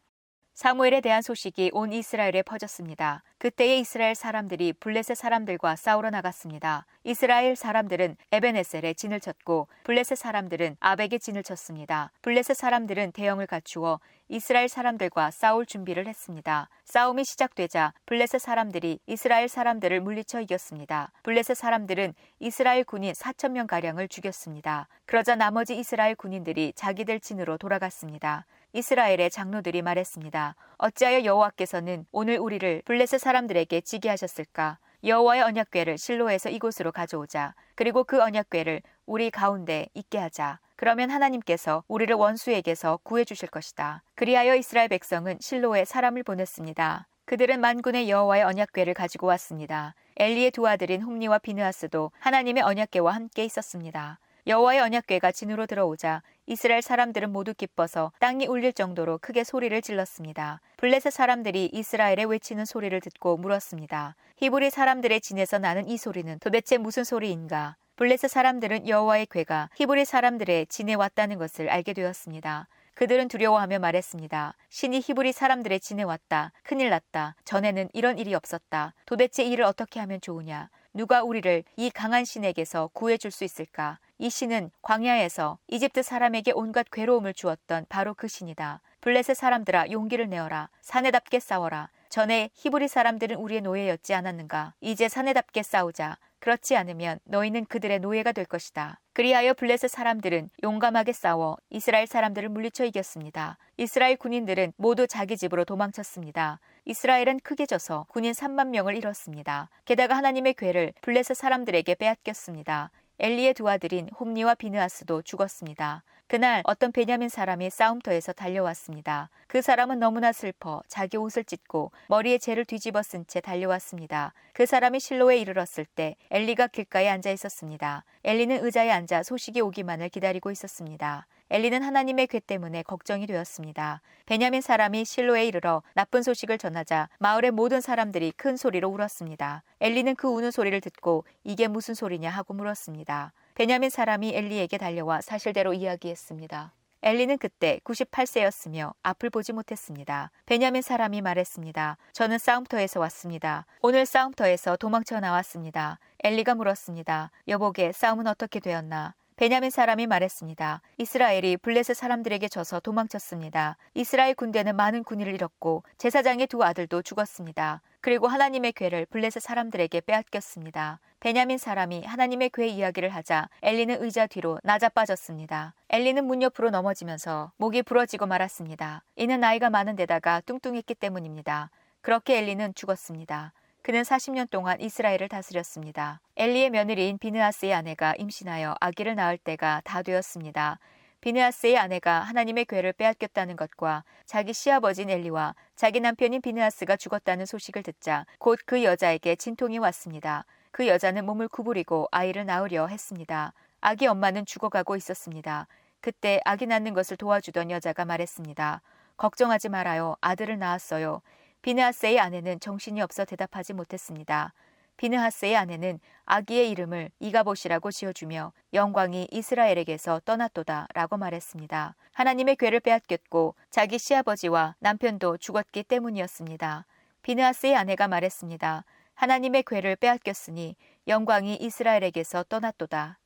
사무엘에 0.57 1.03
대한 1.03 1.21
소식이 1.21 1.71
온 1.75 1.93
이스라엘에 1.93 2.41
퍼졌습니다. 2.41 3.23
그때의 3.37 3.81
이스라엘 3.81 4.15
사람들이 4.15 4.73
블레셋 4.73 5.15
사람들과 5.15 5.77
싸우러 5.77 6.09
나갔습니다. 6.09 6.87
이스라엘 7.05 7.57
사람들은 7.57 8.17
에베네셀에 8.33 8.95
진을 8.95 9.21
쳤고 9.21 9.69
블레셋 9.85 10.17
사람들은 10.17 10.79
아벡에 10.81 11.19
진을 11.19 11.43
쳤습니다. 11.43 12.11
블레셋 12.23 12.57
사람들은 12.57 13.13
대형을 13.13 13.47
갖추어 13.47 14.01
이스라엘 14.29 14.71
사람들과 14.71 15.31
싸울 15.31 15.67
준비를 15.67 16.07
했습니다. 16.07 16.71
싸움이 16.87 17.27
시작되자 17.27 17.93
블레셋 18.07 18.41
사람들이 18.41 18.99
이스라엘 19.07 19.49
사람들을 19.49 20.01
물리쳐 20.01 20.41
이겼습니다. 20.41 21.13
블레셋 21.23 21.55
사람들은 21.55 22.15
이스라엘 22.41 22.85
군인 22.85 23.13
4천 23.13 23.51
명 23.51 23.67
가량을 23.67 24.09
죽였습니다. 24.09 24.89
그러자 25.05 25.37
나머지 25.37 25.77
이스라엘 25.77 26.15
군인들이 26.15 26.73
자기들 26.75 27.21
진으로 27.21 27.59
돌아갔습니다. 27.59 28.47
이스라엘의 28.73 29.31
장로들이 29.31 29.83
말했습니다. 29.83 30.55
어찌하여 30.79 31.25
여호와께서는 31.25 32.07
오늘 32.13 32.39
우리를 32.39 32.83
블레셋 32.85 33.21
사람들에게 33.21 33.81
지게 33.81 34.09
하셨을까? 34.09 34.79
여호와의 35.05 35.43
언약궤를 35.43 35.99
실로에서 35.99 36.51
이곳으로 36.51 36.93
가져오자. 36.93 37.55
그리고 37.75 38.05
그 38.05 38.21
언약궤를 38.21 38.83
우리 39.07 39.31
가운데 39.31 39.87
있게 39.95 40.19
하자. 40.19 40.59
그러면 40.77 41.11
하나님께서 41.11 41.85
우리를 41.89 42.15
원수에게서 42.15 42.99
구해 43.03 43.25
주실 43.25 43.49
것이다. 43.49 44.03
그리하여 44.15 44.57
이스라엘 44.57 44.89
백성은 44.89 45.39
실로에 45.41 45.85
사람을 45.85 46.23
보냈습니다. 46.23 47.07
그들은 47.25 47.61
만군의 47.61 48.09
여호와의 48.09 48.45
언약궤를 48.45 48.95
가지고 48.95 49.27
왔습니다. 49.29 49.95
엘리의 50.17 50.51
두 50.53 50.67
아들인 50.69 51.03
홈니와 51.03 51.39
비느하스도 51.39 52.13
하나님의 52.19 52.63
언약궤와 52.63 53.13
함께 53.13 53.45
있었습니다. 53.45 54.19
여호와의 54.47 54.79
언약궤가 54.79 55.33
진으로 55.33 55.67
들어오자 55.67 56.23
이스라엘 56.47 56.81
사람들은 56.81 57.33
모두 57.33 57.53
기뻐서 57.53 58.13
땅이 58.21 58.47
울릴 58.47 58.73
정도로 58.73 59.19
크게 59.19 59.43
소리를 59.43 59.83
질렀습니다. 59.83 60.61
블레셋 60.77 61.13
사람들이 61.13 61.71
이스라엘에 61.73 62.23
외치는 62.29 62.65
소리를 62.65 63.01
듣고 63.01 63.39
물었습니다. 63.39 64.15
히브리 64.37 64.71
사람들의 64.71 65.21
진에서 65.21 65.59
나는 65.59 65.89
이 65.89 65.97
소리는 65.97 66.39
도대체 66.39 66.79
무슨 66.79 67.03
소리인가? 67.03 67.75
블레셋 67.97 68.31
사람들은 68.31 68.87
여호와의 68.87 69.27
궤가 69.27 69.71
히브리 69.75 70.05
사람들의 70.05 70.67
진에 70.67 70.95
왔다는 70.95 71.39
것을 71.39 71.69
알게 71.69 71.93
되었습니다. 71.93 72.69
그들은 72.95 73.27
두려워하며 73.27 73.81
말했습니다. 73.81 74.55
신이 74.71 75.01
히브리 75.01 75.33
사람들의 75.33 75.81
진에 75.81 76.05
왔다. 76.05 76.53
큰일 76.63 76.91
났다. 76.91 77.35
전에는 77.45 77.89
이런 77.93 78.17
일이 78.19 78.33
없었다. 78.33 78.95
도대체 79.07 79.45
이를 79.45 79.65
어떻게 79.65 79.99
하면 80.01 80.21
좋으냐? 80.21 80.71
누가 80.95 81.23
우리를 81.23 81.65
이 81.77 81.91
강한 81.91 82.25
신에게서 82.25 82.91
구해줄 82.95 83.31
수 83.31 83.45
있을까? 83.45 83.99
이 84.19 84.31
신은 84.31 84.71
광야에서 84.81 85.59
이집트 85.69 86.03
사람에게 86.03 86.53
온갖 86.55 86.87
괴로움을 86.91 87.35
주었던 87.35 87.87
바로 87.89 88.15
그 88.15 88.29
신이다. 88.29 88.81
블레셋 89.03 89.37
사람들아 89.37 89.91
용기를 89.91 90.29
내어라. 90.29 90.71
사내답게 90.81 91.39
싸워라. 91.39 91.91
전에 92.09 92.49
히브리 92.55 92.89
사람들은 92.89 93.37
우리의 93.37 93.61
노예였지 93.61 94.15
않았는가? 94.15 94.73
이제 94.81 95.09
사내답게 95.09 95.63
싸우자. 95.63 96.17
그렇지 96.39 96.77
않으면 96.77 97.19
너희는 97.25 97.67
그들의 97.67 97.99
노예가 97.99 98.33
될 98.33 98.47
것이다. 98.47 99.01
그리하여 99.13 99.53
블레셋 99.55 99.91
사람들은 99.91 100.51
용감하게 100.63 101.13
싸워 101.13 101.57
이스라엘 101.71 102.07
사람들을 102.07 102.49
물리쳐 102.49 102.85
이겼습니다. 102.85 103.59
이스라엘 103.77 104.17
군인들은 104.17 104.73
모두 104.77 105.07
자기 105.07 105.37
집으로 105.37 105.65
도망쳤습니다. 105.65 106.61
이스라엘은 106.85 107.41
크게 107.41 107.67
져서 107.67 108.07
군인 108.09 108.33
3만 108.33 108.69
명을 108.69 108.97
잃었습니다. 108.97 109.69
게다가 109.85 110.17
하나님의 110.17 110.55
괴를 110.55 110.93
블레셋 111.03 111.37
사람들에게 111.37 111.95
빼앗겼습니다. 111.97 112.91
엘리의 113.19 113.55
두 113.55 113.69
아들인 113.69 114.09
홈니와 114.21 114.55
비느하스도 114.55 115.23
죽었습니다. 115.23 116.03
그날 116.29 116.63
어떤 116.65 116.91
베냐민 116.91 117.29
사람이 117.29 117.71
싸움터에서 117.71 118.33
달려왔습니다. 118.33 119.31
그 119.47 119.63
사람은 119.63 120.01
너무나 120.01 120.33
슬퍼 120.33 120.83
자기 120.89 121.17
옷을 121.17 121.45
찢고 121.45 121.93
머리에 122.09 122.39
재를 122.39 122.65
뒤집어 122.65 123.03
쓴 123.03 123.25
채 123.27 123.41
달려왔습니다. 123.41 124.35
그 124.53 124.67
사람이 124.67 124.99
실로에 125.01 125.39
이르렀을 125.39 125.85
때 125.85 126.17
엘리가 126.31 126.67
길가에 126.67 127.09
앉아 127.09 127.31
있었습니다. 127.31 128.05
엘리는 128.25 128.65
의자에 128.65 128.91
앉아 128.91 129.23
소식이 129.23 129.61
오기만을 129.61 130.09
기다리고 130.09 130.51
있었습니다. 130.51 131.27
엘리는 131.49 131.81
하나님의 131.81 132.27
괴 132.27 132.41
때문에 132.41 132.83
걱정이 132.83 133.27
되었습니다. 133.27 134.01
베냐민 134.27 134.61
사람이 134.61 135.05
실로에 135.05 135.47
이르러 135.47 135.83
나쁜 135.95 136.23
소식을 136.23 136.59
전하자 136.59 137.09
마을의 137.21 137.53
모든 137.53 137.81
사람들이 137.81 138.33
큰 138.33 138.57
소리로 138.57 138.89
울었습니다. 138.89 139.63
엘리는 139.81 140.17
그 140.17 140.27
우는 140.27 140.51
소리를 140.51 140.81
듣고 140.81 141.25
이게 141.45 141.69
무슨 141.69 141.95
소리냐 141.95 142.31
하고 142.31 142.53
물었습니다. 142.55 143.33
베냐민 143.55 143.91
사람이 143.91 144.35
엘리에게 144.35 144.77
달려와 144.77 145.21
사실대로 145.21 145.73
이야기했습니다. 145.73 146.73
엘리는 147.03 147.39
그때 147.39 147.79
98세였으며 147.85 148.95
앞을 149.05 149.31
보지 149.31 149.53
못했습니다. 149.53 150.33
베냐민 150.47 150.83
사람이 150.83 151.21
말했습니다. 151.21 151.99
저는 152.13 152.39
싸움터에서 152.39 152.99
왔습니다. 153.01 153.67
오늘 153.81 154.07
싸움터에서 154.07 154.77
도망쳐 154.77 155.21
나왔습니다. 155.21 156.01
엘리가 156.25 156.57
물었습니다. 156.57 157.31
여보게 157.47 157.93
싸움은 157.93 158.27
어떻게 158.27 158.59
되었나? 158.59 159.15
베냐민 159.37 159.69
사람이 159.69 160.07
말했습니다. 160.07 160.81
이스라엘이 160.97 161.59
블레셋 161.59 161.95
사람들에게 161.95 162.49
져서 162.49 162.81
도망쳤습니다. 162.81 163.77
이스라엘 163.93 164.35
군대는 164.35 164.75
많은 164.77 165.05
군인을 165.05 165.35
잃었고 165.35 165.83
제사장의 165.99 166.47
두 166.47 166.65
아들도 166.65 167.03
죽었습니다. 167.03 167.83
그리고 168.01 168.29
하나님의 168.29 168.73
괴를 168.73 169.05
블레셋 169.05 169.43
사람들에게 169.43 170.01
빼앗겼습니다. 170.01 171.01
베냐민 171.21 171.59
사람이 171.59 172.05
하나님의 172.05 172.49
괴 172.55 172.67
이야기를 172.67 173.11
하자 173.11 173.51
엘리는 173.61 174.03
의자 174.03 174.27
뒤로 174.27 174.59
나자빠졌습니다. 174.63 175.75
엘리는 175.91 176.25
문 176.25 176.41
옆으로 176.41 176.71
넘어지면서 176.71 177.53
목이 177.59 177.83
부러지고 177.83 178.25
말았습니다. 178.25 179.05
이는 179.17 179.41
나이가 179.41 179.69
많은 179.69 179.97
데다가 179.97 180.41
뚱뚱했기 180.47 180.95
때문입니다. 180.95 181.71
그렇게 182.01 182.39
엘리는 182.39 182.73
죽었습니다. 182.75 183.53
그는 183.87 184.03
40년 184.03 184.51
동안 184.51 184.81
이스라엘을 184.81 185.29
다스렸습니다. 185.29 186.21
엘리의 186.37 186.71
며느리인 186.71 187.19
비느하스의 187.19 187.73
아내가 187.73 188.17
임신하여 188.19 188.75
아기를 188.81 189.15
낳을 189.15 189.39
때가 189.39 189.81
다 189.85 190.03
되었습니다. 190.03 190.81
비느하스의 191.21 191.79
아내가 191.79 192.19
하나님의 192.19 192.65
괴를 192.65 192.93
빼앗겼다는 192.95 193.55
것과 193.55 194.03
자기 194.25 194.53
시아버진 194.53 195.09
엘리와 195.09 195.55
자기 195.77 196.01
남편인 196.01 196.43
비느하스가 196.43 196.97
죽었다는 196.97 197.47
소식을 197.47 197.85
듣자 197.85 198.27
곧 198.41 198.59
그 198.67 198.83
여자에게 198.83 199.37
진통이 199.37 199.79
왔습니다. 199.79 200.47
그 200.73 200.89
여자는 200.89 201.25
몸을 201.25 201.47
구부리고 201.47 202.09
아이를 202.11 202.45
낳으려 202.45 202.89
했습니다. 202.89 203.53
아기 203.81 204.09
엄마는 204.09 204.47
죽어가고 204.47 204.97
있었습니다. 204.97 205.69
그때 206.01 206.41
아기 206.45 206.67
낳는 206.67 206.93
것을 206.93 207.17
도와주던 207.17 207.71
여자가 207.71 208.05
말했습니다. 208.05 208.83
걱정하지 209.17 209.69
말아요. 209.69 210.17
아들을 210.23 210.59
낳았어요. 210.59 211.23
비느하스의 211.67 212.21
아내는 212.21 212.61
정신이 212.61 213.01
없어 213.01 213.25
대답하지 213.25 213.73
못했습니다. 213.73 214.55
비느하스의 214.99 215.57
아내는 215.57 215.99
아기의 216.25 216.71
이름을 216.71 217.11
이가봇이라고 217.19 217.91
지어주며 217.91 218.53
영광이 218.73 219.27
이스라엘에게서 219.33 220.21
떠났도다 220.25 220.87
라고 220.95 221.17
말했습니다. 221.17 221.97
하나님의 222.13 222.55
괴를 222.55 222.79
빼앗겼고 222.79 223.57
자기 223.69 223.99
시아버지와 223.99 224.77
남편도 224.79 225.39
죽었기 225.39 225.83
때문이었습니다. 225.83 226.87
비느하스의 227.23 227.75
아내가 227.75 228.07
말했습니다. 228.07 228.85
하나님의 229.15 229.65
괴를 229.67 229.97
빼앗겼으니 229.97 230.77
영광이 231.09 231.57
이스라엘에게서 231.57 232.45
떠났도다. 232.45 233.19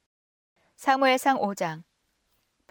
사무엘상 0.76 1.36
5장 1.40 1.82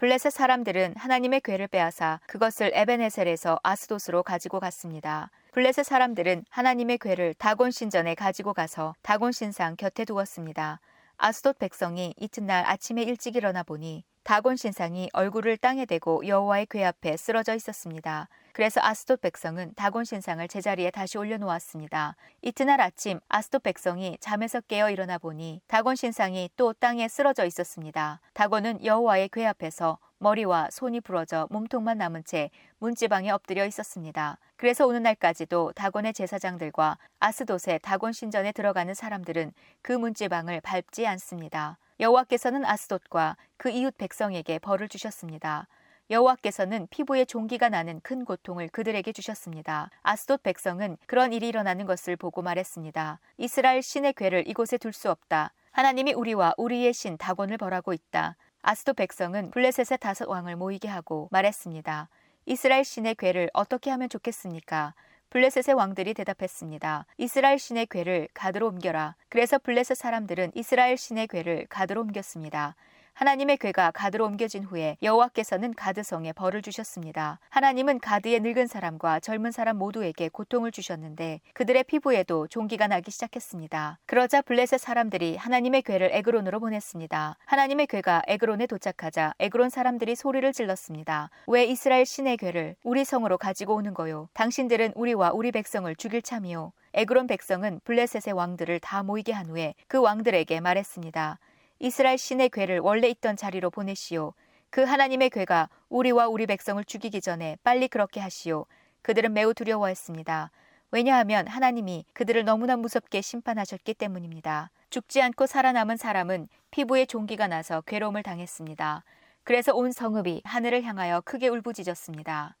블레셋 0.00 0.32
사람들은 0.32 0.94
하나님의 0.96 1.42
괴를 1.42 1.68
빼앗아 1.68 2.20
그것을 2.26 2.70
에베네셀에서 2.72 3.60
아스돗으로 3.62 4.22
가지고 4.22 4.58
갔습니다. 4.58 5.30
블레셋 5.52 5.84
사람들은 5.84 6.46
하나님의 6.48 6.96
괴를 6.96 7.34
다곤 7.34 7.70
신전에 7.70 8.14
가지고 8.14 8.54
가서 8.54 8.94
다곤 9.02 9.32
신상 9.32 9.76
곁에 9.76 10.06
두었습니다. 10.06 10.80
아스돗 11.18 11.58
백성이 11.58 12.14
이튿날 12.16 12.64
아침에 12.64 13.02
일찍 13.02 13.36
일어나 13.36 13.62
보니 13.62 14.04
다곤 14.22 14.56
신상이 14.56 15.10
얼굴을 15.12 15.58
땅에 15.58 15.84
대고 15.84 16.26
여호와의 16.26 16.68
궤 16.70 16.82
앞에 16.82 17.18
쓰러져 17.18 17.54
있었습니다. 17.54 18.30
그래서 18.52 18.80
아스돗 18.82 19.20
백성은 19.20 19.74
다곤 19.74 20.04
신상을 20.04 20.46
제자리에 20.48 20.90
다시 20.90 21.18
올려놓았습니다. 21.18 22.16
이튿날 22.42 22.80
아침 22.80 23.20
아스돗 23.28 23.62
백성이 23.62 24.16
잠에서 24.20 24.60
깨어 24.60 24.90
일어나 24.90 25.18
보니 25.18 25.60
다곤 25.66 25.96
신상이 25.96 26.50
또 26.56 26.72
땅에 26.72 27.08
쓰러져 27.08 27.44
있었습니다. 27.44 28.20
다곤은 28.34 28.84
여호와의 28.84 29.28
궤 29.30 29.46
앞에서 29.46 29.98
머리와 30.18 30.68
손이 30.70 31.00
부러져 31.00 31.46
몸통만 31.50 31.96
남은 31.96 32.24
채 32.24 32.50
문지방에 32.78 33.30
엎드려 33.30 33.64
있었습니다. 33.64 34.38
그래서 34.56 34.86
오는 34.86 35.02
날까지도 35.02 35.72
다곤의 35.74 36.12
제사장들과 36.12 36.98
아스돗의 37.20 37.80
다곤 37.82 38.12
신전에 38.12 38.52
들어가는 38.52 38.92
사람들은 38.92 39.52
그 39.80 39.92
문지방을 39.92 40.60
밟지 40.60 41.06
않습니다. 41.06 41.78
여호와께서는 42.00 42.64
아스돗과 42.64 43.36
그 43.56 43.70
이웃 43.70 43.96
백성에게 43.96 44.58
벌을 44.58 44.88
주셨습니다. 44.88 45.66
여호와께서는 46.10 46.88
피부에 46.90 47.24
종기가 47.24 47.68
나는 47.68 48.00
큰 48.02 48.24
고통을 48.24 48.68
그들에게 48.68 49.12
주셨습니다. 49.12 49.90
아스돗 50.02 50.42
백성은 50.42 50.96
그런 51.06 51.32
일이 51.32 51.46
일어나는 51.48 51.86
것을 51.86 52.16
보고 52.16 52.42
말했습니다. 52.42 53.20
이스라엘 53.38 53.80
신의 53.80 54.14
괴를 54.14 54.48
이곳에 54.48 54.76
둘 54.76 54.92
수 54.92 55.08
없다. 55.10 55.52
하나님이 55.70 56.14
우리와 56.14 56.54
우리의 56.56 56.92
신 56.92 57.16
다곤을 57.16 57.58
벌하고 57.58 57.92
있다. 57.92 58.36
아스돗 58.62 58.96
백성은 58.96 59.52
블레셋의 59.52 59.98
다섯 60.00 60.28
왕을 60.28 60.56
모이게 60.56 60.88
하고 60.88 61.28
말했습니다. 61.30 62.08
이스라엘 62.46 62.84
신의 62.84 63.14
궤를 63.14 63.48
어떻게 63.54 63.90
하면 63.90 64.08
좋겠습니까? 64.08 64.94
블레셋의 65.30 65.76
왕들이 65.76 66.12
대답했습니다. 66.14 67.06
이스라엘 67.18 67.60
신의 67.60 67.86
궤를 67.86 68.28
가드로 68.34 68.66
옮겨라. 68.66 69.14
그래서 69.28 69.58
블레셋 69.58 69.96
사람들은 69.96 70.50
이스라엘 70.56 70.96
신의 70.96 71.28
궤를 71.28 71.66
가드로 71.68 72.00
옮겼습니다. 72.00 72.74
하나님의 73.20 73.58
궤가 73.58 73.90
가드로 73.90 74.24
옮겨진 74.24 74.64
후에 74.64 74.96
여호와께서는 75.02 75.74
가드성에 75.74 76.32
벌을 76.32 76.62
주셨습니다. 76.62 77.38
하나님은 77.50 78.00
가드의 78.00 78.40
늙은 78.40 78.66
사람과 78.66 79.20
젊은 79.20 79.52
사람 79.52 79.76
모두에게 79.76 80.30
고통을 80.30 80.72
주셨는데 80.72 81.42
그들의 81.52 81.84
피부에도 81.84 82.46
종기가 82.46 82.86
나기 82.86 83.10
시작했습니다. 83.10 83.98
그러자 84.06 84.40
블레셋 84.40 84.80
사람들이 84.80 85.36
하나님의 85.36 85.82
궤를 85.82 86.08
에그론으로 86.14 86.60
보냈습니다. 86.60 87.36
하나님의 87.44 87.88
궤가 87.88 88.22
에그론에 88.26 88.66
도착하자 88.66 89.34
에그론 89.38 89.68
사람들이 89.68 90.16
소리를 90.16 90.50
질렀습니다. 90.54 91.28
왜 91.46 91.64
이스라엘 91.64 92.06
신의 92.06 92.38
궤를 92.38 92.74
우리 92.82 93.04
성으로 93.04 93.36
가지고 93.36 93.74
오는 93.74 93.92
거요? 93.92 94.30
당신들은 94.32 94.92
우리와 94.94 95.32
우리 95.34 95.52
백성을 95.52 95.94
죽일 95.96 96.22
참이요. 96.22 96.72
에그론 96.94 97.26
백성은 97.26 97.80
블레셋의 97.84 98.34
왕들을 98.34 98.80
다 98.80 99.02
모이게 99.02 99.32
한 99.32 99.46
후에 99.46 99.74
그 99.86 100.00
왕들에게 100.00 100.58
말했습니다. 100.60 101.38
이스라엘 101.80 102.18
신의 102.18 102.50
괴를 102.50 102.78
원래 102.80 103.08
있던 103.08 103.36
자리로 103.36 103.70
보내시오. 103.70 104.34
그 104.68 104.82
하나님의 104.82 105.30
괴가 105.30 105.70
우리와 105.88 106.28
우리 106.28 106.46
백성을 106.46 106.82
죽이기 106.84 107.22
전에 107.22 107.56
빨리 107.64 107.88
그렇게 107.88 108.20
하시오. 108.20 108.66
그들은 109.00 109.32
매우 109.32 109.54
두려워했습니다. 109.54 110.50
왜냐하면 110.90 111.48
하나님이 111.48 112.04
그들을 112.12 112.44
너무나 112.44 112.76
무섭게 112.76 113.22
심판하셨기 113.22 113.94
때문입니다. 113.94 114.70
죽지 114.90 115.22
않고 115.22 115.46
살아남은 115.46 115.96
사람은 115.96 116.48
피부에 116.70 117.06
종기가 117.06 117.46
나서 117.48 117.80
괴로움을 117.80 118.22
당했습니다. 118.22 119.02
그래서 119.42 119.74
온 119.74 119.90
성읍이 119.90 120.42
하늘을 120.44 120.82
향하여 120.82 121.22
크게 121.22 121.48
울부짖었습니다. 121.48 122.56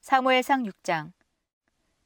사무엘상 0.00 0.64
6장 0.64 1.12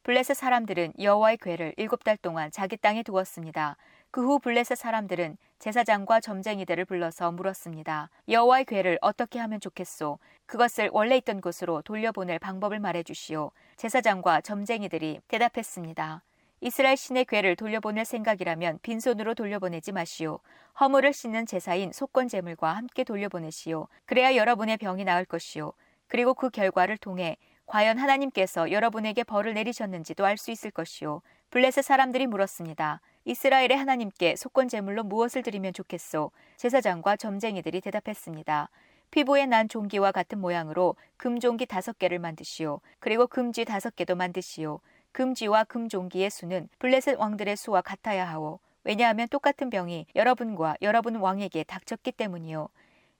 블레셋 0.05 0.37
사람들은 0.37 0.93
여호와의 1.01 1.39
괴를 1.39 1.73
일곱 1.79 2.05
달 2.05 2.19
동안 2.19 2.51
자기 2.51 2.77
땅에 2.77 3.03
두었습니다. 3.03 3.79
그 4.11 4.21
후 4.21 4.39
블레셋 4.39 4.77
사람들은 4.77 5.39
제사장과 5.59 6.21
점쟁이들을 6.21 6.85
불러서 6.85 7.33
물었습니다. 7.33 8.11
여호와의 8.29 8.67
괴를 8.67 8.99
어떻게 9.01 9.39
하면 9.39 9.61
좋겠소? 9.61 10.19
그것을 10.45 10.91
원래 10.93 11.17
있던 11.17 11.41
곳으로 11.41 11.81
돌려보낼 11.81 12.39
방법을 12.39 12.81
말해 12.81 13.03
주시오. 13.03 13.51
제사장과 13.77 14.43
점쟁이들이 14.43 15.21
대답했습니다. 15.27 16.23
이스라엘 16.61 16.99
신의 16.99 17.25
괴를 17.25 17.57
돌려보낼 17.57 18.05
생각이라면 18.05 18.81
빈손으로 18.83 19.33
돌려보내지 19.33 19.93
마시오. 19.93 20.41
허물을 20.81 21.15
씻는 21.15 21.47
제사인 21.47 21.93
속건 21.93 22.29
제물과 22.29 22.73
함께 22.73 23.05
돌려보내시오. 23.05 23.89
그래야 24.05 24.37
여러분의 24.37 24.77
병이 24.77 25.05
나을 25.05 25.25
것이오. 25.25 25.73
그리고 26.09 26.35
그 26.35 26.51
결과를 26.51 26.99
통해 26.99 27.39
과연 27.67 27.99
하나님께서 27.99 28.71
여러분에게 28.71 29.25
벌을 29.25 29.55
내리셨는지도 29.55 30.25
알 30.27 30.37
수 30.37 30.51
있을 30.51 30.71
것이오. 30.71 31.23
블레셋 31.51 31.85
사람들이 31.85 32.27
물었습니다. 32.27 33.01
이스라엘의 33.25 33.77
하나님께 33.77 34.37
속건 34.37 34.69
제물로 34.69 35.03
무엇을 35.03 35.43
드리면 35.43 35.73
좋겠소? 35.73 36.31
제사장과 36.57 37.17
점쟁이들이 37.17 37.81
대답했습니다. 37.81 38.69
피부에 39.11 39.47
난 39.47 39.69
종기와 39.69 40.13
같은 40.13 40.41
모양으로 40.41 40.97
금종기 41.17 41.67
다섯 41.67 41.99
개를 41.99 42.19
만드시오. 42.19 42.81
그리고 42.99 43.27
금쥐 43.27 43.65
다섯 43.65 43.95
개도 43.97 44.15
만드시오. 44.17 44.81
금쥐와 45.13 45.65
금종기의 45.65 46.29
수는 46.31 46.69
블레셋 46.81 47.19
왕들의 47.19 47.57
수와 47.57 47.81
같아야 47.81 48.29
하오. 48.29 48.59
왜냐하면 48.83 49.29
똑같은 49.29 49.71
병이 49.71 50.07
여러분과 50.15 50.77
여러분 50.83 51.17
왕에게 51.17 51.65
닥쳤기 51.65 52.13
때문이요. 52.13 52.69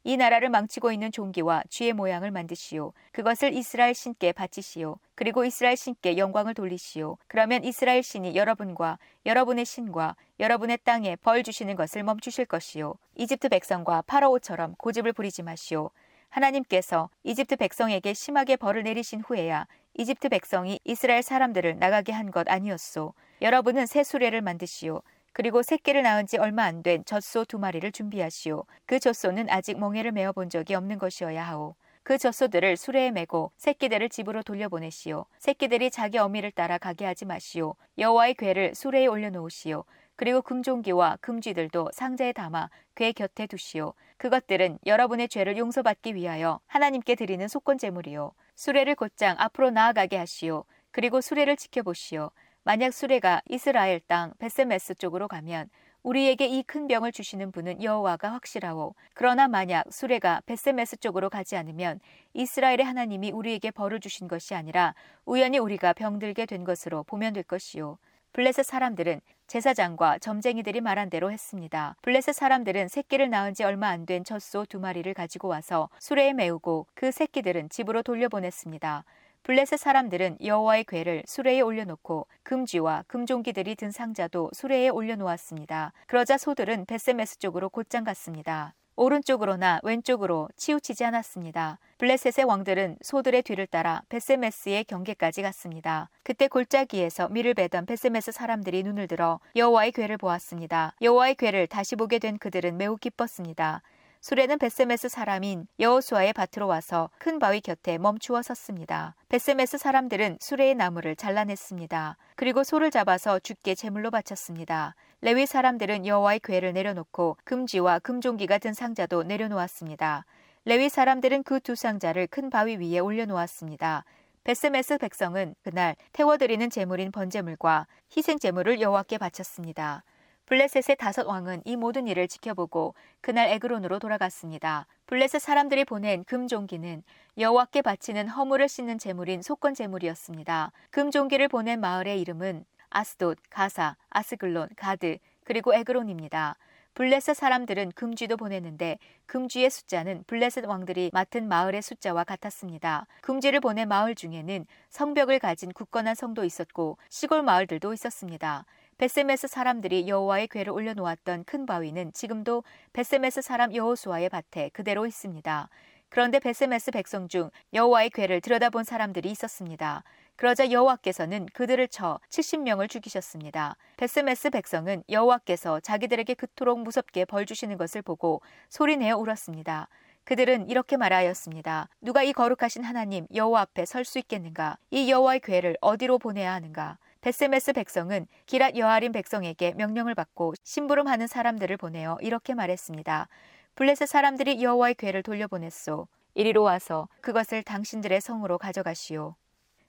이 0.07 0.19
나라를 0.19 0.51
망치고 0.51 0.93
있는 0.93 1.11
종기와 1.11 1.63
쥐의 1.71 1.95
모양을 1.95 2.31
만드시오. 2.31 2.93
그것을 3.13 3.55
이스라엘 3.55 3.95
신께 3.95 4.33
바치시오. 4.33 4.99
그리고 5.15 5.47
이스라엘 5.47 5.79
신께 5.79 6.19
영광을 6.19 6.53
돌리시오. 6.53 7.17
그러면 7.27 7.65
이스라엘 7.65 8.03
신이 8.03 8.37
여러분과 8.37 8.99
여러분의 9.25 9.65
신과 9.65 10.17
여러분의 10.41 10.79
땅에 10.85 11.17
벌 11.17 11.43
주시는 11.43 11.75
것을 11.77 12.03
멈추실 12.03 12.45
것이요. 12.45 12.95
이집트 13.15 13.49
백성과 13.49 14.03
파라오처럼 14.03 14.75
고집을 14.77 15.15
부리지 15.15 15.43
마시오. 15.43 15.91
하나님께서 16.29 17.09
이집트 17.23 17.57
백성에게 17.57 18.13
심하게 18.13 18.57
벌을 18.57 18.83
내리신 18.83 19.23
후에야 19.23 19.67
이집트 19.97 20.29
백성이 20.29 20.81
이스라엘 20.85 21.23
사람들을 21.23 21.79
나가게 21.79 22.13
한 22.13 22.31
것 22.31 22.51
아니었소. 22.51 23.15
여러분은 23.41 23.87
새 23.87 24.03
수레를 24.03 24.43
만드시오. 24.43 25.01
그리고 25.35 25.63
새끼를 25.63 26.03
낳은 26.03 26.27
지 26.29 26.39
얼마 26.39 26.63
안 26.65 26.83
된 26.85 27.05
젖소 27.05 27.45
두 27.47 27.59
마리를 27.59 27.91
준비하시오. 27.91 28.65
그 28.87 29.01
젖소는 29.01 29.51
아직 29.51 29.79
멍에를 29.79 30.13
메어 30.13 30.33
본 30.33 30.49
적이 30.49 30.77
없는 30.77 30.99
것이어야 30.99 31.43
하오. 31.43 31.75
그 32.05 32.19
젖소들을 32.19 32.77
수레에 32.77 33.11
메고 33.11 33.51
새끼들을 33.57 34.11
집으로 34.11 34.43
돌려보내시오. 34.45 35.27
새끼들이 35.39 35.91
자기 35.91 36.19
어미를 36.19 36.53
따라 36.53 36.79
가게 36.79 37.05
하지 37.05 37.25
마시오. 37.25 37.75
여호와의 37.99 38.35
괴를 38.35 38.75
수레에 38.77 39.07
올려놓으시오. 39.07 39.85
그리고 40.17 40.41
금종기와 40.43 41.19
금쥐들도 41.21 41.91
상자에 41.93 42.33
담아 42.33 42.71
괴 42.95 43.11
곁에 43.13 43.49
두시오. 43.49 43.95
그것들은 44.19 44.79
여러분의 44.87 45.29
죄를 45.29 45.57
용서받기 45.59 46.15
위하여 46.15 46.61
하나님께 46.69 47.17
드리는 47.17 47.49
속건 47.49 47.79
제물이요. 47.79 48.33
수레를 48.55 48.95
곧장 48.95 49.35
앞으로 49.41 49.71
나아가게 49.71 50.17
하시오. 50.17 50.65
그리고 50.93 51.21
수레를 51.21 51.57
지켜보시오. 51.57 52.31
만약 52.65 52.93
수레가 52.93 53.43
이스라엘 53.49 54.01
땅 54.01 54.33
베세메스 54.39 54.95
쪽으로 54.97 55.29
가면 55.29 55.69
우리에게 56.03 56.47
이 56.47 56.63
큰 56.63 56.87
병을 56.87 57.13
주시는 57.13 57.53
분은 57.53 57.83
여호와가 57.83 58.33
확실하오. 58.33 58.95
그러나 59.15 59.49
만약 59.49 59.87
수레가 59.91 60.43
베세메스 60.47 60.99
쪽으로 60.99 61.31
가지 61.31 61.57
않으면 61.57 62.01
이스라엘의 62.35 62.85
하나님이 62.85 63.31
우리에게 63.33 63.71
벌을 63.71 64.01
주신 64.01 64.29
것이 64.29 64.55
아니라 64.55 64.95
우연히 65.25 65.59
우리가 65.59 65.93
병들게 65.95 66.47
된 66.47 66.65
것으로 66.65 67.05
보면 67.05 67.33
될 67.35 67.43
것이요. 67.43 67.99
블레셋 68.33 68.65
사람들은 68.67 69.21
제사장과 69.47 70.19
점쟁이들이 70.19 70.81
말한 70.81 71.09
대로 71.09 71.31
했습니다. 71.31 71.97
블레셋 72.03 72.35
사람들은 72.35 72.89
새끼를 72.89 73.31
낳은 73.31 73.55
지 73.55 73.63
얼마 73.63 73.89
안 73.89 74.07
된 74.07 74.25
젖소 74.25 74.67
두 74.67 74.81
마리를 74.81 75.13
가지고 75.15 75.49
와서 75.49 75.89
수레에 76.01 76.33
메우고 76.33 76.87
그 76.95 77.13
새끼들은 77.13 77.69
집으로 77.69 78.03
돌려보냈습니다. 78.03 79.05
블레셋 79.45 79.79
사람들은 79.79 80.39
여호와의 80.43 80.85
궤를 80.85 81.23
수레에 81.27 81.61
올려놓고 81.61 82.27
금쥐와 82.45 83.05
금종기들이 83.07 83.75
든 83.75 83.91
상자도 83.91 84.49
수레에 84.55 84.89
올려놓았습니다. 84.89 85.93
그러자 86.07 86.39
소들은 86.39 86.87
벧세메스 86.87 87.39
쪽으로 87.41 87.69
곧장 87.69 88.05
갔습니다. 88.05 88.75
오른쪽으로나 88.97 89.81
왼쪽으로 89.83 90.49
치우치지 90.57 91.05
않았습니다. 91.05 91.79
블레셋의 91.99 92.47
왕들은 92.47 92.97
소들의 93.03 93.43
뒤를 93.43 93.67
따라 93.67 94.03
벧세메스의 94.09 94.85
경계까지 94.85 95.43
갔습니다. 95.43 96.09
그때 96.23 96.49
골짜기에서 96.49 97.29
밀을 97.29 97.53
베던 97.53 97.85
벧세메스 97.85 98.33
사람들이 98.33 98.83
눈을 98.83 99.09
들어 99.09 99.41
여호와의 99.57 99.93
궤를 99.93 100.17
보았습니다. 100.17 100.95
여호와의 101.03 101.35
궤를 101.35 101.67
다시 101.67 101.97
보게 101.97 102.19
된 102.19 102.39
그들은 102.39 102.79
매우 102.79 102.97
기뻤습니다. 102.97 103.83
수레는 104.25 104.59
벧세메스 104.59 105.11
사람인 105.11 105.67
여호수아의 105.79 106.33
밭으로 106.33 106.67
와서 106.67 107.11
큰 107.19 107.39
바위 107.39 107.61
곁에 107.61 107.99
멈추어 107.99 108.41
섰습니다. 108.41 109.15
벧세메스 109.29 109.77
사람들은 109.77 110.39
수레의 110.41 110.77
나무를 110.77 111.15
잘라냈습니다. 111.15 112.17
그리고 112.35 112.65
소를 112.65 112.91
잡아서 112.91 113.39
주께 113.39 113.75
제물로 113.75 114.11
바쳤습니다. 114.11 114.95
레위 115.21 115.45
사람들은 115.45 116.07
여호와의 116.07 116.41
궤를 116.43 116.73
내려놓고 116.73 117.37
금쥐와 117.45 117.99
금종기가 117.99 118.57
든 118.57 118.73
상자도 118.73 119.25
내려놓았습니다. 119.25 120.25
레위 120.65 120.89
사람들은 120.89 121.43
그 121.43 121.61
두 121.61 121.75
상자를 121.75 122.27
큰 122.27 122.49
바위 122.49 122.77
위에 122.77 123.01
올려놓았습니다. 123.01 124.07
벧세메스 124.45 124.97
백성은 124.97 125.55
그날 125.63 125.97
태워드리는 126.15 126.71
제물인 126.71 127.13
번제물과 127.13 127.87
희생 128.17 128.39
제물을 128.39 128.81
여호와께 128.81 129.19
바쳤습니다. 129.19 130.03
블레셋의 130.47 130.97
다섯 130.99 131.27
왕은 131.27 131.63
이 131.65 131.75
모든 131.75 132.07
일을 132.07 132.29
지켜보고 132.29 132.95
그날 133.23 133.49
에그론으로 133.49 133.99
돌아갔습니다. 133.99 134.87
블레셋 135.07 135.41
사람들이 135.41 135.87
보낸 135.87 136.23
금종기는 136.25 137.03
여호와께 137.39 137.81
바치는 137.81 138.29
허물을 138.29 138.69
씻는 138.69 138.99
제물인 138.99 139.41
속건 139.41 139.75
제물이었습니다. 139.75 140.73
금종기를 140.91 141.49
보낸 141.49 141.81
마을의 141.81 142.21
이름은 142.21 142.67
아스돗, 142.91 143.39
가사, 143.49 143.97
아스글론, 144.11 144.69
가드, 144.77 145.19
그리고 145.45 145.75
에그론입니다. 145.75 146.57
블레셋 146.95 147.35
사람들은 147.35 147.91
금쥐도 147.93 148.37
보냈는데 148.37 148.99
금쥐의 149.27 149.69
숫자는 149.71 150.23
블레셋 150.29 150.65
왕들이 150.67 151.11
맡은 151.13 151.49
마을의 151.49 151.83
숫자와 151.83 152.23
같았습니다. 152.23 153.07
금쥐를 153.23 153.59
보낸 153.61 153.89
마을 153.89 154.15
중에는 154.15 154.65
성벽을 154.91 155.41
가진 155.41 155.73
굳건한 155.73 156.15
성도 156.15 156.45
있었고 156.45 156.99
시골 157.09 157.43
마을들도 157.43 157.93
있었습니다. 157.95 158.65
벧세메스 158.99 159.49
사람들이 159.49 160.09
여호와의 160.09 160.49
궤를 160.49 160.73
올려놓았던 160.73 161.45
큰 161.45 161.67
바위는 161.67 162.13
지금도 162.13 162.63
벧세메스 162.93 163.43
사람 163.43 163.75
여호수아의 163.75 164.29
밭에 164.29 164.71
그대로 164.73 165.07
있습니다. 165.07 165.69
그런데 166.09 166.39
벧세메스 166.39 166.93
백성 166.93 167.27
중 167.29 167.51
여호와의 167.73 168.11
궤를 168.11 168.41
들여다본 168.41 168.85
사람들이 168.85 169.31
있었습니다. 169.33 170.05
그러자 170.37 170.71
여호와께서는 170.71 171.47
그들을 171.55 171.87
쳐 171.89 172.19
70명을 172.29 172.89
죽이셨습니다. 172.89 173.77
벧세메스 173.97 174.51
백성은 174.51 175.05
여호와께서 175.09 175.81
자기들에게 175.81 176.35
그토록 176.35 176.81
무섭게 176.81 177.25
벌 177.25 177.47
주시는 177.47 177.77
것을 177.77 178.03
보고 178.03 178.43
소리내어 178.69 179.17
울었습니다. 179.17 179.89
그들은 180.25 180.69
이렇게 180.69 180.97
말하였습니다. 180.97 181.89
누가 182.01 182.23
이 182.23 182.33
거룩하신 182.33 182.83
하나님 182.83 183.27
여호와 183.35 183.63
앞에 183.63 183.85
설 183.85 184.05
수 184.05 184.19
있겠는가? 184.19 184.77
이 184.91 185.11
여호와의 185.11 185.41
괴를 185.41 185.77
어디로 185.81 186.19
보내야 186.19 186.53
하는가? 186.53 186.99
베세메스 187.25 187.73
백성은 187.73 188.27
기랏 188.45 188.77
여아림 188.77 189.13
백성에게 189.13 189.73
명령을 189.79 190.15
받고 190.15 190.53
심부름하는 190.63 191.27
사람들을 191.27 191.75
보내어 191.79 192.19
이렇게 192.21 192.53
말했습니다. 192.53 193.29
블레셋 193.77 194.07
사람들이 194.07 194.63
여호와의 194.63 194.97
괴를 194.97 195.23
돌려보냈소. 195.23 196.07
이리로 196.35 196.63
와서 196.63 197.09
그것을 197.23 197.63
당신들의 197.63 198.21
성으로 198.21 198.59
가져가시오. 198.59 199.37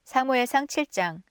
사무엘상 0.06 0.68
7장 0.68 1.24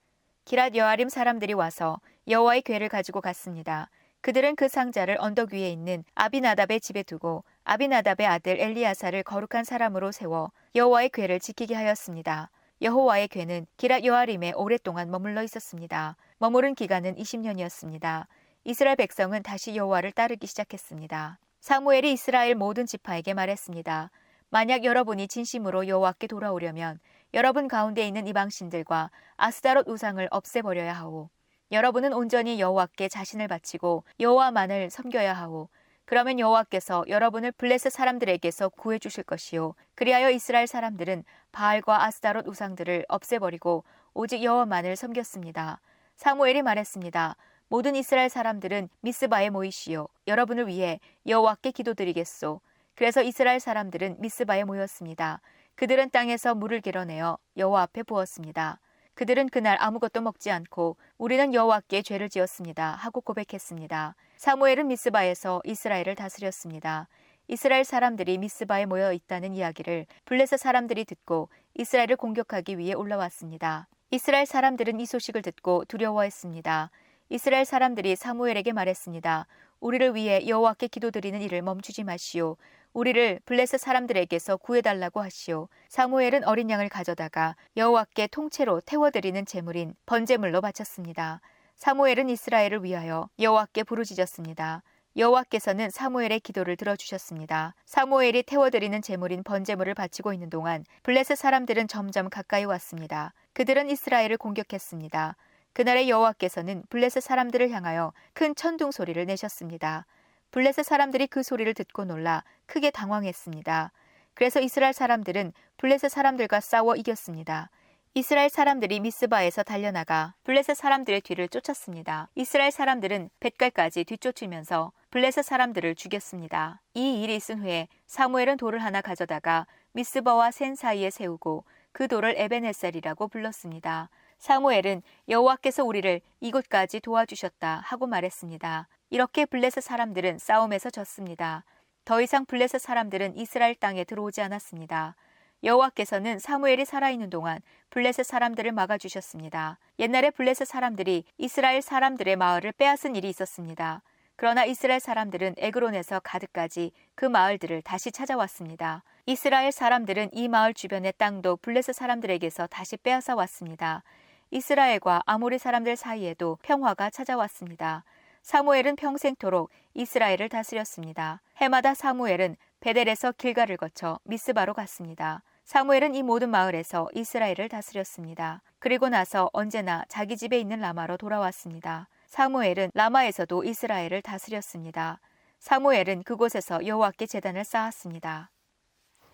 기랏 0.44 0.74
여아림 0.74 1.09
사람들이 1.09 1.55
와서 1.55 2.02
여호와의 2.28 2.61
괴를 2.61 2.90
가지고 2.90 3.22
갔습니다. 3.22 3.88
그들은 4.20 4.57
그 4.57 4.68
상자를 4.68 5.16
언덕 5.20 5.55
위에 5.55 5.70
있는 5.70 6.05
아비나답의 6.16 6.82
집에 6.82 7.02
두고 7.02 7.44
아비나답의 7.64 8.26
아들 8.26 8.61
엘리야사를 8.61 9.22
거룩한 9.22 9.64
사람으로 9.64 10.12
세워 10.12 10.52
여호와의 10.74 11.09
괴를 11.14 11.40
지키게 11.40 11.74
하였습니다. 11.74 12.50
여호와의 12.85 13.28
괴는 13.28 13.66
기랏 13.78 14.05
여아림에 14.05 14.53
오랫동안 14.57 15.11
머물러 15.11 15.43
있었습니다. 15.45 16.18
머무른 16.37 16.74
기간은 16.74 17.14
20년이었습니다. 17.16 18.26
이스라엘 18.64 18.97
백성은 18.97 19.43
다시 19.43 19.74
여호와를 19.74 20.12
따르기 20.12 20.47
시작했습니다. 20.47 21.39
사무엘이 21.61 22.12
이스라엘 22.12 22.55
모든 22.55 22.85
지파에게 22.85 23.32
말했습니다. 23.32 24.11
만약 24.51 24.85
여러분이 24.85 25.28
진심으로 25.28 25.89
여호와께 25.89 26.26
돌아오려면 26.26 27.01
여러분 27.32 27.68
가운데 27.68 28.07
있는 28.07 28.26
이방신들과 28.26 29.11
아스다롯 29.39 29.89
우상을 29.89 30.28
없애버려야 30.30 30.93
하오. 30.93 31.30
여러분은 31.72 32.12
온전히 32.12 32.61
여호와께 32.61 33.09
자신을 33.09 33.49
바치고 33.49 34.05
여호와만을 34.20 34.91
섬겨야 34.91 35.32
하오. 35.32 35.70
그러면 36.07 36.38
여호와께서 36.38 37.05
여러분을 37.09 37.52
블레셋 37.52 37.92
사람들에게서 37.92 38.70
구해 38.70 38.98
주실 38.98 39.24
것이요 39.24 39.74
그리하여 39.94 40.30
이스라엘 40.30 40.66
사람들은 40.66 41.24
바알과 41.52 42.05
아스다롯 42.05 42.46
우상들을 42.46 43.07
없애버리고 43.09 43.84
오직 44.12 44.42
여호와만을 44.42 44.96
섬겼습니다. 44.96 45.80
사무엘이 46.16 46.62
말했습니다. 46.62 47.36
모든 47.68 47.96
이스라엘 47.96 48.28
사람들은 48.28 48.88
미스바에 49.00 49.50
모이시오. 49.50 50.09
여러분을 50.28 50.68
위해 50.68 51.00
여호와께 51.26 51.70
기도드리겠소. 51.72 52.61
그래서 52.94 53.22
이스라엘 53.22 53.59
사람들은 53.59 54.16
미스바에 54.20 54.64
모였습니다. 54.64 55.40
그들은 55.74 56.11
땅에서 56.11 56.55
물을 56.55 56.80
길어내어 56.80 57.38
여호와 57.57 57.82
앞에 57.82 58.05
부었습니다. 58.05 58.78
그들은 59.14 59.48
그날 59.48 59.76
아무것도 59.80 60.20
먹지 60.20 60.50
않고 60.50 60.96
우리는 61.18 61.55
여호와께 61.55 62.02
죄를 62.02 62.28
지었습니다 62.28 62.92
하고 62.92 63.20
고백했습니다. 63.20 64.14
사무엘은 64.37 64.89
미스바에서 64.89 65.62
이스라엘을 65.64 66.14
다스렸습니다. 66.16 67.09
이스라엘 67.47 67.85
사람들이 67.85 68.39
미스바에 68.39 68.87
모여 68.87 69.12
있다는 69.12 69.55
이야기를 69.55 70.07
블레셋 70.24 70.59
사람들이 70.59 71.05
듣고 71.05 71.49
이스라엘을 71.74 72.16
공격하기 72.16 72.78
위해 72.78 72.95
올라왔습니다. 72.95 73.87
이스라엘 74.11 74.47
사람들은 74.47 75.01
이 75.01 75.07
소식을 75.07 75.43
듣고 75.43 75.85
두려워했습니다. 75.87 76.91
이스라엘 77.30 77.64
사람들이 77.64 78.16
사무엘에게 78.16 78.72
말했습니다. 78.72 79.47
우리를 79.80 80.14
위해 80.14 80.47
여호와께 80.47 80.89
기도드리는 80.89 81.41
일을 81.43 81.62
멈추지 81.62 82.05
마시오. 82.05 82.57
우리를 82.93 83.41
블레셋 83.45 83.80
사람들에게서 83.80 84.57
구해달라고 84.59 85.20
하시오. 85.20 85.68
사무엘은 85.89 86.45
어린 86.45 86.70
양을 86.70 86.89
가져다가 86.89 87.57
여호와께 87.76 88.28
통째로 88.28 88.80
태워드리는 88.82 89.45
제물인 89.47 89.95
번제물로 90.07 90.61
바쳤습니다. 90.61 91.41
사무엘은 91.77 92.29
이스라엘을 92.31 92.85
위하여 92.85 93.29
여호와께 93.39 93.83
부르짖었습니다. 93.85 94.83
여호와께서는 95.16 95.91
사무엘의 95.91 96.41
기도를 96.41 96.77
들어주셨습니다. 96.77 97.75
사무엘이 97.85 98.43
태워드리는 98.45 99.01
제물인 99.01 99.45
번제물을 99.45 99.95
바치고 99.95 100.33
있는 100.33 100.51
동안 100.51 100.85
블레셋 101.05 101.39
사람들은 101.39 101.87
점점 101.87 102.29
가까이 102.29 102.64
왔습니다. 102.64 103.33
그들은 103.53 103.89
이스라엘을 103.91 104.37
공격했습니다. 104.39 105.37
그날의 105.72 106.09
여호와께서는 106.09 106.85
블레셋 106.89 107.22
사람들을 107.22 107.70
향하여 107.70 108.12
큰 108.33 108.55
천둥 108.55 108.91
소리를 108.91 109.25
내셨습니다. 109.27 110.07
블레셋 110.51 110.85
사람들이 110.85 111.27
그 111.29 111.43
소리를 111.43 111.72
듣고 111.75 112.05
놀라 112.05 112.43
크게 112.66 112.91
당황했습니다. 112.91 113.93
그래서 114.35 114.61
이스라엘 114.61 114.93
사람들은 114.93 115.53
블레셋 115.77 116.11
사람들과 116.11 116.61
싸워 116.61 116.97
이겼습니다. 116.97 117.70
이스라엘 118.17 118.49
사람들이 118.49 119.01
미스바에서 119.01 119.65
달려나가 119.65 120.35
블레셋 120.45 120.77
사람들의 120.77 121.23
뒤를 121.23 121.49
쫓았습니다. 121.49 122.29
이스라엘 122.37 122.71
사람들은 122.71 123.29
벳갈까지 123.41 124.05
뒤쫓으면서 124.05 124.93
블레셋 125.11 125.45
사람들을 125.45 125.97
죽였습니다. 125.97 126.81
이 126.95 127.21
일이 127.25 127.35
있은 127.35 127.59
후에 127.59 127.89
사무엘은 128.07 128.57
돌을 128.59 128.79
하나 128.79 129.01
가져다가 129.01 129.67
미스바와 129.95 130.53
센 130.53 130.77
사이에 130.77 131.11
세우고 131.11 131.65
그 131.91 132.07
돌을 132.07 132.35
에벤햇살이라고 132.39 133.27
불렀습니다. 133.27 134.11
사무엘은 134.39 135.03
여호와께서 135.29 135.83
우리를 135.83 136.21
이곳까지 136.39 137.01
도와주셨다 137.01 137.81
하고 137.85 138.07
말했습니다. 138.07 138.87
이렇게 139.11 139.45
블레셋 139.45 139.83
사람들은 139.83 140.39
싸움에서 140.39 140.89
졌습니다. 140.91 141.65
더 142.05 142.21
이상 142.21 142.47
블레셋 142.47 142.81
사람들은 142.81 143.37
이스라엘 143.37 143.75
땅에 143.75 144.05
들어오지 144.05 144.41
않았습니다. 144.41 145.17
여호와께서는 145.65 146.39
사무엘이 146.39 146.85
살아있는 146.85 147.31
동안 147.31 147.61
블레셋 147.91 148.27
사람들을 148.27 148.71
막아주셨습니다. 148.73 149.79
옛날에 149.99 150.31
블레셋 150.31 150.69
사람들이 150.69 151.25
이스라엘 151.39 151.81
사람들의 151.81 152.37
마을을 152.37 152.73
빼앗은 152.73 153.17
일이 153.17 153.31
있었습니다. 153.31 154.03
그러나 154.37 154.65
이스라엘 154.65 155.01
사람들은 155.01 155.55
에그론에서 155.57 156.21
가드까지 156.21 156.93
그 157.15 157.25
마을들을 157.25 157.83
다시 157.83 158.12
찾아왔습니다. 158.12 159.03
이스라엘 159.27 159.73
사람들은 159.73 160.31
이 160.33 160.49
마을 160.49 160.75
주변의 160.75 161.15
땅도 161.17 161.57
블레셋 161.59 161.95
사람들에게서 161.95 162.67
다시 162.67 162.97
빼앗아 162.99 163.35
왔습니다. 163.37 164.03
이스라엘과 164.51 165.23
아모리 165.25 165.59
사람들 165.59 165.97
사이에도 165.97 166.59
평화가 166.62 167.11
찾아왔습니다. 167.11 168.05
사무엘은 168.43 168.97
평생토록 168.97 169.71
이스라엘을 169.95 170.51
다스렸습니다. 170.51 171.41
해마다 171.57 171.95
사무엘은 171.95 172.57
베델에서 172.81 173.33
길가를 173.33 173.79
거쳐 173.79 174.19
미스바로 174.25 174.75
갔습니다. 174.75 175.43
사무엘은 175.65 176.15
이 176.15 176.23
모든 176.23 176.51
마을에서 176.51 177.09
이스라엘을 177.15 177.71
다스렸습니다. 177.71 178.61
그리고 178.79 179.09
나서 179.09 179.49
언제나 179.55 180.05
자기 180.09 180.37
집에 180.37 180.61
있는 180.61 180.79
라마로 180.81 181.17
돌아왔습니다. 181.17 182.07
사무엘은 182.27 182.91
라마에서도 182.93 183.65
이스라엘을 183.65 184.21
다스렸습니다. 184.21 185.21
사무엘은 185.61 186.25
그곳에서 186.25 186.87
여호와께 186.87 187.27
제단을 187.27 187.65
쌓았습니다. 187.65 188.51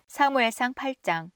사무엘상 0.07 0.73
8장 0.73 1.31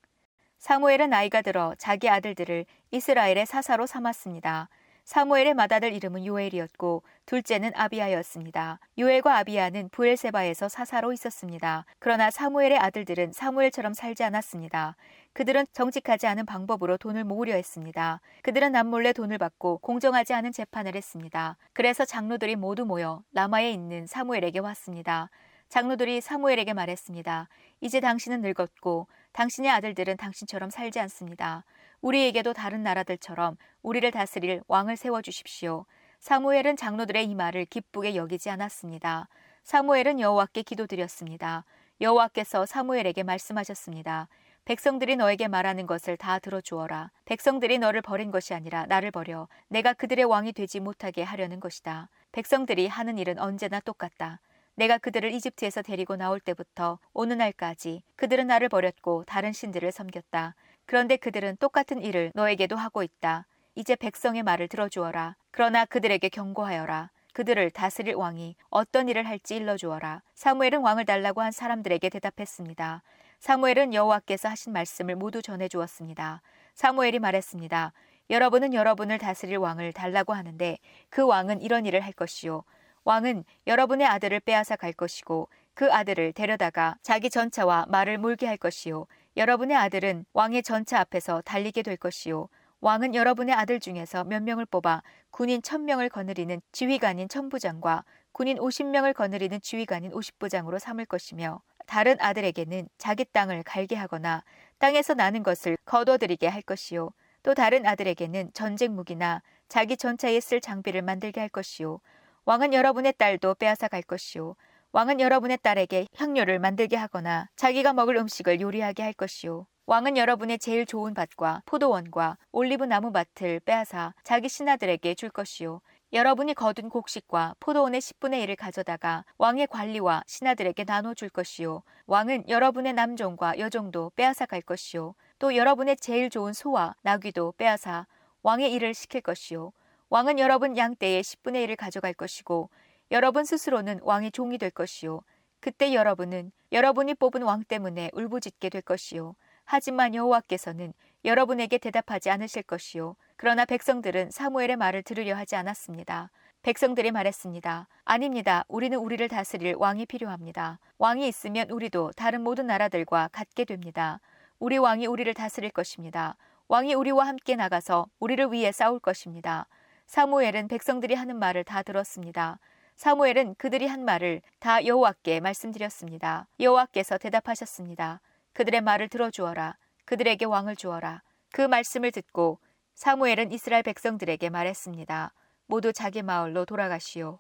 사무엘은 0.60 1.10
나이가 1.10 1.42
들어 1.42 1.76
자기 1.78 2.08
아들들을 2.08 2.66
이스라엘의 2.92 3.46
사사로 3.46 3.88
삼았습니다. 3.88 4.70
사무엘의 5.06 5.54
맏아들 5.54 5.94
이름은 5.94 6.26
요엘이었고 6.26 7.04
둘째는 7.28 7.72
아비야였습니다. 7.76 8.80
요엘과 8.98 9.38
아비야는 9.38 9.90
부엘세바에서 9.90 10.68
사사로 10.68 11.14
있었습니다. 11.14 11.86
그러나 12.00 12.32
사무엘의 12.32 12.80
아들들은 12.80 13.32
사무엘처럼 13.32 13.94
살지 13.94 14.24
않았습니다. 14.24 14.96
그들은 15.34 15.68
정직하지 15.74 16.26
않은 16.26 16.48
방법으로 16.48 16.98
돈을 16.98 17.24
모으려 17.24 17.54
했습니다. 17.54 18.20
그들은 18.42 18.72
남몰래 18.72 19.14
돈을 19.14 19.38
받고 19.38 19.78
공정하지 19.78 20.34
않은 20.34 20.52
재판을 20.52 20.96
했습니다. 20.96 21.58
그래서 21.74 22.04
장로들이 22.04 22.56
모두 22.56 22.84
모여 22.84 23.22
라마에 23.34 23.72
있는 23.72 24.08
사무엘에게 24.08 24.58
왔습니다. 24.60 25.30
장로들이 25.70 26.22
사무엘에게 26.22 26.74
말했습니다. 26.74 27.48
이제 27.82 28.00
당신은 28.00 28.42
늙었고 28.42 29.08
당신의 29.34 29.70
아들들은 29.70 30.18
당신처럼 30.18 30.70
살지 30.70 31.00
않습니다. 31.02 31.64
우리에게도 32.02 32.54
다른 32.54 32.84
나라들처럼 32.84 33.58
우리를 33.82 34.10
다스릴 34.12 34.62
왕을 34.68 34.98
세워 34.98 35.22
주십시오. 35.22 35.86
사무엘은 36.20 36.76
장로들의 36.78 37.26
이 37.26 37.36
말을 37.36 37.66
기쁘게 37.66 38.16
여기지 38.16 38.50
않았습니다. 38.50 39.28
사무엘은 39.64 40.20
여호와께 40.20 40.64
기도드렸습니다. 40.64 41.66
여호와께서 42.02 42.66
사무엘에게 42.66 43.24
말씀하셨습니다. 43.24 44.28
백성들이 44.66 45.16
너에게 45.16 45.48
말하는 45.48 45.86
것을 45.86 46.18
다 46.18 46.40
들어주어라. 46.40 47.12
백성들이 47.26 47.78
너를 47.78 48.02
버린 48.02 48.32
것이 48.32 48.56
아니라 48.56 48.88
나를 48.88 49.12
버려 49.12 49.48
내가 49.68 49.94
그들의 49.94 50.26
왕이 50.26 50.54
되지 50.54 50.80
못하게 50.80 51.22
하려는 51.22 51.60
것이다. 51.60 52.10
백성들이 52.32 52.88
하는 52.88 53.20
일은 53.20 53.38
언제나 53.38 53.80
똑같다. 53.80 54.40
내가 54.74 54.98
그들을 54.98 55.32
이집트에서 55.32 55.84
데리고 55.84 56.16
나올 56.16 56.40
때부터 56.40 57.00
오느 57.14 57.34
날까지 57.34 58.02
그들은 58.16 58.48
나를 58.48 58.68
버렸고 58.68 59.24
다른 59.26 59.54
신들을 59.54 59.92
섬겼다. 59.92 60.56
그런데 60.86 61.18
그들은 61.18 61.58
똑같은 61.58 62.02
일을 62.02 62.32
너에게도 62.36 62.76
하고 62.76 63.04
있다. 63.04 63.48
이제 63.76 63.96
백성의 63.96 64.44
말을 64.44 64.68
들어주어라. 64.68 65.36
그러나 65.52 65.86
그들에게 65.86 66.30
경고하여라. 66.30 67.10
그들을 67.34 67.70
다스릴 67.72 68.16
왕이 68.16 68.56
어떤 68.70 69.10
일을 69.10 69.28
할지 69.28 69.58
일러주어라. 69.58 70.22
사무엘은 70.36 70.80
왕을 70.82 71.06
달라고 71.06 71.42
한 71.42 71.52
사람들에게 71.52 72.10
대답했습니다. 72.10 73.04
사무엘은 73.40 73.94
여호와께서 73.94 74.48
하신 74.48 74.72
말씀을 74.72 75.16
모두 75.16 75.42
전해 75.42 75.68
주었습니다. 75.68 76.42
사무엘이 76.76 77.20
말했습니다. 77.20 77.92
여러분은 78.30 78.74
여러분을 78.74 79.18
다스릴 79.18 79.58
왕을 79.58 79.92
달라고 79.92 80.34
하는데 80.34 80.78
그 81.10 81.26
왕은 81.26 81.62
이런 81.62 81.86
일을 81.86 82.00
할 82.00 82.14
것이요. 82.14 82.64
왕은 83.04 83.44
여러분의 83.68 84.08
아들을 84.08 84.40
빼앗아 84.40 84.78
갈 84.78 84.94
것이고 84.94 85.50
그 85.74 85.92
아들을 85.92 86.34
데려다가 86.34 86.98
자기 87.02 87.30
전차와 87.30 87.86
말을 87.90 88.18
몰게 88.18 88.48
할 88.48 88.56
것이요. 88.58 89.08
여러분의 89.38 89.76
아들은 89.76 90.26
왕의 90.34 90.64
전차 90.64 91.00
앞에서 91.00 91.42
달리게 91.42 91.82
될 91.82 91.98
것이요. 91.98 92.48
왕은 92.80 93.16
여러분의 93.16 93.54
아들 93.54 93.80
중에서 93.80 94.24
몇 94.24 94.44
명을 94.44 94.66
뽑아 94.66 95.02
군인 95.30 95.62
천명을 95.62 96.08
거느리는 96.08 96.62
지휘관인 96.72 97.28
천부장과 97.28 98.06
군인 98.32 98.58
50명을 98.58 99.14
거느리는 99.14 99.60
지휘관인 99.60 100.12
50부장으로 100.12 100.80
삼을 100.80 101.06
것이며 101.06 101.62
다른 101.86 102.20
아들에게는 102.20 102.88
자기 102.98 103.26
땅을 103.26 103.64
갈게 103.64 103.96
하거나 103.96 104.44
땅에서 104.78 105.14
나는 105.14 105.44
것을 105.44 105.78
거둬들이게 105.86 106.48
할 106.48 106.62
것이요. 106.62 107.12
또 107.44 107.54
다른 107.54 107.86
아들에게는 107.86 108.52
전쟁 108.54 108.96
무기나 108.96 109.42
자기 109.68 109.98
전차에 109.98 110.40
쓸 110.40 110.62
장비를 110.62 111.02
만들게 111.02 111.40
할 111.40 111.50
것이요. 111.50 112.00
왕은 112.46 112.74
여러분의 112.74 113.14
딸도 113.18 113.56
빼앗아 113.56 113.88
갈 113.88 114.02
것이요. 114.02 114.56
왕은 114.96 115.20
여러분의 115.20 115.58
딸에게 115.62 116.08
향료를 116.16 116.58
만들게 116.58 116.96
하거나 116.96 117.50
자기가 117.58 117.92
먹을 117.92 118.16
음식을 118.16 118.62
요리하게 118.62 119.04
할 119.04 119.12
것이요. 119.12 119.68
왕은 119.88 120.16
여러분의 120.16 120.58
제일 120.58 120.86
좋은 120.86 121.14
밭과 121.14 121.64
포도원과 121.66 122.38
올리브 122.54 122.86
나무 122.86 123.12
밭을 123.12 123.60
빼앗아 123.66 124.14
자기 124.24 124.48
신하들에게 124.48 125.16
줄 125.16 125.30
것이요. 125.32 125.82
여러분이 126.14 126.54
거둔 126.54 126.90
곡식과 126.90 127.56
포도원의 127.60 128.00
10분의 128.00 128.46
1을 128.46 128.56
가져다가 128.56 129.26
왕의 129.38 129.68
관리와 129.68 130.24
신하들에게 130.28 130.86
나눠 130.86 131.14
줄 131.14 131.28
것이요. 131.28 131.84
왕은 132.08 132.48
여러분의 132.48 132.94
남종과 132.94 133.60
여종도 133.60 134.14
빼앗아 134.16 134.46
갈 134.46 134.62
것이요. 134.62 135.14
또 135.40 135.58
여러분의 135.58 135.98
제일 135.98 136.30
좋은 136.30 136.54
소와 136.54 136.96
나귀도 137.02 137.56
빼앗아 137.58 138.08
왕의 138.44 138.72
일을 138.72 138.94
시킬 138.94 139.20
것이요. 139.20 139.74
왕은 140.10 140.40
여러분 140.40 140.78
양떼의 140.78 141.22
10분의 141.22 141.68
1을 141.68 141.76
가져갈 141.76 142.14
것이고 142.14 142.70
여러분 143.12 143.46
스스로는 143.46 144.00
왕의 144.02 144.32
종이 144.32 144.58
될 144.58 144.72
것이요. 144.72 145.22
그때 145.60 145.94
여러분은 145.94 146.52
여러분이 146.72 147.16
뽑은 147.16 147.42
왕 147.44 147.64
때문에 147.64 148.10
울부짖게 148.14 148.70
될 148.70 148.82
것이요. 148.82 149.36
하지만 149.64 150.14
여호와께서는 150.16 150.94
여러분에게 151.24 151.78
대답하지 151.78 152.30
않으실 152.30 152.64
것이요. 152.64 153.16
그러나 153.36 153.66
백성들은 153.66 154.32
사무엘의 154.32 154.76
말을 154.76 155.04
들으려 155.04 155.36
하지 155.36 155.56
않았습니다. 155.56 156.30
백성들이 156.62 157.12
말했습니다. 157.12 157.88
아닙니다. 158.06 158.66
우리는 158.68 158.98
우리를 158.98 159.28
다스릴 159.28 159.76
왕이 159.78 160.08
필요합니다. 160.08 160.80
왕이 160.98 161.28
있으면 161.28 161.70
우리도 161.70 162.12
다른 162.16 162.42
모든 162.42 162.68
나라들과 162.68 163.30
같게 163.32 163.66
됩니다. 163.66 164.20
우리 164.58 164.78
왕이 164.78 165.06
우리를 165.06 165.32
다스릴 165.34 165.70
것입니다. 165.70 166.38
왕이 166.68 166.96
우리와 166.96 167.28
함께 167.28 167.56
나가서 167.56 168.08
우리를 168.20 168.52
위해 168.52 168.72
싸울 168.72 169.00
것입니다. 169.00 169.68
사무엘은 170.08 170.68
백성들이 170.68 171.14
하는 171.14 171.38
말을 171.38 171.64
다 171.64 171.84
들었습니다. 171.84 172.60
사무엘은 172.96 173.56
그들이 173.56 173.88
한 173.88 174.06
말을 174.06 174.42
다 174.60 174.86
여호와께 174.86 175.42
말씀드렸습니다. 175.42 176.48
여호와께서 176.60 177.18
대답하셨습니다. 177.18 178.22
그들의 178.54 178.82
말을 178.82 179.10
들어주어라. 179.10 179.78
그들에게 180.06 180.46
왕을 180.46 180.76
주어라. 180.76 181.22
그 181.52 181.62
말씀을 181.62 182.12
듣고 182.12 182.60
사무엘은 182.96 183.52
이스라엘 183.52 183.84
백성들에게 183.84 184.50
말했습니다. 184.50 185.34
모두 185.68 185.92
자기 185.92 186.22
마을로 186.22 186.66
돌아가시오. 186.66 187.40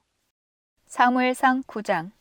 사무엘상 0.88 1.64
9장 1.64 2.12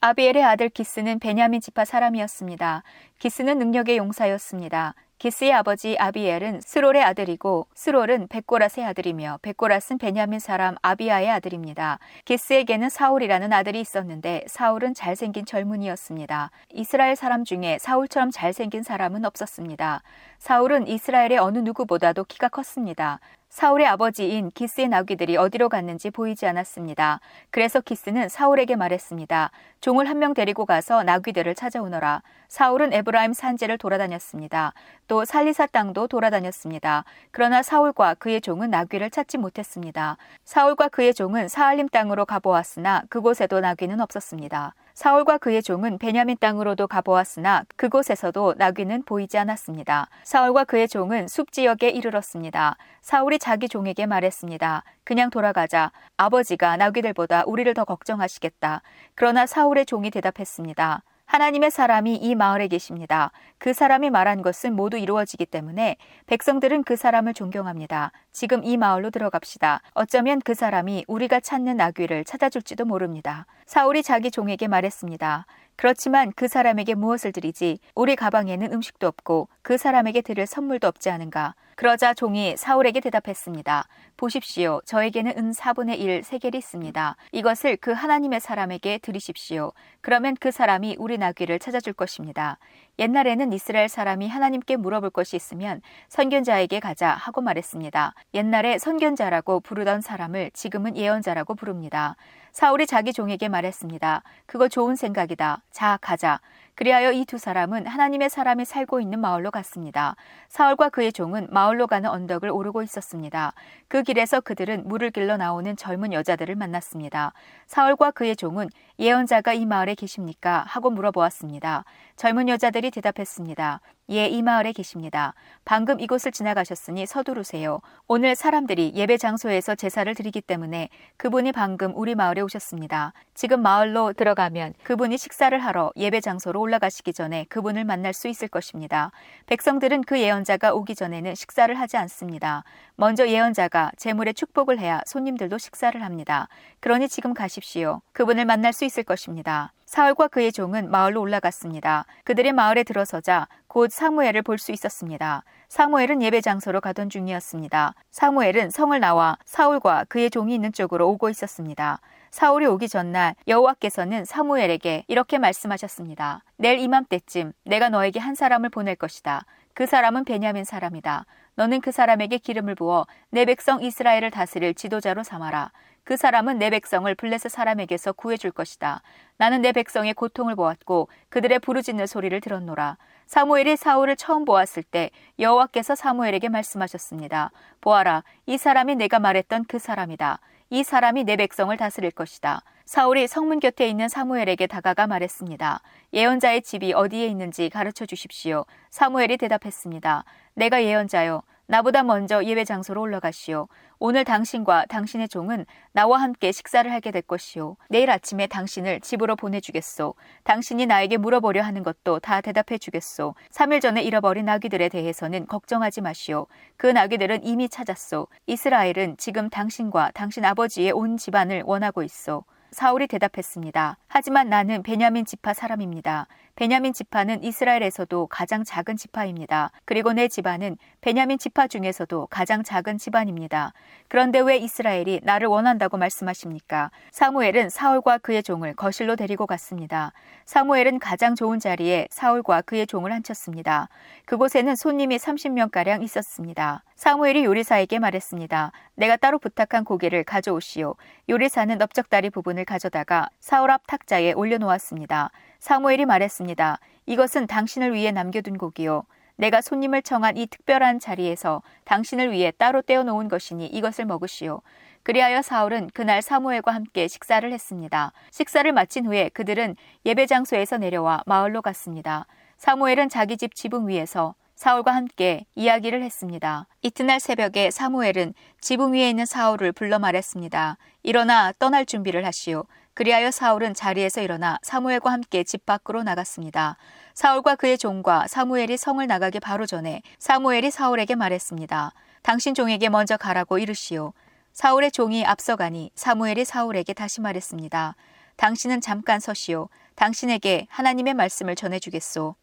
아비엘의 0.00 0.44
아들 0.44 0.68
기스는 0.68 1.18
베냐민 1.18 1.60
지파 1.60 1.84
사람이었습니다. 1.84 2.82
기스는 3.18 3.58
능력의 3.58 3.96
용사였습니다. 3.96 4.94
기스의 5.20 5.52
아버지 5.52 5.98
아비엘은 5.98 6.62
스롤의 6.62 7.02
아들이고 7.02 7.66
스롤은 7.74 8.28
백고랏의 8.28 8.86
아들이며 8.86 9.40
백고랏은 9.42 10.00
베냐민 10.00 10.40
사람 10.40 10.76
아비아의 10.80 11.28
아들입니다. 11.28 11.98
기스에게는 12.24 12.88
사울이라는 12.88 13.52
아들이 13.52 13.82
있었는데 13.82 14.44
사울은 14.46 14.94
잘생긴 14.94 15.44
젊은이였습니다. 15.44 16.50
이스라엘 16.72 17.16
사람 17.16 17.44
중에 17.44 17.76
사울처럼 17.78 18.30
잘생긴 18.30 18.82
사람은 18.82 19.26
없었습니다. 19.26 20.02
사울은 20.38 20.88
이스라엘의 20.88 21.36
어느 21.36 21.58
누구보다도 21.58 22.24
키가 22.24 22.48
컸습니다. 22.48 23.20
사울의 23.50 23.84
아버지인 23.88 24.52
기스의 24.52 24.88
나귀들이 24.88 25.36
어디로 25.36 25.68
갔는지 25.68 26.10
보이지 26.10 26.46
않았습니다. 26.46 27.18
그래서 27.50 27.80
기스는 27.80 28.28
사울에게 28.28 28.76
말했습니다. 28.76 29.50
종을 29.80 30.08
한 30.08 30.20
명 30.20 30.34
데리고 30.34 30.66
가서 30.66 31.02
나귀들을 31.02 31.54
찾아오너라. 31.54 32.22
사울은 32.48 32.92
에브라임 32.92 33.32
산지를 33.32 33.78
돌아다녔습니다. 33.78 34.72
또 35.08 35.24
살리사 35.24 35.66
땅도 35.66 36.06
돌아다녔습니다. 36.08 37.04
그러나 37.32 37.62
사울과 37.62 38.14
그의 38.14 38.40
종은 38.40 38.70
나귀를 38.70 39.10
찾지 39.10 39.38
못했습니다. 39.38 40.16
사울과 40.44 40.88
그의 40.88 41.12
종은 41.14 41.48
사알림 41.48 41.88
땅으로 41.88 42.26
가보았으나 42.26 43.02
그곳에도 43.08 43.60
나귀는 43.60 44.00
없었습니다. 44.00 44.74
사울과 45.00 45.38
그의 45.38 45.62
종은 45.62 45.96
베냐민 45.96 46.36
땅으로도 46.38 46.86
가보았으나 46.86 47.64
그곳에서도 47.76 48.56
나귀는 48.58 49.04
보이지 49.04 49.38
않았습니다. 49.38 50.10
사울과 50.24 50.64
그의 50.64 50.88
종은 50.88 51.26
숲 51.26 51.52
지역에 51.52 51.88
이르렀습니다. 51.88 52.76
사울이 53.00 53.38
자기 53.38 53.70
종에게 53.70 54.04
말했습니다. 54.04 54.84
그냥 55.04 55.30
돌아가자. 55.30 55.90
아버지가 56.18 56.76
나귀들보다 56.76 57.44
우리를 57.46 57.72
더 57.72 57.86
걱정하시겠다. 57.86 58.82
그러나 59.14 59.46
사울의 59.46 59.86
종이 59.86 60.10
대답했습니다. 60.10 61.02
하나님의 61.30 61.70
사람이 61.70 62.16
이 62.16 62.34
마을에 62.34 62.66
계십니다. 62.66 63.30
그 63.58 63.72
사람이 63.72 64.10
말한 64.10 64.42
것은 64.42 64.74
모두 64.74 64.98
이루어지기 64.98 65.46
때문에 65.46 65.96
백성들은 66.26 66.82
그 66.82 66.96
사람을 66.96 67.34
존경합니다. 67.34 68.10
지금 68.32 68.64
이 68.64 68.76
마을로 68.76 69.10
들어갑시다. 69.10 69.80
어쩌면 69.94 70.40
그 70.40 70.54
사람이 70.54 71.04
우리가 71.06 71.38
찾는 71.38 71.76
나귀를 71.76 72.24
찾아줄지도 72.24 72.84
모릅니다. 72.84 73.46
사울이 73.64 74.02
자기 74.02 74.32
종에게 74.32 74.66
말했습니다. 74.66 75.46
그렇지만 75.80 76.30
그 76.36 76.46
사람에게 76.46 76.94
무엇을 76.94 77.32
드리지? 77.32 77.78
우리 77.94 78.14
가방에는 78.14 78.70
음식도 78.70 79.06
없고 79.06 79.48
그 79.62 79.78
사람에게 79.78 80.20
드릴 80.20 80.46
선물도 80.46 80.86
없지 80.86 81.08
않은가? 81.08 81.54
그러자 81.74 82.12
종이 82.12 82.54
사울에게 82.58 83.00
대답했습니다. 83.00 83.88
보십시오. 84.18 84.82
저에게는 84.84 85.38
은 85.38 85.52
4분의 85.52 85.98
1 85.98 86.22
세겔이 86.22 86.58
있습니다. 86.58 87.16
이것을 87.32 87.78
그 87.78 87.92
하나님의 87.92 88.40
사람에게 88.40 88.98
드리십시오. 88.98 89.72
그러면 90.02 90.36
그 90.38 90.50
사람이 90.50 90.96
우리 90.98 91.16
나귀를 91.16 91.58
찾아줄 91.58 91.94
것입니다. 91.94 92.58
옛날에는 93.00 93.54
이스라엘 93.54 93.88
사람이 93.88 94.28
하나님께 94.28 94.76
물어볼 94.76 95.08
것이 95.10 95.34
있으면 95.34 95.80
선견자에게 96.08 96.80
가자 96.80 97.08
하고 97.08 97.40
말했습니다. 97.40 98.14
옛날에 98.34 98.78
선견자라고 98.78 99.60
부르던 99.60 100.02
사람을 100.02 100.50
지금은 100.52 100.98
예언자라고 100.98 101.54
부릅니다. 101.54 102.16
사울이 102.52 102.86
자기 102.86 103.14
종에게 103.14 103.48
말했습니다. 103.48 104.22
그거 104.44 104.68
좋은 104.68 104.96
생각이다. 104.96 105.62
자, 105.70 105.98
가자. 106.02 106.40
그리하여 106.74 107.12
이 107.12 107.24
두 107.24 107.38
사람은 107.38 107.86
하나님의 107.86 108.30
사람이 108.30 108.64
살고 108.64 109.00
있는 109.00 109.20
마을로 109.20 109.50
갔습니다. 109.50 110.16
사울과 110.48 110.88
그의 110.88 111.12
종은 111.12 111.48
마을로 111.50 111.86
가는 111.86 112.08
언덕을 112.10 112.50
오르고 112.50 112.82
있었습니다. 112.82 113.52
그 113.88 114.02
길에서 114.02 114.40
그들은 114.40 114.88
물을 114.88 115.10
길러 115.10 115.36
나오는 115.36 115.76
젊은 115.76 116.12
여자들을 116.12 116.54
만났습니다. 116.56 117.32
사울과 117.66 118.12
그의 118.12 118.34
종은 118.36 118.68
예언자가 118.98 119.52
이 119.52 119.66
마을에 119.66 119.94
계십니까? 119.94 120.64
하고 120.66 120.90
물어보았습니다. 120.90 121.84
젊은 122.16 122.48
여자들이 122.48 122.90
대답했습니다. 122.90 123.80
예, 124.10 124.26
이 124.26 124.42
마을에 124.42 124.72
계십니다. 124.72 125.34
방금 125.64 126.00
이곳을 126.00 126.32
지나가셨으니 126.32 127.06
서두르세요. 127.06 127.80
오늘 128.08 128.34
사람들이 128.34 128.92
예배 128.96 129.18
장소에서 129.18 129.76
제사를 129.76 130.12
드리기 130.16 130.40
때문에 130.40 130.88
그분이 131.16 131.52
방금 131.52 131.92
우리 131.94 132.16
마을에 132.16 132.40
오셨습니다. 132.40 133.12
지금 133.34 133.62
마을로 133.62 134.12
들어가면 134.14 134.74
그분이 134.82 135.16
식사를 135.16 135.56
하러 135.56 135.92
예배 135.94 136.22
장소로 136.22 136.60
올라가시기 136.60 137.12
전에 137.12 137.46
그분을 137.48 137.84
만날 137.84 138.12
수 138.12 138.26
있을 138.26 138.48
것입니다. 138.48 139.12
백성들은 139.46 140.02
그 140.02 140.18
예언자가 140.18 140.74
오기 140.74 140.96
전에는 140.96 141.36
식사를 141.36 141.72
하지 141.72 141.96
않습니다. 141.96 142.64
먼저 142.96 143.28
예언자가 143.28 143.92
재물의 143.96 144.34
축복을 144.34 144.80
해야 144.80 145.02
손님들도 145.06 145.56
식사를 145.58 146.02
합니다. 146.02 146.48
그러니 146.80 147.08
지금 147.08 147.32
가십시오. 147.32 148.02
그분을 148.12 148.44
만날 148.44 148.72
수 148.72 148.84
있을 148.84 149.04
것입니다. 149.04 149.72
사울과 149.90 150.28
그의 150.28 150.52
종은 150.52 150.88
마을로 150.88 151.20
올라갔습니다. 151.20 152.06
그들의 152.22 152.52
마을에 152.52 152.84
들어서자 152.84 153.48
곧 153.66 153.90
사무엘을 153.90 154.42
볼 154.42 154.56
수 154.56 154.70
있었습니다. 154.70 155.42
사무엘은 155.68 156.22
예배 156.22 156.42
장소로 156.42 156.80
가던 156.80 157.10
중이었습니다. 157.10 157.94
사무엘은 158.12 158.70
성을 158.70 158.98
나와 159.00 159.36
사울과 159.44 160.04
그의 160.08 160.30
종이 160.30 160.54
있는 160.54 160.72
쪽으로 160.72 161.08
오고 161.08 161.28
있었습니다. 161.30 161.98
사울이 162.30 162.66
오기 162.66 162.88
전날 162.88 163.34
여호와께서는 163.48 164.26
사무엘에게 164.26 165.06
이렇게 165.08 165.38
말씀하셨습니다. 165.38 166.44
내일 166.56 166.78
이맘때쯤 166.78 167.52
내가 167.64 167.88
너에게 167.88 168.20
한 168.20 168.36
사람을 168.36 168.68
보낼 168.68 168.94
것이다. 168.94 169.44
그 169.74 169.86
사람은 169.86 170.24
베냐민 170.24 170.62
사람이다. 170.62 171.26
너는 171.56 171.80
그 171.80 171.90
사람에게 171.90 172.38
기름을 172.38 172.76
부어 172.76 173.08
내 173.30 173.44
백성 173.44 173.82
이스라엘을 173.82 174.30
다스릴 174.30 174.74
지도자로 174.74 175.24
삼아라. 175.24 175.72
그 176.10 176.16
사람은 176.16 176.58
내 176.58 176.70
백성을 176.70 177.14
블레셋 177.14 177.52
사람에게서 177.52 178.14
구해줄 178.14 178.50
것이다. 178.50 179.00
나는 179.36 179.62
내 179.62 179.70
백성의 179.70 180.14
고통을 180.14 180.56
보았고 180.56 181.08
그들의 181.28 181.60
부르짖는 181.60 182.08
소리를 182.08 182.40
들었노라. 182.40 182.96
사무엘이 183.26 183.76
사울을 183.76 184.16
처음 184.16 184.44
보았을 184.44 184.82
때 184.82 185.10
여호와께서 185.38 185.94
사무엘에게 185.94 186.48
말씀하셨습니다. 186.48 187.52
보아라, 187.80 188.24
이 188.46 188.58
사람이 188.58 188.96
내가 188.96 189.20
말했던 189.20 189.66
그 189.68 189.78
사람이다. 189.78 190.40
이 190.70 190.82
사람이 190.82 191.22
내 191.22 191.36
백성을 191.36 191.76
다스릴 191.76 192.10
것이다. 192.10 192.62
사울이 192.86 193.28
성문 193.28 193.60
곁에 193.60 193.88
있는 193.88 194.08
사무엘에게 194.08 194.66
다가가 194.66 195.06
말했습니다. 195.06 195.80
예언자의 196.12 196.62
집이 196.62 196.92
어디에 196.92 197.28
있는지 197.28 197.70
가르쳐 197.70 198.04
주십시오. 198.04 198.64
사무엘이 198.90 199.36
대답했습니다. 199.36 200.24
내가 200.54 200.82
예언자요. 200.82 201.42
나보다 201.70 202.02
먼저 202.02 202.42
예배 202.42 202.64
장소로 202.64 203.00
올라가시오. 203.00 203.68
오늘 204.00 204.24
당신과 204.24 204.86
당신의 204.86 205.28
종은 205.28 205.66
나와 205.92 206.20
함께 206.20 206.50
식사를 206.50 206.90
하게 206.92 207.12
될 207.12 207.22
것이오. 207.22 207.76
내일 207.88 208.10
아침에 208.10 208.48
당신을 208.48 208.98
집으로 209.00 209.36
보내주겠소. 209.36 210.16
당신이 210.42 210.86
나에게 210.86 211.16
물어보려 211.16 211.62
하는 211.62 211.84
것도 211.84 212.18
다 212.18 212.40
대답해 212.40 212.76
주겠소. 212.76 213.36
3일 213.52 213.80
전에 213.80 214.02
잃어버린 214.02 214.46
나귀들에 214.46 214.88
대해서는 214.88 215.46
걱정하지 215.46 216.00
마시오. 216.00 216.48
그 216.76 216.88
나귀들은 216.88 217.44
이미 217.44 217.68
찾았소. 217.68 218.26
이스라엘은 218.48 219.16
지금 219.18 219.48
당신과 219.48 220.10
당신 220.12 220.44
아버지의 220.44 220.90
온 220.90 221.16
집안을 221.16 221.62
원하고 221.64 222.02
있소. 222.02 222.42
사울이 222.72 223.06
대답했습니다. 223.06 223.98
하지만 224.06 224.48
나는 224.48 224.82
베냐민 224.82 225.24
지파 225.24 225.54
사람입니다. 225.54 226.26
베냐민 226.60 226.92
지파는 226.92 227.42
이스라엘에서도 227.42 228.26
가장 228.26 228.64
작은 228.64 228.98
지파입니다. 228.98 229.70
그리고 229.86 230.12
내 230.12 230.28
집안은 230.28 230.76
베냐민 231.00 231.38
지파 231.38 231.68
중에서도 231.68 232.26
가장 232.26 232.62
작은 232.62 232.98
집안입니다. 232.98 233.72
그런데 234.08 234.40
왜 234.40 234.58
이스라엘이 234.58 235.20
나를 235.22 235.48
원한다고 235.48 235.96
말씀하십니까? 235.96 236.90
사무엘은 237.12 237.70
사울과 237.70 238.18
그의 238.18 238.42
종을 238.42 238.74
거실로 238.74 239.16
데리고 239.16 239.46
갔습니다. 239.46 240.12
사무엘은 240.44 240.98
가장 240.98 241.34
좋은 241.34 241.60
자리에 241.60 242.08
사울과 242.10 242.60
그의 242.60 242.86
종을 242.86 243.10
앉혔습니다. 243.10 243.88
그곳에는 244.26 244.76
손님이 244.76 245.16
30명가량 245.16 246.02
있었습니다. 246.02 246.84
사무엘이 246.94 247.42
요리사에게 247.46 247.98
말했습니다. 247.98 248.72
내가 248.96 249.16
따로 249.16 249.38
부탁한 249.38 249.84
고기를 249.84 250.24
가져오시오. 250.24 250.96
요리사는 251.30 251.78
넓적다리 251.78 252.28
부분을 252.28 252.66
가져다가 252.66 253.30
사울 253.40 253.70
앞 253.70 253.86
탁자에 253.86 254.32
올려놓았습니다. 254.32 255.30
사무엘이 255.60 256.06
말했습니다. 256.06 256.78
이것은 257.04 257.46
당신을 257.46 257.92
위해 257.92 258.10
남겨둔 258.12 258.56
고기요. 258.56 259.04
내가 259.36 259.60
손님을 259.60 260.02
청한 260.02 260.36
이 260.36 260.46
특별한 260.46 261.00
자리에서 261.00 261.62
당신을 261.84 262.32
위해 262.32 262.50
따로 262.50 262.82
떼어놓은 262.82 263.28
것이니 263.28 263.66
이것을 263.66 264.06
먹으시오. 264.06 264.62
그리하여 265.02 265.42
사울은 265.42 265.90
그날 265.92 266.22
사무엘과 266.22 266.72
함께 266.72 267.08
식사를 267.08 267.50
했습니다. 267.50 268.12
식사를 268.30 268.70
마친 268.72 269.06
후에 269.06 269.28
그들은 269.30 269.76
예배 270.04 270.26
장소에서 270.26 270.78
내려와 270.78 271.22
마을로 271.26 271.62
갔습니다. 271.62 272.26
사무엘은 272.56 273.08
자기 273.08 273.36
집 273.36 273.54
지붕 273.54 273.88
위에서 273.88 274.34
사울과 274.56 274.94
함께 274.94 275.46
이야기를 275.54 276.02
했습니다. 276.02 276.66
이튿날 276.82 277.18
새벽에 277.18 277.70
사무엘은 277.70 278.34
지붕 278.60 278.92
위에 278.92 279.08
있는 279.08 279.24
사울을 279.24 279.72
불러 279.72 279.98
말했습니다. 279.98 280.76
일어나 281.02 281.52
떠날 281.58 281.86
준비를 281.86 282.26
하시오. 282.26 282.64
그리하여 282.94 283.30
사울은 283.30 283.74
자리에서 283.74 284.20
일어나 284.20 284.58
사무엘과 284.62 285.10
함께 285.10 285.44
집 285.44 285.64
밖으로 285.64 286.02
나갔습니다. 286.02 286.76
사울과 287.14 287.56
그의 287.56 287.78
종과 287.78 288.26
사무엘이 288.26 288.76
성을 288.76 289.06
나가기 289.06 289.40
바로 289.40 289.66
전에 289.66 290.02
사무엘이 290.18 290.70
사울에게 290.70 291.14
말했습니다. 291.14 291.92
당신 292.22 292.54
종에게 292.54 292.88
먼저 292.88 293.16
가라고 293.16 293.58
이르시오. 293.58 294.12
사울의 294.52 294.90
종이 294.90 295.24
앞서가니 295.24 295.92
사무엘이 295.94 296.44
사울에게 296.44 296.92
다시 296.92 297.20
말했습니다. 297.20 297.94
당신은 298.36 298.80
잠깐 298.80 299.20
서시오. 299.20 299.68
당신에게 299.94 300.66
하나님의 300.70 301.14
말씀을 301.14 301.54
전해주겠소. 301.54 302.34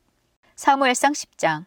사무엘상 0.56 1.12
10장 1.12 1.66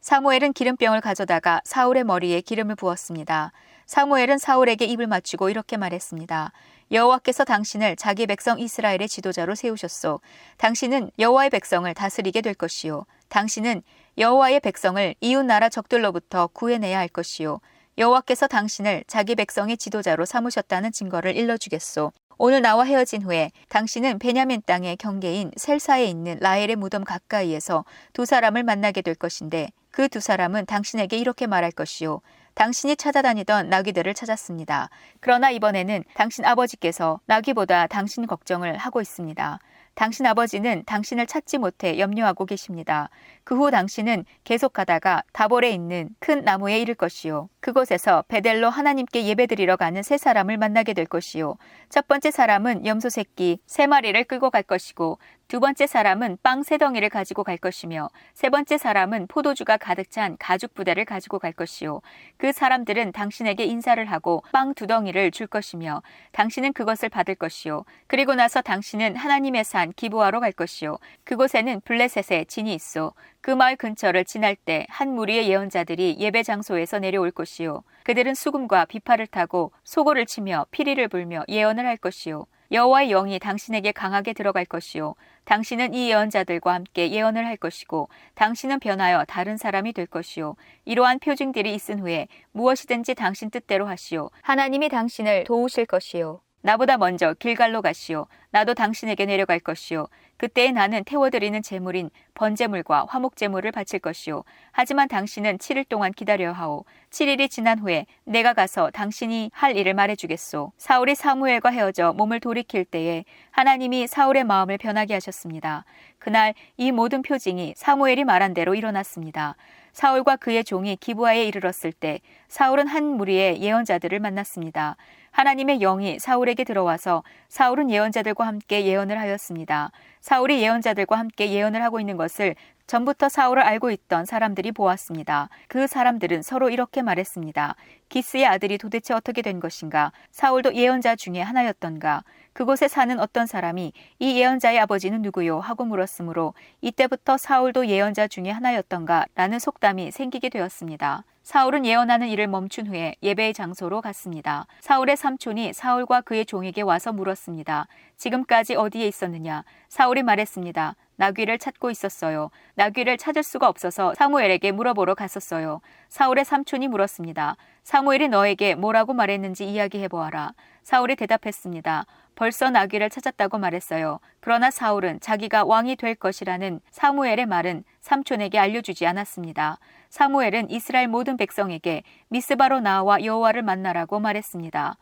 사무엘은 0.00 0.52
기름병을 0.52 1.00
가져다가 1.00 1.60
사울의 1.64 2.04
머리에 2.04 2.40
기름을 2.40 2.74
부었습니다. 2.74 3.52
사무엘은 3.86 4.38
사울에게 4.38 4.84
입을 4.86 5.06
맞추고 5.06 5.50
이렇게 5.50 5.76
말했습니다. 5.76 6.52
여호와께서 6.92 7.44
당신을 7.44 7.96
자기 7.96 8.26
백성 8.26 8.60
이스라엘의 8.60 9.08
지도자로 9.08 9.54
세우셨소. 9.54 10.20
당신은 10.58 11.10
여호와의 11.18 11.48
백성을 11.48 11.92
다스리게 11.94 12.42
될 12.42 12.52
것이요. 12.52 13.06
당신은 13.30 13.82
여호와의 14.18 14.60
백성을 14.60 15.14
이웃 15.22 15.42
나라 15.42 15.70
적들로부터 15.70 16.48
구해내야 16.48 16.98
할 16.98 17.08
것이요. 17.08 17.60
여호와께서 17.96 18.46
당신을 18.46 19.04
자기 19.06 19.34
백성의 19.34 19.78
지도자로 19.78 20.26
삼으셨다는 20.26 20.92
증거를 20.92 21.34
일러주겠소. 21.34 22.12
오늘 22.36 22.60
나와 22.60 22.84
헤어진 22.84 23.22
후에 23.22 23.52
당신은 23.70 24.18
베냐민 24.18 24.60
땅의 24.66 24.96
경계인 24.96 25.50
셀사에 25.56 26.04
있는 26.04 26.38
라헬의 26.40 26.76
무덤 26.76 27.04
가까이에서 27.04 27.86
두 28.12 28.26
사람을 28.26 28.64
만나게 28.64 29.00
될 29.00 29.14
것인데 29.14 29.70
그 29.90 30.08
두 30.08 30.20
사람은 30.20 30.66
당신에게 30.66 31.16
이렇게 31.16 31.46
말할 31.46 31.70
것이요. 31.70 32.20
당신이 32.54 32.96
찾아다니던 32.96 33.68
나귀들을 33.68 34.12
찾았습니다. 34.14 34.90
그러나 35.20 35.50
이번에는 35.50 36.04
당신 36.14 36.44
아버지께서 36.44 37.20
나귀보다 37.26 37.86
당신 37.86 38.26
걱정을 38.26 38.76
하고 38.76 39.00
있습니다. 39.00 39.58
당신 39.94 40.24
아버지는 40.26 40.84
당신을 40.86 41.26
찾지 41.26 41.58
못해 41.58 41.98
염려하고 41.98 42.46
계십니다. 42.46 43.10
그 43.44 43.54
후 43.56 43.70
당신은 43.70 44.24
계속 44.44 44.72
가다가 44.72 45.22
다볼에 45.32 45.70
있는 45.70 46.08
큰 46.18 46.44
나무에 46.44 46.80
이를 46.80 46.94
것이요. 46.94 47.48
그곳에서 47.60 48.24
베델로 48.28 48.70
하나님께 48.70 49.26
예배드리러 49.26 49.76
가는 49.76 50.02
세 50.02 50.16
사람을 50.16 50.56
만나게 50.56 50.94
될 50.94 51.04
것이요. 51.06 51.56
첫 51.90 52.08
번째 52.08 52.30
사람은 52.30 52.86
염소 52.86 53.10
새끼 53.10 53.58
세 53.66 53.86
마리를 53.86 54.24
끌고 54.24 54.50
갈 54.50 54.62
것이고 54.62 55.18
두 55.52 55.60
번째 55.60 55.86
사람은 55.86 56.38
빵 56.42 56.62
세 56.62 56.78
덩이를 56.78 57.10
가지고 57.10 57.44
갈 57.44 57.58
것이며 57.58 58.08
세 58.32 58.48
번째 58.48 58.78
사람은 58.78 59.26
포도주가 59.26 59.76
가득 59.76 60.10
찬 60.10 60.38
가죽 60.38 60.72
부대를 60.72 61.04
가지고 61.04 61.38
갈 61.38 61.52
것이요. 61.52 62.00
그 62.38 62.52
사람들은 62.52 63.12
당신에게 63.12 63.64
인사를 63.64 64.02
하고 64.06 64.42
빵 64.50 64.72
두 64.72 64.86
덩이를 64.86 65.30
줄 65.30 65.46
것이며 65.46 66.02
당신은 66.32 66.72
그것을 66.72 67.10
받을 67.10 67.34
것이요. 67.34 67.84
그리고 68.06 68.34
나서 68.34 68.62
당신은 68.62 69.16
하나님의 69.16 69.64
산 69.64 69.92
기부하러 69.92 70.40
갈 70.40 70.52
것이요. 70.52 70.96
그곳에는 71.24 71.82
블레셋의 71.82 72.46
진이 72.46 72.72
있어. 72.72 73.12
그 73.42 73.50
마을 73.50 73.76
근처를 73.76 74.24
지날 74.24 74.56
때 74.56 74.86
한 74.88 75.14
무리의 75.14 75.50
예언자들이 75.50 76.16
예배 76.18 76.44
장소에서 76.44 76.98
내려올 76.98 77.30
것이요. 77.30 77.82
그들은 78.04 78.34
수금과 78.34 78.86
비파를 78.86 79.26
타고 79.26 79.70
소고를 79.84 80.24
치며 80.24 80.64
피리를 80.70 81.06
불며 81.08 81.44
예언을 81.46 81.84
할 81.84 81.98
것이요. 81.98 82.46
여호와의 82.72 83.10
영이 83.10 83.38
당신에게 83.38 83.92
강하게 83.92 84.32
들어갈 84.32 84.64
것이요. 84.64 85.14
당신은 85.44 85.92
이 85.92 86.10
예언자들과 86.10 86.72
함께 86.72 87.10
예언을 87.10 87.46
할 87.46 87.56
것이고 87.56 88.08
당신은 88.34 88.80
변하여 88.80 89.24
다른 89.26 89.58
사람이 89.58 89.92
될 89.92 90.06
것이요. 90.06 90.56
이러한 90.86 91.18
표징들이 91.18 91.74
있은 91.74 92.00
후에 92.00 92.28
무엇이든지 92.52 93.14
당신 93.14 93.50
뜻대로 93.50 93.86
하시오. 93.86 94.30
하나님이 94.40 94.88
당신을 94.88 95.44
도우실 95.44 95.86
것이요. 95.86 96.40
나보다 96.62 96.96
먼저 96.96 97.34
길갈로 97.34 97.82
가시오. 97.82 98.26
나도 98.50 98.74
당신에게 98.74 99.26
내려갈 99.26 99.58
것이요. 99.58 100.06
그때에 100.36 100.72
나는 100.72 101.04
태워드리는 101.04 101.60
제물인 101.62 102.10
번제물과 102.34 103.06
화목제물을 103.08 103.70
바칠 103.72 103.98
것이요. 103.98 104.44
하지만 104.72 105.08
당신은 105.08 105.58
7일 105.58 105.88
동안 105.88 106.12
기다려야 106.12 106.52
하오. 106.52 106.84
7일이 107.10 107.50
지난 107.50 107.78
후에 107.78 108.06
내가 108.24 108.52
가서 108.52 108.90
당신이 108.90 109.50
할 109.52 109.76
일을 109.76 109.94
말해주겠소. 109.94 110.72
사울이 110.76 111.14
사무엘과 111.14 111.70
헤어져 111.70 112.12
몸을 112.12 112.40
돌이킬 112.40 112.84
때에 112.84 113.24
하나님이 113.50 114.06
사울의 114.06 114.44
마음을 114.44 114.78
변하게 114.78 115.14
하셨습니다. 115.14 115.84
그날 116.18 116.54
이 116.76 116.92
모든 116.92 117.22
표징이 117.22 117.74
사무엘이 117.76 118.24
말한 118.24 118.54
대로 118.54 118.74
일어났습니다. 118.74 119.56
사울과 119.92 120.36
그의 120.36 120.64
종이 120.64 120.96
기부하에 120.96 121.44
이르렀을 121.44 121.92
때 121.92 122.20
사울은 122.48 122.86
한 122.86 123.04
무리의 123.04 123.60
예언자들을 123.60 124.18
만났습니다. 124.20 124.96
하나님의 125.32 125.78
영이 125.78 126.18
사울에게 126.18 126.64
들어와서 126.64 127.22
사울은 127.48 127.90
예언자들과 127.90 128.46
함께 128.46 128.84
예언을 128.84 129.18
하였습니다. 129.18 129.90
사울이 130.20 130.62
예언자들과 130.62 131.18
함께 131.18 131.50
예언을 131.50 131.82
하고 131.82 132.00
있는 132.00 132.16
것을 132.16 132.54
전부터 132.86 133.28
사울을 133.28 133.62
알고 133.62 133.90
있던 133.90 134.24
사람들이 134.24 134.72
보았습니다. 134.72 135.48
그 135.68 135.86
사람들은 135.86 136.42
서로 136.42 136.70
이렇게 136.70 137.02
말했습니다. 137.02 137.76
기스의 138.08 138.46
아들이 138.46 138.78
도대체 138.78 139.14
어떻게 139.14 139.42
된 139.42 139.60
것인가? 139.60 140.12
사울도 140.30 140.74
예언자 140.74 141.16
중에 141.16 141.40
하나였던가? 141.40 142.24
그곳에 142.52 142.88
사는 142.88 143.18
어떤 143.18 143.46
사람이 143.46 143.92
이 144.18 144.38
예언자의 144.38 144.78
아버지는 144.78 145.22
누구요? 145.22 145.60
하고 145.60 145.84
물었으므로 145.84 146.54
이때부터 146.80 147.38
사울도 147.38 147.86
예언자 147.86 148.28
중에 148.28 148.50
하나였던가? 148.50 149.26
라는 149.34 149.58
속담이 149.58 150.10
생기게 150.10 150.50
되었습니다. 150.50 151.24
사울은 151.42 151.84
예언하는 151.84 152.28
일을 152.28 152.46
멈춘 152.46 152.86
후에 152.86 153.16
예배의 153.20 153.52
장소로 153.52 154.00
갔습니다. 154.00 154.66
사울의 154.80 155.16
삼촌이 155.16 155.72
사울과 155.72 156.20
그의 156.20 156.46
종에게 156.46 156.82
와서 156.82 157.12
물었습니다. 157.12 157.88
지금까지 158.16 158.76
어디에 158.76 159.08
있었느냐? 159.08 159.64
사울이 159.88 160.22
말했습니다. 160.22 160.94
나귀를 161.16 161.58
찾고 161.58 161.90
있었어요. 161.90 162.50
나귀를 162.74 163.18
찾을 163.18 163.42
수가 163.42 163.68
없어서 163.68 164.14
사무엘에게 164.14 164.70
물어보러 164.70 165.14
갔었어요. 165.14 165.80
사울의 166.08 166.44
삼촌이 166.44 166.86
물었습니다. 166.86 167.56
사무엘이 167.82 168.28
너에게 168.28 168.76
뭐라고 168.76 169.12
말했는지 169.12 169.68
이야기해 169.68 170.06
보아라. 170.08 170.52
사울이 170.84 171.16
대답했습니다. 171.16 172.06
벌써 172.34 172.70
나귀를 172.70 173.10
찾았다고 173.10 173.58
말했어요. 173.58 174.20
그러나 174.40 174.70
사울은 174.70 175.20
자기가 175.20 175.64
왕이 175.64 175.96
될 175.96 176.14
것이라는 176.14 176.80
사무엘의 176.90 177.46
말은 177.46 177.84
삼촌에게 178.00 178.58
알려주지 178.58 179.06
않았습니다. 179.06 179.78
사무엘은 180.12 180.70
이스라엘 180.70 181.08
모든 181.08 181.38
백성에게 181.38 182.02
미스바로 182.28 182.80
나와 182.80 183.24
여호와를 183.24 183.62
만나라고 183.62 184.20
말했습니다. 184.20 184.98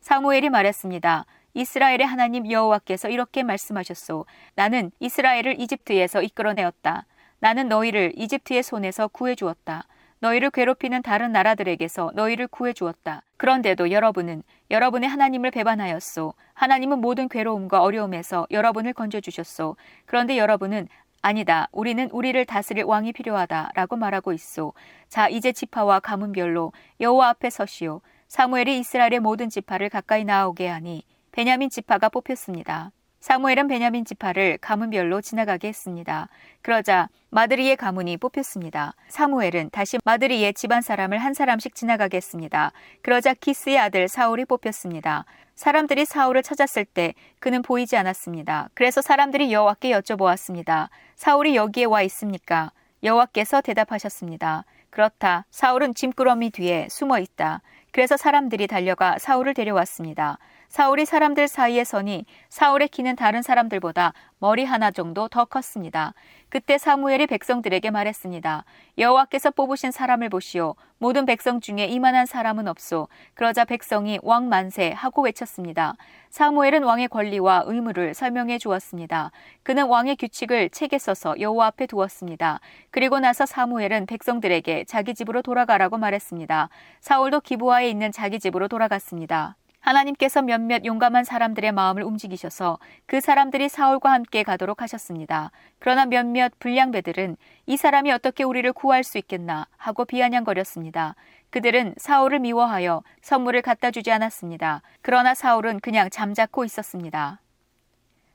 사무엘이 0.00 0.48
말했습니다. 0.48 1.26
이스라엘의 1.52 2.06
하나님 2.06 2.50
여호와께서 2.50 3.10
이렇게 3.10 3.42
말씀하셨소. 3.42 4.24
나는 4.54 4.90
이스라엘을 5.00 5.60
이집트에서 5.60 6.22
이끌어내었다. 6.22 7.04
나는 7.40 7.68
너희를 7.68 8.14
이집트의 8.16 8.62
손에서 8.62 9.06
구해주었다. 9.08 9.84
너희를 10.20 10.50
괴롭히는 10.50 11.02
다른 11.02 11.32
나라들에게서 11.32 12.12
너희를 12.14 12.46
구해주었다. 12.46 13.22
그런데도 13.36 13.90
여러분은 13.90 14.42
여러분의 14.70 15.10
하나님을 15.10 15.50
배반하였소. 15.50 16.32
하나님은 16.54 17.02
모든 17.02 17.28
괴로움과 17.28 17.82
어려움에서 17.82 18.46
여러분을 18.50 18.94
건져주셨소. 18.94 19.76
그런데 20.06 20.38
여러분은 20.38 20.88
아니다. 21.26 21.68
우리는 21.72 22.10
우리를 22.10 22.44
다스릴 22.44 22.84
왕이 22.84 23.14
필요하다. 23.14 23.70
라고 23.74 23.96
말하고 23.96 24.34
있소. 24.34 24.74
자, 25.08 25.26
이제 25.30 25.52
지파와 25.52 26.00
가문별로 26.00 26.74
여호와 27.00 27.30
앞에 27.30 27.48
서시오. 27.48 28.02
사무엘이 28.28 28.78
이스라엘의 28.80 29.20
모든 29.20 29.48
지파를 29.48 29.88
가까이 29.88 30.24
나오게 30.24 30.68
하니 30.68 31.02
베냐민 31.32 31.70
지파가 31.70 32.10
뽑혔습니다. 32.10 32.92
사무엘은 33.24 33.68
베냐민 33.68 34.04
지파를 34.04 34.58
가문별로 34.58 35.22
지나가게 35.22 35.68
했습니다. 35.68 36.28
그러자 36.60 37.08
마드리의 37.30 37.76
가문이 37.76 38.18
뽑혔습니다. 38.18 38.92
사무엘은 39.08 39.70
다시 39.70 39.96
마드리의 40.04 40.52
집안 40.52 40.82
사람을 40.82 41.16
한 41.16 41.32
사람씩 41.32 41.74
지나가게 41.74 42.18
했습니다. 42.18 42.72
그러자 43.00 43.32
키스의 43.32 43.78
아들 43.78 44.08
사울이 44.08 44.44
뽑혔습니다. 44.44 45.24
사람들이 45.54 46.04
사울을 46.04 46.42
찾았을 46.42 46.84
때 46.84 47.14
그는 47.40 47.62
보이지 47.62 47.96
않았습니다. 47.96 48.68
그래서 48.74 49.00
사람들이 49.00 49.50
여호와께 49.54 49.90
여쭤보았습니다. 49.92 50.90
사울이 51.16 51.56
여기에 51.56 51.84
와 51.84 52.02
있습니까? 52.02 52.72
여호와께서 53.02 53.62
대답하셨습니다. 53.62 54.66
그렇다. 54.90 55.46
사울은 55.50 55.94
짐꾸러미 55.94 56.50
뒤에 56.50 56.88
숨어 56.90 57.20
있다. 57.20 57.62
그래서 57.90 58.18
사람들이 58.18 58.66
달려가 58.66 59.18
사울을 59.18 59.54
데려왔습니다. 59.54 60.36
사울이 60.74 61.04
사람들 61.04 61.46
사이에 61.46 61.84
서니 61.84 62.26
사울의 62.48 62.88
키는 62.88 63.14
다른 63.14 63.42
사람들보다 63.42 64.12
머리 64.40 64.64
하나 64.64 64.90
정도 64.90 65.28
더 65.28 65.44
컸습니다. 65.44 66.14
그때 66.48 66.78
사무엘이 66.78 67.28
백성들에게 67.28 67.92
말했습니다. 67.92 68.64
여호와께서 68.98 69.52
뽑으신 69.52 69.92
사람을 69.92 70.30
보시오. 70.30 70.74
모든 70.98 71.26
백성 71.26 71.60
중에 71.60 71.84
이만한 71.84 72.26
사람은 72.26 72.66
없소. 72.66 73.06
그러자 73.34 73.64
백성이 73.64 74.18
왕 74.24 74.48
만세 74.48 74.90
하고 74.90 75.22
외쳤습니다. 75.22 75.94
사무엘은 76.30 76.82
왕의 76.82 77.06
권리와 77.06 77.62
의무를 77.66 78.12
설명해 78.12 78.58
주었습니다. 78.58 79.30
그는 79.62 79.86
왕의 79.86 80.16
규칙을 80.16 80.70
책에 80.70 80.98
써서 80.98 81.38
여호와 81.38 81.66
앞에 81.66 81.86
두었습니다. 81.86 82.58
그리고 82.90 83.20
나서 83.20 83.46
사무엘은 83.46 84.06
백성들에게 84.06 84.86
자기 84.88 85.14
집으로 85.14 85.40
돌아가라고 85.42 85.98
말했습니다. 85.98 86.68
사울도 87.00 87.42
기부하에 87.42 87.88
있는 87.88 88.10
자기 88.10 88.40
집으로 88.40 88.66
돌아갔습니다. 88.66 89.54
하나님께서 89.84 90.40
몇몇 90.40 90.86
용감한 90.86 91.24
사람들의 91.24 91.70
마음을 91.72 92.02
움직이셔서 92.02 92.78
그 93.04 93.20
사람들이 93.20 93.68
사울과 93.68 94.12
함께 94.12 94.42
가도록 94.42 94.80
하셨습니다. 94.80 95.50
그러나 95.78 96.06
몇몇 96.06 96.52
불량배들은 96.58 97.36
이 97.66 97.76
사람이 97.76 98.10
어떻게 98.10 98.44
우리를 98.44 98.72
구할 98.72 99.04
수 99.04 99.18
있겠나 99.18 99.66
하고 99.76 100.06
비아냥거렸습니다. 100.06 101.16
그들은 101.50 101.94
사울을 101.98 102.38
미워하여 102.38 103.02
선물을 103.20 103.60
갖다 103.60 103.90
주지 103.90 104.10
않았습니다. 104.10 104.80
그러나 105.02 105.34
사울은 105.34 105.80
그냥 105.80 106.08
잠자코 106.08 106.64
있었습니다. 106.64 107.40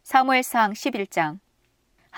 사무엘상 0.04 0.74
11장 0.74 1.40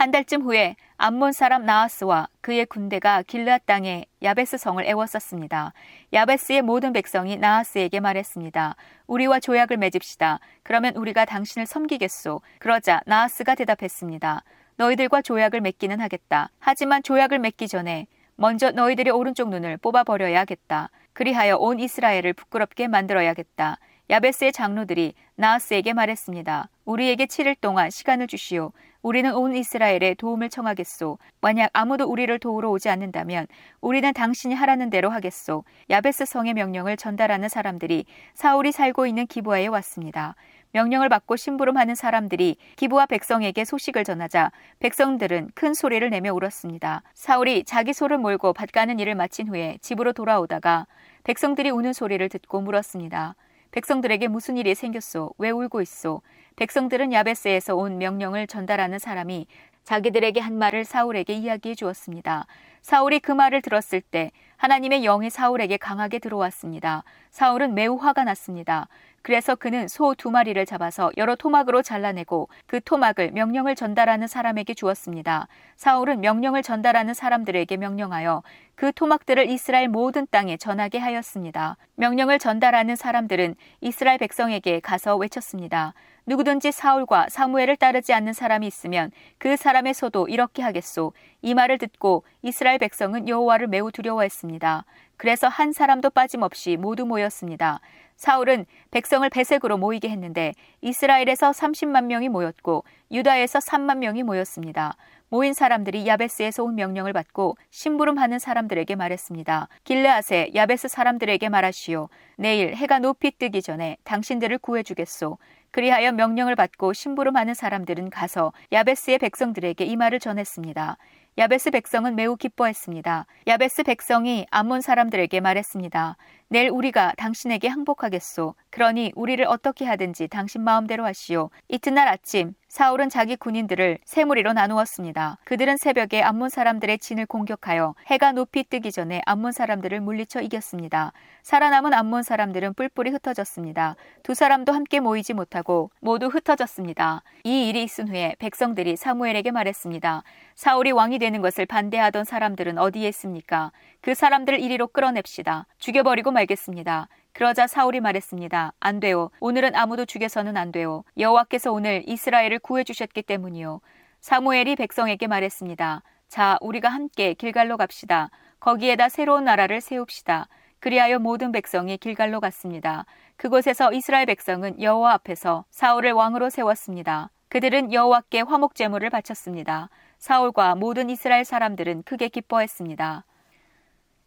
한 0.01 0.09
달쯤 0.09 0.41
후에 0.41 0.77
암몬 0.97 1.31
사람 1.31 1.63
나하스와 1.63 2.27
그의 2.41 2.65
군대가 2.65 3.21
길르앗 3.21 3.67
땅에 3.67 4.05
야베스 4.23 4.57
성을 4.57 4.83
애워쌌습니다. 4.83 5.73
야베스의 6.11 6.63
모든 6.63 6.91
백성이 6.91 7.37
나하스에게 7.37 7.99
말했습니다. 7.99 8.75
우리와 9.05 9.39
조약을 9.39 9.77
맺읍시다. 9.77 10.39
그러면 10.63 10.95
우리가 10.95 11.25
당신을 11.25 11.67
섬기겠소. 11.67 12.41
그러자 12.57 13.01
나하스가 13.05 13.53
대답했습니다. 13.53 14.43
너희들과 14.77 15.21
조약을 15.21 15.61
맺기는 15.61 15.99
하겠다. 15.99 16.49
하지만 16.57 17.03
조약을 17.03 17.37
맺기 17.37 17.67
전에 17.67 18.07
먼저 18.35 18.71
너희들의 18.71 19.13
오른쪽 19.13 19.49
눈을 19.49 19.77
뽑아버려야겠다. 19.77 20.89
그리하여 21.13 21.57
온 21.57 21.79
이스라엘을 21.79 22.33
부끄럽게 22.33 22.87
만들어야겠다. 22.87 23.77
야베스의 24.09 24.51
장로들이 24.51 25.13
나하스에게 25.35 25.93
말했습니다. 25.93 26.69
우리에게 26.85 27.27
7일 27.27 27.55
동안 27.61 27.91
시간을 27.91 28.25
주시오. 28.25 28.71
우리는 29.01 29.33
온 29.33 29.55
이스라엘에 29.55 30.15
도움을 30.17 30.49
청하겠소. 30.49 31.17
만약 31.41 31.69
아무도 31.73 32.05
우리를 32.05 32.37
도우러 32.39 32.69
오지 32.69 32.89
않는다면 32.89 33.47
우리는 33.81 34.13
당신이 34.13 34.53
하라는 34.53 34.89
대로 34.89 35.09
하겠소. 35.09 35.63
야베스 35.89 36.25
성의 36.25 36.53
명령을 36.53 36.97
전달하는 36.97 37.49
사람들이 37.49 38.05
사울이 38.35 38.71
살고 38.71 39.07
있는 39.07 39.25
기부하에 39.25 39.67
왔습니다. 39.67 40.35
명령을 40.73 41.09
받고 41.09 41.35
심부름하는 41.35 41.95
사람들이 41.95 42.55
기부와 42.77 43.05
백성에게 43.07 43.65
소식을 43.65 44.03
전하자 44.05 44.51
백성들은 44.79 45.49
큰 45.53 45.73
소리를 45.73 46.07
내며 46.09 46.33
울었습니다. 46.33 47.03
사울이 47.13 47.65
자기 47.65 47.93
소를 47.93 48.17
몰고 48.17 48.53
밭 48.53 48.71
가는 48.71 48.97
일을 48.99 49.15
마친 49.15 49.49
후에 49.49 49.79
집으로 49.81 50.13
돌아오다가 50.13 50.87
백성들이 51.23 51.71
우는 51.71 51.91
소리를 51.91 52.27
듣고 52.29 52.61
물었습니다. 52.61 53.35
백성들에게 53.71 54.27
무슨 54.27 54.57
일이 54.57 54.75
생겼소? 54.75 55.33
왜 55.37 55.49
울고 55.49 55.81
있소? 55.81 56.21
백성들은 56.57 57.13
야베스에서 57.13 57.75
온 57.75 57.97
명령을 57.97 58.45
전달하는 58.47 58.99
사람이 58.99 59.47
자기들에게 59.83 60.39
한 60.39 60.57
말을 60.57 60.83
사울에게 60.83 61.33
이야기해 61.33 61.75
주었습니다. 61.75 62.45
사울이 62.81 63.19
그 63.19 63.31
말을 63.31 63.61
들었을 63.61 64.01
때 64.01 64.31
하나님의 64.57 65.01
영이 65.01 65.29
사울에게 65.29 65.77
강하게 65.77 66.19
들어왔습니다. 66.19 67.03
사울은 67.31 67.73
매우 67.73 67.95
화가 67.95 68.25
났습니다. 68.25 68.87
그래서 69.21 69.55
그는 69.55 69.87
소 69.87 70.15
두 70.15 70.31
마리를 70.31 70.63
잡아서 70.65 71.11
여러 71.17 71.35
토막으로 71.35 71.81
잘라내고 71.81 72.49
그 72.67 72.81
토막을 72.81 73.31
명령을 73.31 73.75
전달하는 73.75 74.27
사람에게 74.27 74.73
주었습니다. 74.73 75.47
사울은 75.77 76.21
명령을 76.21 76.63
전달하는 76.63 77.13
사람들에게 77.13 77.77
명령하여 77.77 78.43
그 78.75 78.91
토막들을 78.93 79.49
이스라엘 79.49 79.87
모든 79.87 80.27
땅에 80.31 80.57
전하게 80.57 80.97
하였습니다. 80.99 81.77
명령을 81.95 82.39
전달하는 82.39 82.95
사람들은 82.95 83.55
이스라엘 83.79 84.17
백성에게 84.17 84.79
가서 84.79 85.15
외쳤습니다. 85.17 85.93
누구든지 86.25 86.71
사울과 86.71 87.27
사무엘을 87.29 87.77
따르지 87.77 88.13
않는 88.13 88.33
사람이 88.33 88.67
있으면 88.67 89.11
그 89.37 89.55
사람의 89.55 89.93
소도 89.93 90.27
이렇게 90.27 90.61
하겠소. 90.61 91.13
이 91.41 91.53
말을 91.53 91.77
듣고 91.79 92.23
이스라엘 92.41 92.77
백성은 92.77 93.27
여호와를 93.27 93.67
매우 93.67 93.91
두려워했습니다. 93.91 94.85
그래서 95.17 95.47
한 95.47 95.71
사람도 95.71 96.11
빠짐없이 96.11 96.77
모두 96.77 97.05
모였습니다. 97.05 97.79
사울은 98.21 98.67
백성을 98.91 99.27
배색으로 99.27 99.79
모이게 99.79 100.07
했는데 100.07 100.53
이스라엘에서 100.81 101.49
30만 101.49 102.05
명이 102.05 102.29
모였고 102.29 102.83
유다에서 103.09 103.57
3만 103.57 103.97
명이 103.97 104.21
모였습니다. 104.21 104.95
모인 105.29 105.55
사람들이 105.55 106.05
야베스에서 106.05 106.63
온 106.63 106.75
명령을 106.75 107.13
받고 107.13 107.57
심부름하는 107.71 108.37
사람들에게 108.37 108.95
말했습니다. 108.95 109.69
길르앗의 109.85 110.51
야베스 110.53 110.87
사람들에게 110.87 111.49
말하시오. 111.49 112.09
내일 112.37 112.75
해가 112.75 112.99
높이 112.99 113.31
뜨기 113.31 113.63
전에 113.63 113.97
당신들을 114.03 114.59
구해주겠소. 114.59 115.39
그리하여 115.71 116.11
명령을 116.11 116.55
받고 116.55 116.93
심부름하는 116.93 117.55
사람들은 117.55 118.11
가서 118.11 118.53
야베스의 118.71 119.17
백성들에게 119.17 119.83
이 119.83 119.95
말을 119.95 120.19
전했습니다. 120.19 120.97
야베스 121.37 121.71
백성은 121.71 122.15
매우 122.15 122.35
기뻐했습니다. 122.35 123.25
야베스 123.47 123.83
백성이 123.83 124.45
암몬 124.51 124.81
사람들에게 124.81 125.39
말했습니다. 125.39 126.17
내일 126.49 126.69
우리가 126.69 127.13
당신에게 127.15 127.69
항복하겠소. 127.69 128.55
그러니 128.69 129.13
우리를 129.15 129.45
어떻게 129.47 129.85
하든지 129.85 130.27
당신 130.27 130.61
마음대로 130.61 131.05
하시오. 131.05 131.49
이튿날 131.69 132.09
아침 132.09 132.53
사울은 132.71 133.09
자기 133.09 133.35
군인들을 133.35 133.97
세 134.05 134.23
무리로 134.23 134.53
나누었습니다. 134.53 135.39
그들은 135.43 135.75
새벽에 135.75 136.21
암몬 136.21 136.47
사람들의 136.47 136.99
진을 136.99 137.25
공격하여 137.25 137.95
해가 138.07 138.31
높이 138.31 138.63
뜨기 138.63 138.93
전에 138.93 139.21
암몬 139.25 139.51
사람들을 139.51 139.99
물리쳐 139.99 140.39
이겼습니다. 140.39 141.11
살아남은 141.43 141.93
암몬 141.93 142.23
사람들은 142.23 142.75
뿔뿔이 142.75 143.09
흩어졌습니다. 143.09 143.97
두 144.23 144.33
사람도 144.33 144.71
함께 144.71 145.01
모이지 145.01 145.33
못하고 145.33 145.91
모두 145.99 146.27
흩어졌습니다. 146.27 147.23
이 147.43 147.67
일이 147.67 147.83
있은 147.83 148.07
후에 148.07 148.37
백성들이 148.39 148.95
사무엘에게 148.95 149.51
말했습니다. 149.51 150.23
사울이 150.55 150.91
왕이 150.91 151.19
되는 151.19 151.41
것을 151.41 151.65
반대하던 151.65 152.23
사람들은 152.23 152.77
어디에 152.77 153.09
있습니까? 153.09 153.73
그 153.99 154.15
사람들을 154.15 154.61
이리로 154.61 154.87
끌어냅시다. 154.87 155.67
죽여버리고 155.77 156.31
말겠습니다. 156.31 157.09
그러자 157.33 157.67
사울이 157.67 157.99
말했습니다. 157.99 158.73
안 158.79 158.99
돼요. 158.99 159.29
오늘은 159.39 159.75
아무도 159.75 160.05
죽여서는 160.05 160.57
안 160.57 160.71
돼요. 160.71 161.03
여호와께서 161.17 161.71
오늘 161.71 162.03
이스라엘을 162.07 162.59
구해 162.59 162.83
주셨기 162.83 163.23
때문이요. 163.23 163.81
사무엘이 164.19 164.75
백성에게 164.75 165.27
말했습니다. 165.27 166.03
자, 166.27 166.57
우리가 166.61 166.89
함께 166.89 167.33
길갈로 167.33 167.77
갑시다. 167.77 168.29
거기에다 168.59 169.09
새로운 169.09 169.45
나라를 169.45 169.81
세웁시다. 169.81 170.47
그리하여 170.79 171.19
모든 171.19 171.51
백성이 171.51 171.97
길갈로 171.97 172.39
갔습니다. 172.39 173.05
그곳에서 173.37 173.91
이스라엘 173.93 174.25
백성은 174.25 174.81
여호와 174.81 175.13
앞에서 175.13 175.65
사울을 175.71 176.11
왕으로 176.11 176.49
세웠습니다. 176.49 177.31
그들은 177.49 177.91
여호와께 177.91 178.41
화목 178.41 178.75
제물을 178.75 179.09
바쳤습니다. 179.09 179.89
사울과 180.19 180.75
모든 180.75 181.09
이스라엘 181.09 181.43
사람들은 181.43 182.03
크게 182.03 182.29
기뻐했습니다. 182.29 183.25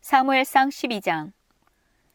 사무엘상 0.00 0.68
12장 0.68 1.32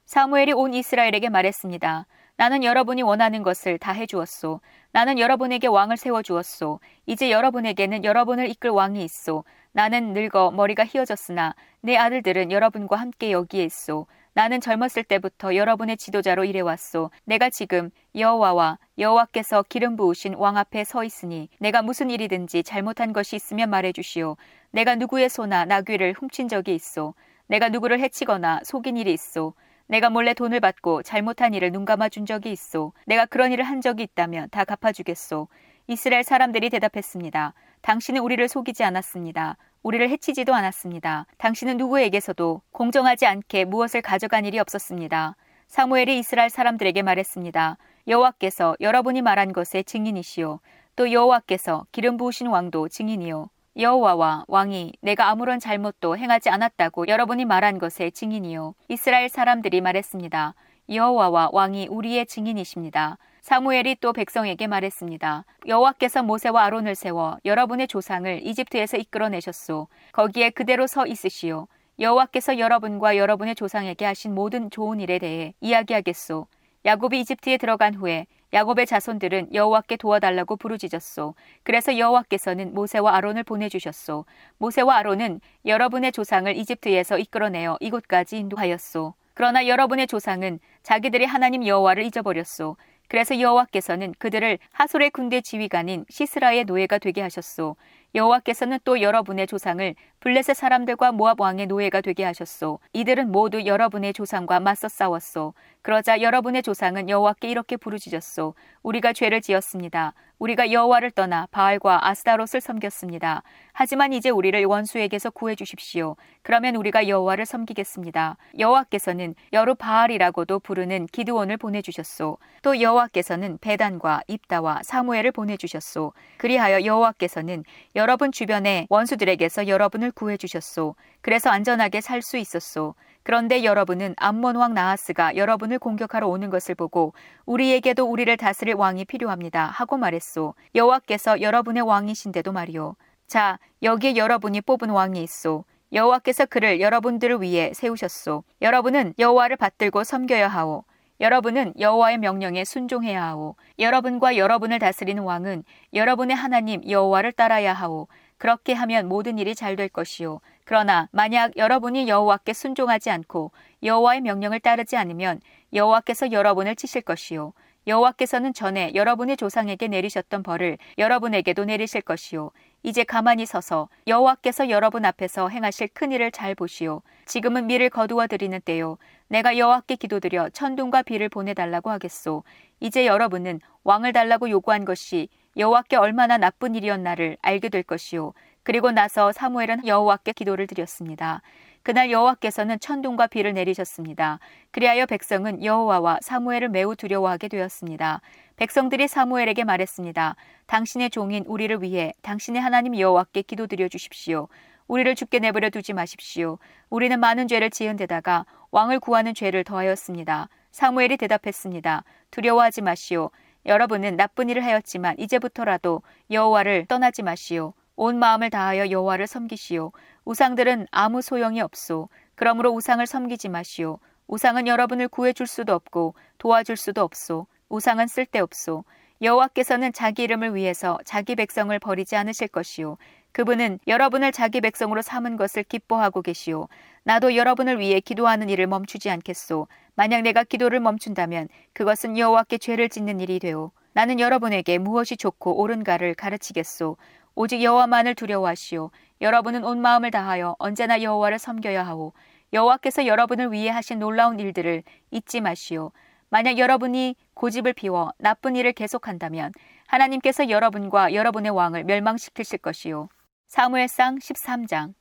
사무엘이 0.09 0.53
온 0.53 0.73
이스라엘에게 0.73 1.29
말했습니다. 1.29 2.07
나는 2.35 2.63
여러분이 2.63 3.03
원하는 3.03 3.43
것을 3.43 3.77
다 3.77 3.91
해주었소. 3.91 4.59
나는 4.91 5.19
여러분에게 5.19 5.67
왕을 5.67 5.97
세워주었소. 5.97 6.79
이제 7.05 7.29
여러분에게는 7.29 8.03
여러분을 8.03 8.49
이끌 8.49 8.71
왕이 8.71 9.03
있소. 9.03 9.43
나는 9.71 10.13
늙어 10.13 10.49
머리가 10.49 10.83
휘어졌으나 10.83 11.53
내 11.81 11.95
아들들은 11.95 12.51
여러분과 12.51 12.95
함께 12.95 13.31
여기에 13.31 13.65
있소. 13.65 14.07
나는 14.33 14.59
젊었을 14.61 15.03
때부터 15.03 15.55
여러분의 15.55 15.95
지도자로 15.97 16.43
일해왔소. 16.43 17.11
내가 17.25 17.51
지금 17.51 17.91
여호와와 18.15 18.79
여호와께서 18.97 19.63
기름 19.69 19.95
부으신 19.95 20.33
왕 20.33 20.57
앞에 20.57 20.85
서 20.85 21.03
있으니 21.03 21.49
내가 21.59 21.83
무슨 21.83 22.09
일이든지 22.09 22.63
잘못한 22.63 23.13
것이 23.13 23.35
있으면 23.35 23.69
말해주시오. 23.69 24.37
내가 24.71 24.95
누구의 24.95 25.29
소나 25.29 25.65
나귀를 25.65 26.13
훔친 26.13 26.47
적이 26.47 26.73
있소. 26.73 27.13
내가 27.45 27.69
누구를 27.69 27.99
해치거나 27.99 28.61
속인 28.63 28.97
일이 28.97 29.13
있소. 29.13 29.53
내가 29.89 30.11
몰래 30.11 30.35
돈을 30.35 30.59
받고 30.59 31.01
잘못한 31.01 31.55
일을 31.55 31.71
눈감아 31.71 32.09
준 32.09 32.27
적이 32.27 32.51
있소. 32.51 32.93
내가 33.07 33.25
그런 33.25 33.51
일을 33.51 33.63
한 33.63 33.81
적이 33.81 34.03
있다면 34.03 34.49
다 34.51 34.63
갚아주겠소. 34.63 35.47
이스라엘 35.87 36.23
사람들이 36.23 36.69
대답했습니다. 36.69 37.55
당신은 37.81 38.21
우리를 38.21 38.47
속이지 38.47 38.83
않았습니다. 38.83 39.57
우리를 39.81 40.07
해치지도 40.11 40.53
않았습니다. 40.53 41.25
당신은 41.39 41.77
누구에게서도 41.77 42.61
공정하지 42.71 43.25
않게 43.25 43.65
무엇을 43.65 44.03
가져간 44.03 44.45
일이 44.45 44.59
없었습니다. 44.59 45.35
사무엘이 45.67 46.19
이스라엘 46.19 46.51
사람들에게 46.51 47.01
말했습니다. 47.01 47.77
여호와께서 48.07 48.75
여러분이 48.79 49.23
말한 49.23 49.53
것의 49.53 49.85
증인이시오. 49.85 50.59
또 50.97 51.11
여호와께서 51.11 51.87
기름 51.91 52.17
부으신 52.17 52.45
왕도 52.45 52.89
증인이요. 52.89 53.49
여호와와 53.77 54.45
왕이 54.47 54.93
내가 55.01 55.29
아무런 55.29 55.59
잘못도 55.59 56.17
행하지 56.17 56.49
않았다고 56.49 57.07
여러분이 57.07 57.45
말한 57.45 57.77
것의 57.79 58.11
증인이요. 58.11 58.73
이스라엘 58.87 59.29
사람들이 59.29 59.81
말했습니다. 59.81 60.55
여호와와 60.89 61.49
왕이 61.53 61.87
우리의 61.89 62.25
증인이십니다. 62.25 63.17
사무엘이 63.41 63.97
또 64.01 64.11
백성에게 64.11 64.67
말했습니다. 64.67 65.45
여호와께서 65.67 66.23
모세와 66.23 66.63
아론을 66.65 66.95
세워 66.95 67.37
여러분의 67.45 67.87
조상을 67.87 68.45
이집트에서 68.45 68.97
이끌어내셨소. 68.97 69.87
거기에 70.11 70.49
그대로 70.49 70.87
서 70.87 71.05
있으시오. 71.05 71.67
여호와께서 71.99 72.59
여러분과 72.59 73.17
여러분의 73.17 73.55
조상에게 73.55 74.05
하신 74.05 74.33
모든 74.33 74.69
좋은 74.69 74.99
일에 74.99 75.19
대해 75.19 75.53
이야기하겠소. 75.61 76.47
야곱이 76.85 77.19
이집트에 77.19 77.57
들어간 77.57 77.93
후에 77.93 78.25
야곱의 78.51 78.87
자손들은 78.87 79.53
여호와께 79.53 79.97
도와달라고 79.97 80.55
부르짖었소. 80.55 81.35
그래서 81.63 81.97
여호와께서는 81.97 82.73
모세와 82.73 83.15
아론을 83.15 83.43
보내주셨소. 83.43 84.25
모세와 84.57 84.97
아론은 84.97 85.39
여러분의 85.65 86.11
조상을 86.11 86.55
이집트에서 86.55 87.19
이끌어내어 87.19 87.77
이곳까지 87.79 88.37
인도하였소. 88.37 89.13
그러나 89.35 89.67
여러분의 89.67 90.07
조상은 90.07 90.59
자기들이 90.83 91.25
하나님 91.25 91.65
여호와를 91.65 92.03
잊어버렸소. 92.03 92.75
그래서 93.07 93.39
여호와께서는 93.39 94.13
그들을 94.19 94.59
하솔의 94.71 95.09
군대 95.09 95.41
지휘관인 95.41 96.05
시스라의 96.09 96.65
노예가 96.65 96.99
되게 96.99 97.21
하셨소. 97.21 97.75
여호와께서는 98.13 98.79
또 98.83 99.01
여러분의 99.01 99.47
조상을 99.47 99.95
블레셋 100.19 100.55
사람들과 100.55 101.11
모압 101.11 101.39
왕의 101.41 101.67
노예가 101.67 102.01
되게 102.01 102.23
하셨소. 102.23 102.79
이들은 102.93 103.31
모두 103.31 103.65
여러분의 103.65 104.13
조상과 104.13 104.59
맞서 104.59 104.87
싸웠소. 104.87 105.53
그러자 105.81 106.21
여러분의 106.21 106.61
조상은 106.61 107.09
여호와께 107.09 107.47
이렇게 107.49 107.77
부르짖었소. 107.77 108.53
우리가 108.83 109.13
죄를 109.13 109.39
지었습니다. 109.41 110.13
우리가 110.37 110.71
여호와를 110.71 111.11
떠나 111.11 111.47
바알과 111.51 112.07
아스타롯을 112.07 112.61
섬겼습니다. 112.61 113.43
하지만 113.73 114.13
이제 114.13 114.29
우리를 114.29 114.63
원수에게서 114.65 115.29
구해 115.31 115.55
주십시오. 115.55 116.15
그러면 116.43 116.75
우리가 116.75 117.07
여호와를 117.07 117.45
섬기겠습니다. 117.45 118.37
여호와께서는 118.57 119.35
여루 119.51 119.75
바알이라고도 119.75 120.59
부르는 120.59 121.07
기드온을 121.07 121.57
보내 121.57 121.81
주셨소. 121.81 122.37
또 122.61 122.81
여호와께서는 122.81 123.57
베단과 123.59 124.21
입다와 124.27 124.81
사무엘을 124.83 125.31
보내 125.31 125.57
주셨소. 125.57 126.13
그리하여 126.37 126.85
여호와께서는 126.85 127.63
여러분 127.95 128.31
주변의 128.31 128.87
원수들에게서 128.89 129.67
여러분을 129.67 130.11
구해 130.11 130.37
주셨소. 130.37 130.95
그래서 131.21 131.49
안전하게 131.49 132.01
살 132.01 132.21
수 132.21 132.37
있었소. 132.37 132.95
그런데 133.29 133.63
여러분은 133.63 134.15
암몬 134.17 134.55
왕 134.55 134.73
나하스가 134.73 135.35
여러분을 135.35 135.77
공격하러 135.77 136.27
오는 136.27 136.49
것을 136.49 136.73
보고 136.73 137.13
우리에게도 137.45 138.03
우리를 138.03 138.35
다스릴 138.37 138.73
왕이 138.73 139.05
필요합니다 139.05 139.67
하고 139.67 139.97
말했소. 139.97 140.55
여호와께서 140.73 141.39
여러분의 141.39 141.83
왕이신데도 141.83 142.51
말이오. 142.51 142.95
자, 143.27 143.59
여기에 143.83 144.15
여러분이 144.15 144.61
뽑은 144.61 144.89
왕이 144.89 145.21
있소. 145.21 145.63
여호와께서 145.93 146.47
그를 146.47 146.81
여러분들을 146.81 147.39
위해 147.43 147.71
세우셨소. 147.75 148.45
여러분은 148.63 149.13
여호와를 149.19 149.57
받들고 149.57 150.03
섬겨야 150.03 150.47
하오. 150.47 150.85
여러분은 151.21 151.73
여호와의 151.79 152.17
명령에 152.17 152.65
순종해야 152.65 153.23
하오. 153.23 153.57
여러분과 153.77 154.37
여러분을 154.37 154.79
다스리는 154.79 155.21
왕은 155.21 155.65
여러분의 155.93 156.35
하나님 156.35 156.81
여호와를 156.89 157.33
따라야 157.33 157.73
하오. 157.73 158.07
그렇게 158.39 158.73
하면 158.73 159.07
모든 159.07 159.37
일이 159.37 159.53
잘 159.53 159.75
될 159.75 159.89
것이요. 159.89 160.41
그러나 160.65 161.07
만약 161.11 161.55
여러분이 161.57 162.07
여호와께 162.07 162.53
순종하지 162.53 163.11
않고 163.11 163.51
여호와의 163.83 164.21
명령을 164.21 164.59
따르지 164.59 164.97
않으면 164.97 165.41
여호와께서 165.73 166.31
여러분을 166.31 166.75
치실 166.75 167.03
것이요. 167.03 167.53
여호와께서는 167.87 168.53
전에 168.53 168.91
여러분의 168.93 169.37
조상에게 169.37 169.87
내리셨던 169.87 170.43
벌을 170.43 170.77
여러분에게도 170.97 171.65
내리실 171.65 172.01
것이요. 172.01 172.51
이제 172.83 173.03
가만히 173.03 173.45
서서 173.45 173.89
여호와께서 174.07 174.69
여러분 174.69 175.05
앞에서 175.05 175.49
행하실 175.49 175.89
큰 175.93 176.11
일을 176.11 176.31
잘 176.31 176.55
보시오. 176.55 177.01
지금은 177.25 177.67
미를 177.67 177.89
거두어 177.89 178.27
드리는 178.27 178.59
때요. 178.61 178.97
내가 179.27 179.57
여호와께 179.57 179.95
기도드려 179.95 180.49
천둥과 180.49 181.03
비를 181.03 181.29
보내달라고 181.29 181.89
하겠소. 181.89 182.43
이제 182.79 183.05
여러분은 183.05 183.59
왕을 183.83 184.13
달라고 184.13 184.49
요구한 184.49 184.85
것이 184.85 185.29
여호와께 185.59 185.97
얼마나 185.97 186.37
나쁜 186.37 186.73
일이었나를 186.73 187.37
알게 187.41 187.67
될 187.67 187.83
것이요. 187.83 188.33
그리고 188.63 188.91
나서 188.91 189.33
사무엘은 189.33 189.85
여호와께 189.85 190.31
기도를 190.31 190.67
드렸습니다. 190.67 191.41
그날 191.83 192.11
여호와께서는 192.11 192.79
천둥과 192.79 193.27
비를 193.27 193.53
내리셨습니다. 193.53 194.39
그리하여 194.71 195.05
백성은 195.05 195.63
여호와와 195.63 196.19
사무엘을 196.21 196.69
매우 196.69 196.95
두려워하게 196.95 197.49
되었습니다. 197.49 198.21
백성들이 198.55 199.09
사무엘에게 199.09 199.65
말했습니다. 199.65 200.35
당신의 200.67 201.09
종인 201.09 201.43
우리를 201.45 201.81
위해 201.81 202.13
당신의 202.21 202.61
하나님 202.61 202.97
여호와께 202.97 203.41
기도드려 203.41 203.89
주십시오. 203.89 204.47
우리를 204.87 205.13
죽게 205.15 205.39
내버려 205.39 205.69
두지 205.69 205.93
마십시오. 205.93 206.57
우리는 206.89 207.19
많은 207.19 207.47
죄를 207.47 207.69
지은 207.69 207.97
데다가 207.97 208.45
왕을 208.71 208.99
구하는 208.99 209.33
죄를 209.33 209.63
더하였습니다. 209.65 210.47
사무엘이 210.71 211.17
대답했습니다. 211.17 212.03
두려워하지 212.31 212.81
마시오. 212.81 213.31
여러분은 213.65 214.15
나쁜 214.15 214.49
일을 214.49 214.63
하였지만 214.63 215.17
이제부터라도 215.19 216.01
여호와를 216.31 216.85
떠나지 216.87 217.23
마시오. 217.23 217.73
온 217.95 218.17
마음을 218.17 218.49
다하여 218.49 218.89
여호와를 218.89 219.27
섬기시오. 219.27 219.91
우상들은 220.25 220.87
아무 220.91 221.21
소용이 221.21 221.59
없소. 221.59 222.09
그러므로 222.35 222.71
우상을 222.71 223.05
섬기지 223.05 223.49
마시오. 223.49 223.99
우상은 224.27 224.67
여러분을 224.67 225.09
구해줄 225.09 225.47
수도 225.47 225.73
없고 225.73 226.15
도와줄 226.37 226.77
수도 226.77 227.01
없소. 227.01 227.47
우상은 227.67 228.07
쓸데없소. 228.07 228.85
여호와께서는 229.21 229.91
자기 229.91 230.23
이름을 230.23 230.55
위해서 230.55 230.97
자기 231.03 231.35
백성을 231.35 231.77
버리지 231.77 232.15
않으실 232.15 232.47
것이요. 232.47 232.97
그분은 233.31 233.79
여러분을 233.87 234.31
자기 234.31 234.59
백성으로 234.59 235.01
삼은 235.01 235.37
것을 235.37 235.63
기뻐하고 235.63 236.21
계시오. 236.21 236.67
나도 237.03 237.35
여러분을 237.35 237.79
위해 237.79 237.99
기도하는 237.99 238.49
일을 238.49 238.67
멈추지 238.67 239.09
않겠소. 239.09 239.67
만약 239.95 240.21
내가 240.21 240.43
기도를 240.43 240.79
멈춘다면 240.79 241.47
그것은 241.73 242.17
여호와께 242.17 242.57
죄를 242.57 242.89
짓는 242.89 243.19
일이 243.19 243.39
되오. 243.39 243.71
나는 243.93 244.19
여러분에게 244.19 244.77
무엇이 244.77 245.17
좋고 245.17 245.59
옳은가를 245.59 246.15
가르치겠소. 246.15 246.97
오직 247.35 247.63
여호와만을 247.63 248.15
두려워하시오. 248.15 248.91
여러분은 249.21 249.63
온 249.63 249.81
마음을 249.81 250.11
다하여 250.11 250.55
언제나 250.59 251.01
여호와를 251.01 251.39
섬겨야 251.39 251.85
하오. 251.85 252.13
여호와께서 252.51 253.05
여러분을 253.05 253.51
위해 253.51 253.69
하신 253.69 253.99
놀라운 253.99 254.39
일들을 254.39 254.83
잊지 255.11 255.41
마시오. 255.41 255.91
만약 256.29 256.57
여러분이 256.57 257.15
고집을 257.33 257.73
피워 257.73 258.11
나쁜 258.17 258.55
일을 258.55 258.73
계속한다면 258.73 259.51
하나님께서 259.87 260.49
여러분과 260.49 261.13
여러분의 261.13 261.51
왕을 261.51 261.83
멸망시키실 261.83 262.59
것이요. 262.59 263.09
사무엘상 263.49 264.19
13장 264.19 264.93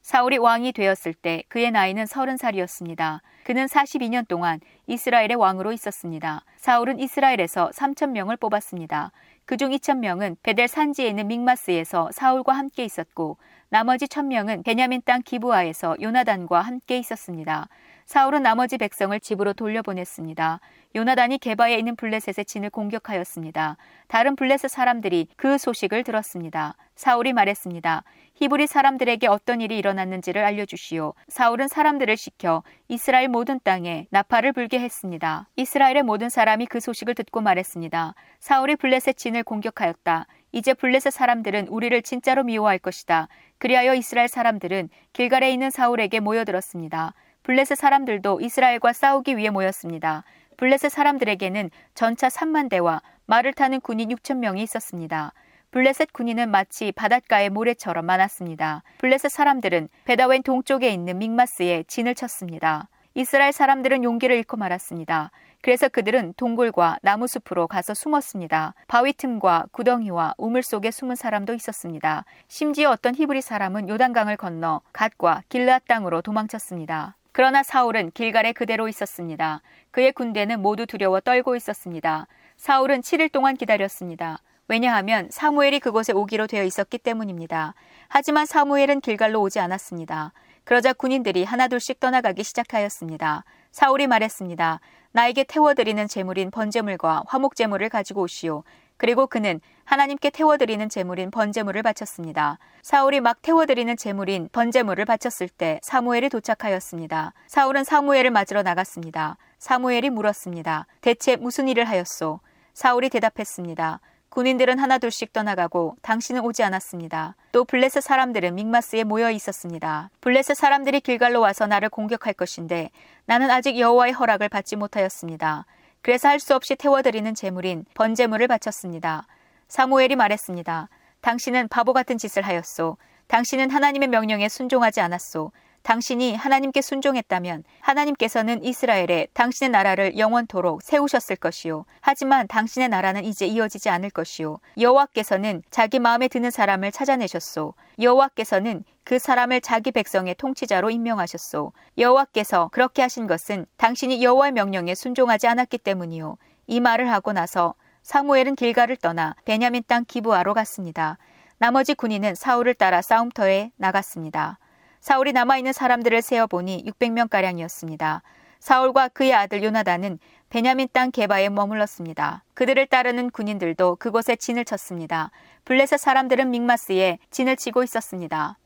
사울이 0.00 0.38
왕이 0.38 0.72
되었을 0.72 1.12
때 1.12 1.42
그의 1.48 1.70
나이는 1.70 2.06
서른 2.06 2.38
살이었습니다. 2.38 3.20
그는 3.44 3.66
42년 3.66 4.26
동안 4.26 4.60
이스라엘의 4.86 5.34
왕으로 5.34 5.72
있었습니다. 5.72 6.42
사울은 6.56 6.98
이스라엘에서 6.98 7.68
3천 7.74 8.12
명을 8.12 8.38
뽑았습니다. 8.38 9.12
그중 9.44 9.72
2천 9.72 9.98
명은 9.98 10.36
베델 10.42 10.68
산지에 10.68 11.06
있는 11.06 11.26
믹마스에서 11.26 12.08
사울과 12.12 12.54
함께 12.54 12.82
있었고 12.82 13.36
나머지 13.68 14.08
천명은 14.08 14.62
베냐민 14.62 15.02
땅 15.04 15.20
기부아에서 15.20 15.96
요나단과 16.00 16.62
함께 16.62 16.96
있었습니다. 16.96 17.68
사울은 18.06 18.44
나머지 18.44 18.78
백성을 18.78 19.18
집으로 19.18 19.52
돌려보냈습니다. 19.52 20.60
요나단이 20.94 21.38
게바에 21.38 21.76
있는 21.76 21.96
블레셋의 21.96 22.44
진을 22.46 22.70
공격하였습니다. 22.70 23.76
다른 24.06 24.36
블레셋 24.36 24.70
사람들이 24.70 25.26
그 25.36 25.58
소식을 25.58 26.04
들었습니다. 26.04 26.76
사울이 26.94 27.32
말했습니다. 27.32 28.04
히브리 28.34 28.68
사람들에게 28.68 29.26
어떤 29.26 29.60
일이 29.60 29.76
일어났는지를 29.78 30.44
알려주시오. 30.44 31.14
사울은 31.26 31.66
사람들을 31.66 32.16
시켜 32.16 32.62
이스라엘 32.86 33.26
모든 33.26 33.58
땅에 33.64 34.06
나팔을 34.10 34.52
불게 34.52 34.78
했습니다. 34.78 35.48
이스라엘의 35.56 36.04
모든 36.04 36.28
사람이 36.28 36.66
그 36.66 36.78
소식을 36.78 37.16
듣고 37.16 37.40
말했습니다. 37.40 38.14
사울이 38.38 38.76
블레셋 38.76 39.16
진을 39.16 39.42
공격하였다. 39.42 40.28
이제 40.52 40.74
블레셋 40.74 41.12
사람들은 41.12 41.66
우리를 41.68 42.00
진짜로 42.02 42.44
미워할 42.44 42.78
것이다. 42.78 43.26
그리하여 43.58 43.94
이스라엘 43.94 44.28
사람들은 44.28 44.90
길갈에 45.12 45.50
있는 45.50 45.70
사울에게 45.70 46.20
모여들었습니다. 46.20 47.12
블레셋 47.46 47.78
사람들도 47.78 48.40
이스라엘과 48.40 48.92
싸우기 48.92 49.36
위해 49.36 49.50
모였습니다. 49.50 50.24
블레셋 50.56 50.90
사람들에게는 50.90 51.70
전차 51.94 52.26
3만 52.26 52.68
대와 52.68 53.02
말을 53.26 53.52
타는 53.52 53.82
군인 53.82 54.08
6천 54.08 54.38
명이 54.38 54.64
있었습니다. 54.64 55.32
블레셋 55.70 56.12
군인은 56.12 56.50
마치 56.50 56.90
바닷가의 56.90 57.50
모래처럼 57.50 58.04
많았습니다. 58.04 58.82
블레셋 58.98 59.30
사람들은 59.30 59.88
베다웬 60.06 60.42
동쪽에 60.42 60.90
있는 60.90 61.18
믹마스에 61.18 61.84
진을 61.86 62.16
쳤습니다. 62.16 62.88
이스라엘 63.14 63.52
사람들은 63.52 64.02
용기를 64.02 64.34
잃고 64.34 64.56
말았습니다. 64.56 65.30
그래서 65.62 65.88
그들은 65.88 66.34
동굴과 66.36 66.98
나무숲으로 67.02 67.68
가서 67.68 67.94
숨었습니다. 67.94 68.74
바위 68.88 69.12
틈과 69.12 69.66
구덩이와 69.70 70.34
우물 70.36 70.64
속에 70.64 70.90
숨은 70.90 71.14
사람도 71.14 71.54
있었습니다. 71.54 72.24
심지어 72.48 72.90
어떤 72.90 73.14
히브리 73.14 73.40
사람은 73.40 73.88
요단강을 73.88 74.36
건너 74.36 74.80
갓과 74.92 75.44
길르앗 75.48 75.84
땅으로 75.86 76.22
도망쳤습니다. 76.22 77.14
그러나 77.36 77.62
사울은 77.62 78.12
길갈에 78.12 78.54
그대로 78.54 78.88
있었습니다. 78.88 79.60
그의 79.90 80.12
군대는 80.12 80.62
모두 80.62 80.86
두려워 80.86 81.20
떨고 81.20 81.54
있었습니다. 81.54 82.28
사울은 82.56 83.02
7일 83.02 83.30
동안 83.30 83.58
기다렸습니다. 83.58 84.38
왜냐하면 84.68 85.28
사무엘이 85.30 85.80
그곳에 85.80 86.14
오기로 86.14 86.46
되어 86.46 86.64
있었기 86.64 86.96
때문입니다. 86.96 87.74
하지만 88.08 88.46
사무엘은 88.46 89.02
길갈로 89.02 89.42
오지 89.42 89.60
않았습니다. 89.60 90.32
그러자 90.64 90.94
군인들이 90.94 91.44
하나둘씩 91.44 92.00
떠나가기 92.00 92.42
시작하였습니다. 92.42 93.44
사울이 93.70 94.06
말했습니다. 94.06 94.80
나에게 95.12 95.44
태워드리는 95.44 96.08
제물인 96.08 96.50
번제물과 96.50 97.24
화목제물을 97.26 97.86
가지고 97.90 98.22
오시오. 98.22 98.64
그리고 98.96 99.26
그는 99.26 99.60
하나님께 99.86 100.30
태워드리는 100.30 100.88
제물인 100.88 101.30
번제물을 101.30 101.80
바쳤습니다. 101.84 102.58
사울이 102.82 103.20
막 103.20 103.40
태워드리는 103.40 103.96
제물인 103.96 104.48
번제물을 104.50 105.04
바쳤을 105.04 105.48
때 105.48 105.78
사무엘이 105.84 106.28
도착하였습니다. 106.28 107.32
사울은 107.46 107.84
사무엘을 107.84 108.32
맞으러 108.32 108.64
나갔습니다. 108.64 109.36
사무엘이 109.60 110.10
물었습니다. 110.10 110.86
대체 111.00 111.36
무슨 111.36 111.68
일을 111.68 111.84
하였소? 111.84 112.40
사울이 112.74 113.10
대답했습니다. 113.10 114.00
군인들은 114.28 114.80
하나둘씩 114.80 115.32
떠나가고 115.32 115.96
당신은 116.02 116.42
오지 116.42 116.64
않았습니다. 116.64 117.36
또 117.52 117.64
블레셋 117.64 118.02
사람들은 118.02 118.56
믹마스에 118.56 119.04
모여 119.04 119.30
있었습니다. 119.30 120.10
블레셋 120.20 120.56
사람들이 120.56 121.00
길갈로 121.00 121.40
와서 121.40 121.68
나를 121.68 121.90
공격할 121.90 122.34
것인데 122.34 122.90
나는 123.24 123.50
아직 123.50 123.78
여호와의 123.78 124.12
허락을 124.14 124.48
받지 124.48 124.74
못하였습니다. 124.74 125.64
그래서 126.02 126.28
할 126.28 126.40
수 126.40 126.54
없이 126.56 126.74
태워드리는 126.76 127.34
제물인 127.34 127.84
번제물을 127.94 128.48
바쳤습니다. 128.48 129.26
사무엘이 129.68 130.16
말했습니다. 130.16 130.88
당신은 131.20 131.68
바보 131.68 131.92
같은 131.92 132.18
짓을 132.18 132.42
하였소. 132.42 132.96
당신은 133.26 133.70
하나님의 133.70 134.08
명령에 134.08 134.48
순종하지 134.48 135.00
않았소. 135.00 135.50
당신이 135.82 136.34
하나님께 136.34 136.82
순종했다면 136.82 137.62
하나님께서는 137.80 138.64
이스라엘에 138.64 139.28
당신의 139.34 139.70
나라를 139.70 140.18
영원토록 140.18 140.82
세우셨을 140.82 141.36
것이요. 141.36 141.84
하지만 142.00 142.48
당신의 142.48 142.88
나라는 142.88 143.24
이제 143.24 143.46
이어지지 143.46 143.88
않을 143.90 144.10
것이요. 144.10 144.58
여호와께서는 144.80 145.62
자기 145.70 146.00
마음에 146.00 146.26
드는 146.26 146.50
사람을 146.50 146.90
찾아내셨소. 146.90 147.74
여호와께서는 148.00 148.82
그 149.04 149.20
사람을 149.20 149.60
자기 149.60 149.92
백성의 149.92 150.34
통치자로 150.34 150.90
임명하셨소. 150.90 151.72
여호와께서 151.98 152.70
그렇게 152.72 153.02
하신 153.02 153.28
것은 153.28 153.66
당신이 153.76 154.24
여호와의 154.24 154.52
명령에 154.52 154.96
순종하지 154.96 155.46
않았기 155.46 155.78
때문이요. 155.78 156.36
이 156.66 156.80
말을 156.80 157.12
하고 157.12 157.32
나서 157.32 157.74
사무엘은 158.06 158.54
길가를 158.54 158.96
떠나 158.96 159.34
베냐민 159.44 159.82
땅 159.88 160.04
기부하러 160.04 160.54
갔습니다. 160.54 161.18
나머지 161.58 161.92
군인은 161.92 162.36
사울을 162.36 162.74
따라 162.74 163.02
싸움터에 163.02 163.72
나갔습니다. 163.76 164.60
사울이 165.00 165.32
남아있는 165.32 165.72
사람들을 165.72 166.22
세어보니 166.22 166.84
600명가량이었습니다. 166.86 168.20
사울과 168.60 169.08
그의 169.08 169.34
아들 169.34 169.64
요나단은 169.64 170.20
베냐민 170.50 170.86
땅 170.92 171.10
게바에 171.10 171.48
머물렀습니다. 171.48 172.44
그들을 172.54 172.86
따르는 172.86 173.30
군인들도 173.30 173.96
그곳에 173.96 174.36
진을 174.36 174.64
쳤습니다. 174.64 175.32
블레셋 175.64 175.98
사람들은 175.98 176.48
믹마스에 176.48 177.18
진을 177.32 177.56
치고 177.56 177.82
있었습니다. 177.82 178.56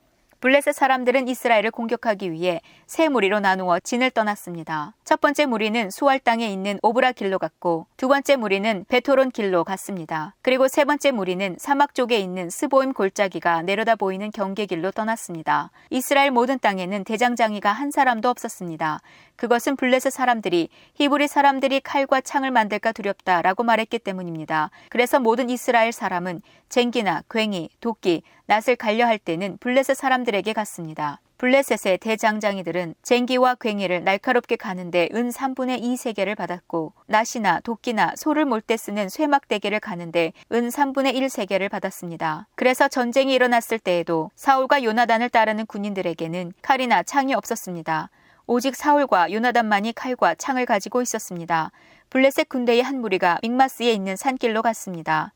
블레셋 0.41 0.75
사람들은 0.75 1.29
이스라엘을 1.29 1.71
공격하기 1.71 2.33
위해 2.33 2.63
세 2.87 3.11
무리로 3.11 3.41
나누어 3.41 3.79
진을 3.79 4.11
떠났습니다. 4.11 4.95
첫 5.05 5.21
번째 5.21 5.45
무리는 5.45 5.91
수알 5.91 6.19
땅에 6.19 6.49
있는 6.49 6.79
오브라 6.83 7.13
길로 7.13 7.39
갔고 7.39 7.87
두 7.99 8.09
번째 8.09 8.37
무리는 8.37 8.87
벧호론 8.89 9.33
길로 9.33 9.65
갔습니다. 9.65 10.35
그리고 10.41 10.67
세 10.67 10.87
번째 10.87 11.11
무리는 11.11 11.57
사막 11.59 11.95
쪽에 11.95 12.19
있는 12.19 12.49
스보임 12.49 12.95
골짜기가 12.95 13.63
내려다 13.63 13.97
보이는 13.97 14.31
경계 14.31 14.65
길로 14.65 14.91
떠났습니다. 14.91 15.71
이스라엘 15.91 16.31
모든 16.31 16.59
땅에는 16.59 17.05
대장장이가 17.05 17.71
한 17.71 17.91
사람도 17.91 18.31
없었습니다. 18.31 19.03
그것은 19.37 19.77
블레셋 19.77 20.11
사람들이 20.11 20.71
히브리 20.95 21.29
사람들이 21.29 21.81
칼과 21.81 22.23
창을 22.23 22.51
만들까 22.51 22.93
두렵다라고 22.93 23.63
말했기 23.63 23.99
때문입니다. 23.99 24.71
그래서 24.89 25.21
모든 25.21 25.51
이스라엘 25.51 25.93
사람은 25.93 26.41
쟁기나 26.71 27.25
괭이, 27.29 27.69
도끼, 27.81 28.23
낫을 28.51 28.75
갈려 28.75 29.07
할 29.07 29.17
때는 29.17 29.59
블레셋 29.59 29.97
사람들에게 29.97 30.53
갔습니다. 30.55 31.21
블레셋의 31.39 31.99
대장장이들은 31.99 32.97
쟁기와 33.01 33.55
괭이를 33.55 34.03
날카롭게 34.03 34.57
가는데 34.57 35.09
은 35.15 35.31
3분의 35.31 35.81
2 35.81 35.97
세계를 35.97 36.35
받았고 36.35 36.93
낫이나 37.07 37.61
도끼나 37.61 38.15
소를 38.17 38.45
몰 38.47 38.61
때 38.61 38.77
쓰는 38.77 39.09
쇠막대기를 39.09 39.79
가는데 39.79 40.33
은 40.51 40.69
3분의 40.69 41.15
1 41.15 41.31
세계를 41.31 41.69
받았습니다. 41.69 42.49
그래서 42.57 42.89
전쟁이 42.89 43.35
일어났을 43.35 43.79
때에도 43.79 44.33
사울과 44.35 44.83
요나단을 44.83 45.29
따르는 45.29 45.67
군인들에게는 45.67 46.53
칼이나 46.61 47.05
창이 47.05 47.35
없었습니다. 47.35 48.11
오직 48.49 48.75
사울과 48.75 49.31
요나단만이 49.31 49.93
칼과 49.93 50.35
창을 50.35 50.67
가지고 50.67 51.03
있었습니다. 51.03 51.71
블레셋 52.11 52.49
군대의 52.49 52.83
한 52.83 53.01
무리가 53.01 53.39
믹마스에 53.43 53.93
있는 53.93 54.17
산길로 54.17 54.63
갔습니다. 54.63 55.35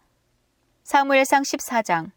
사무엘상 0.83 1.45
14장 1.45 2.11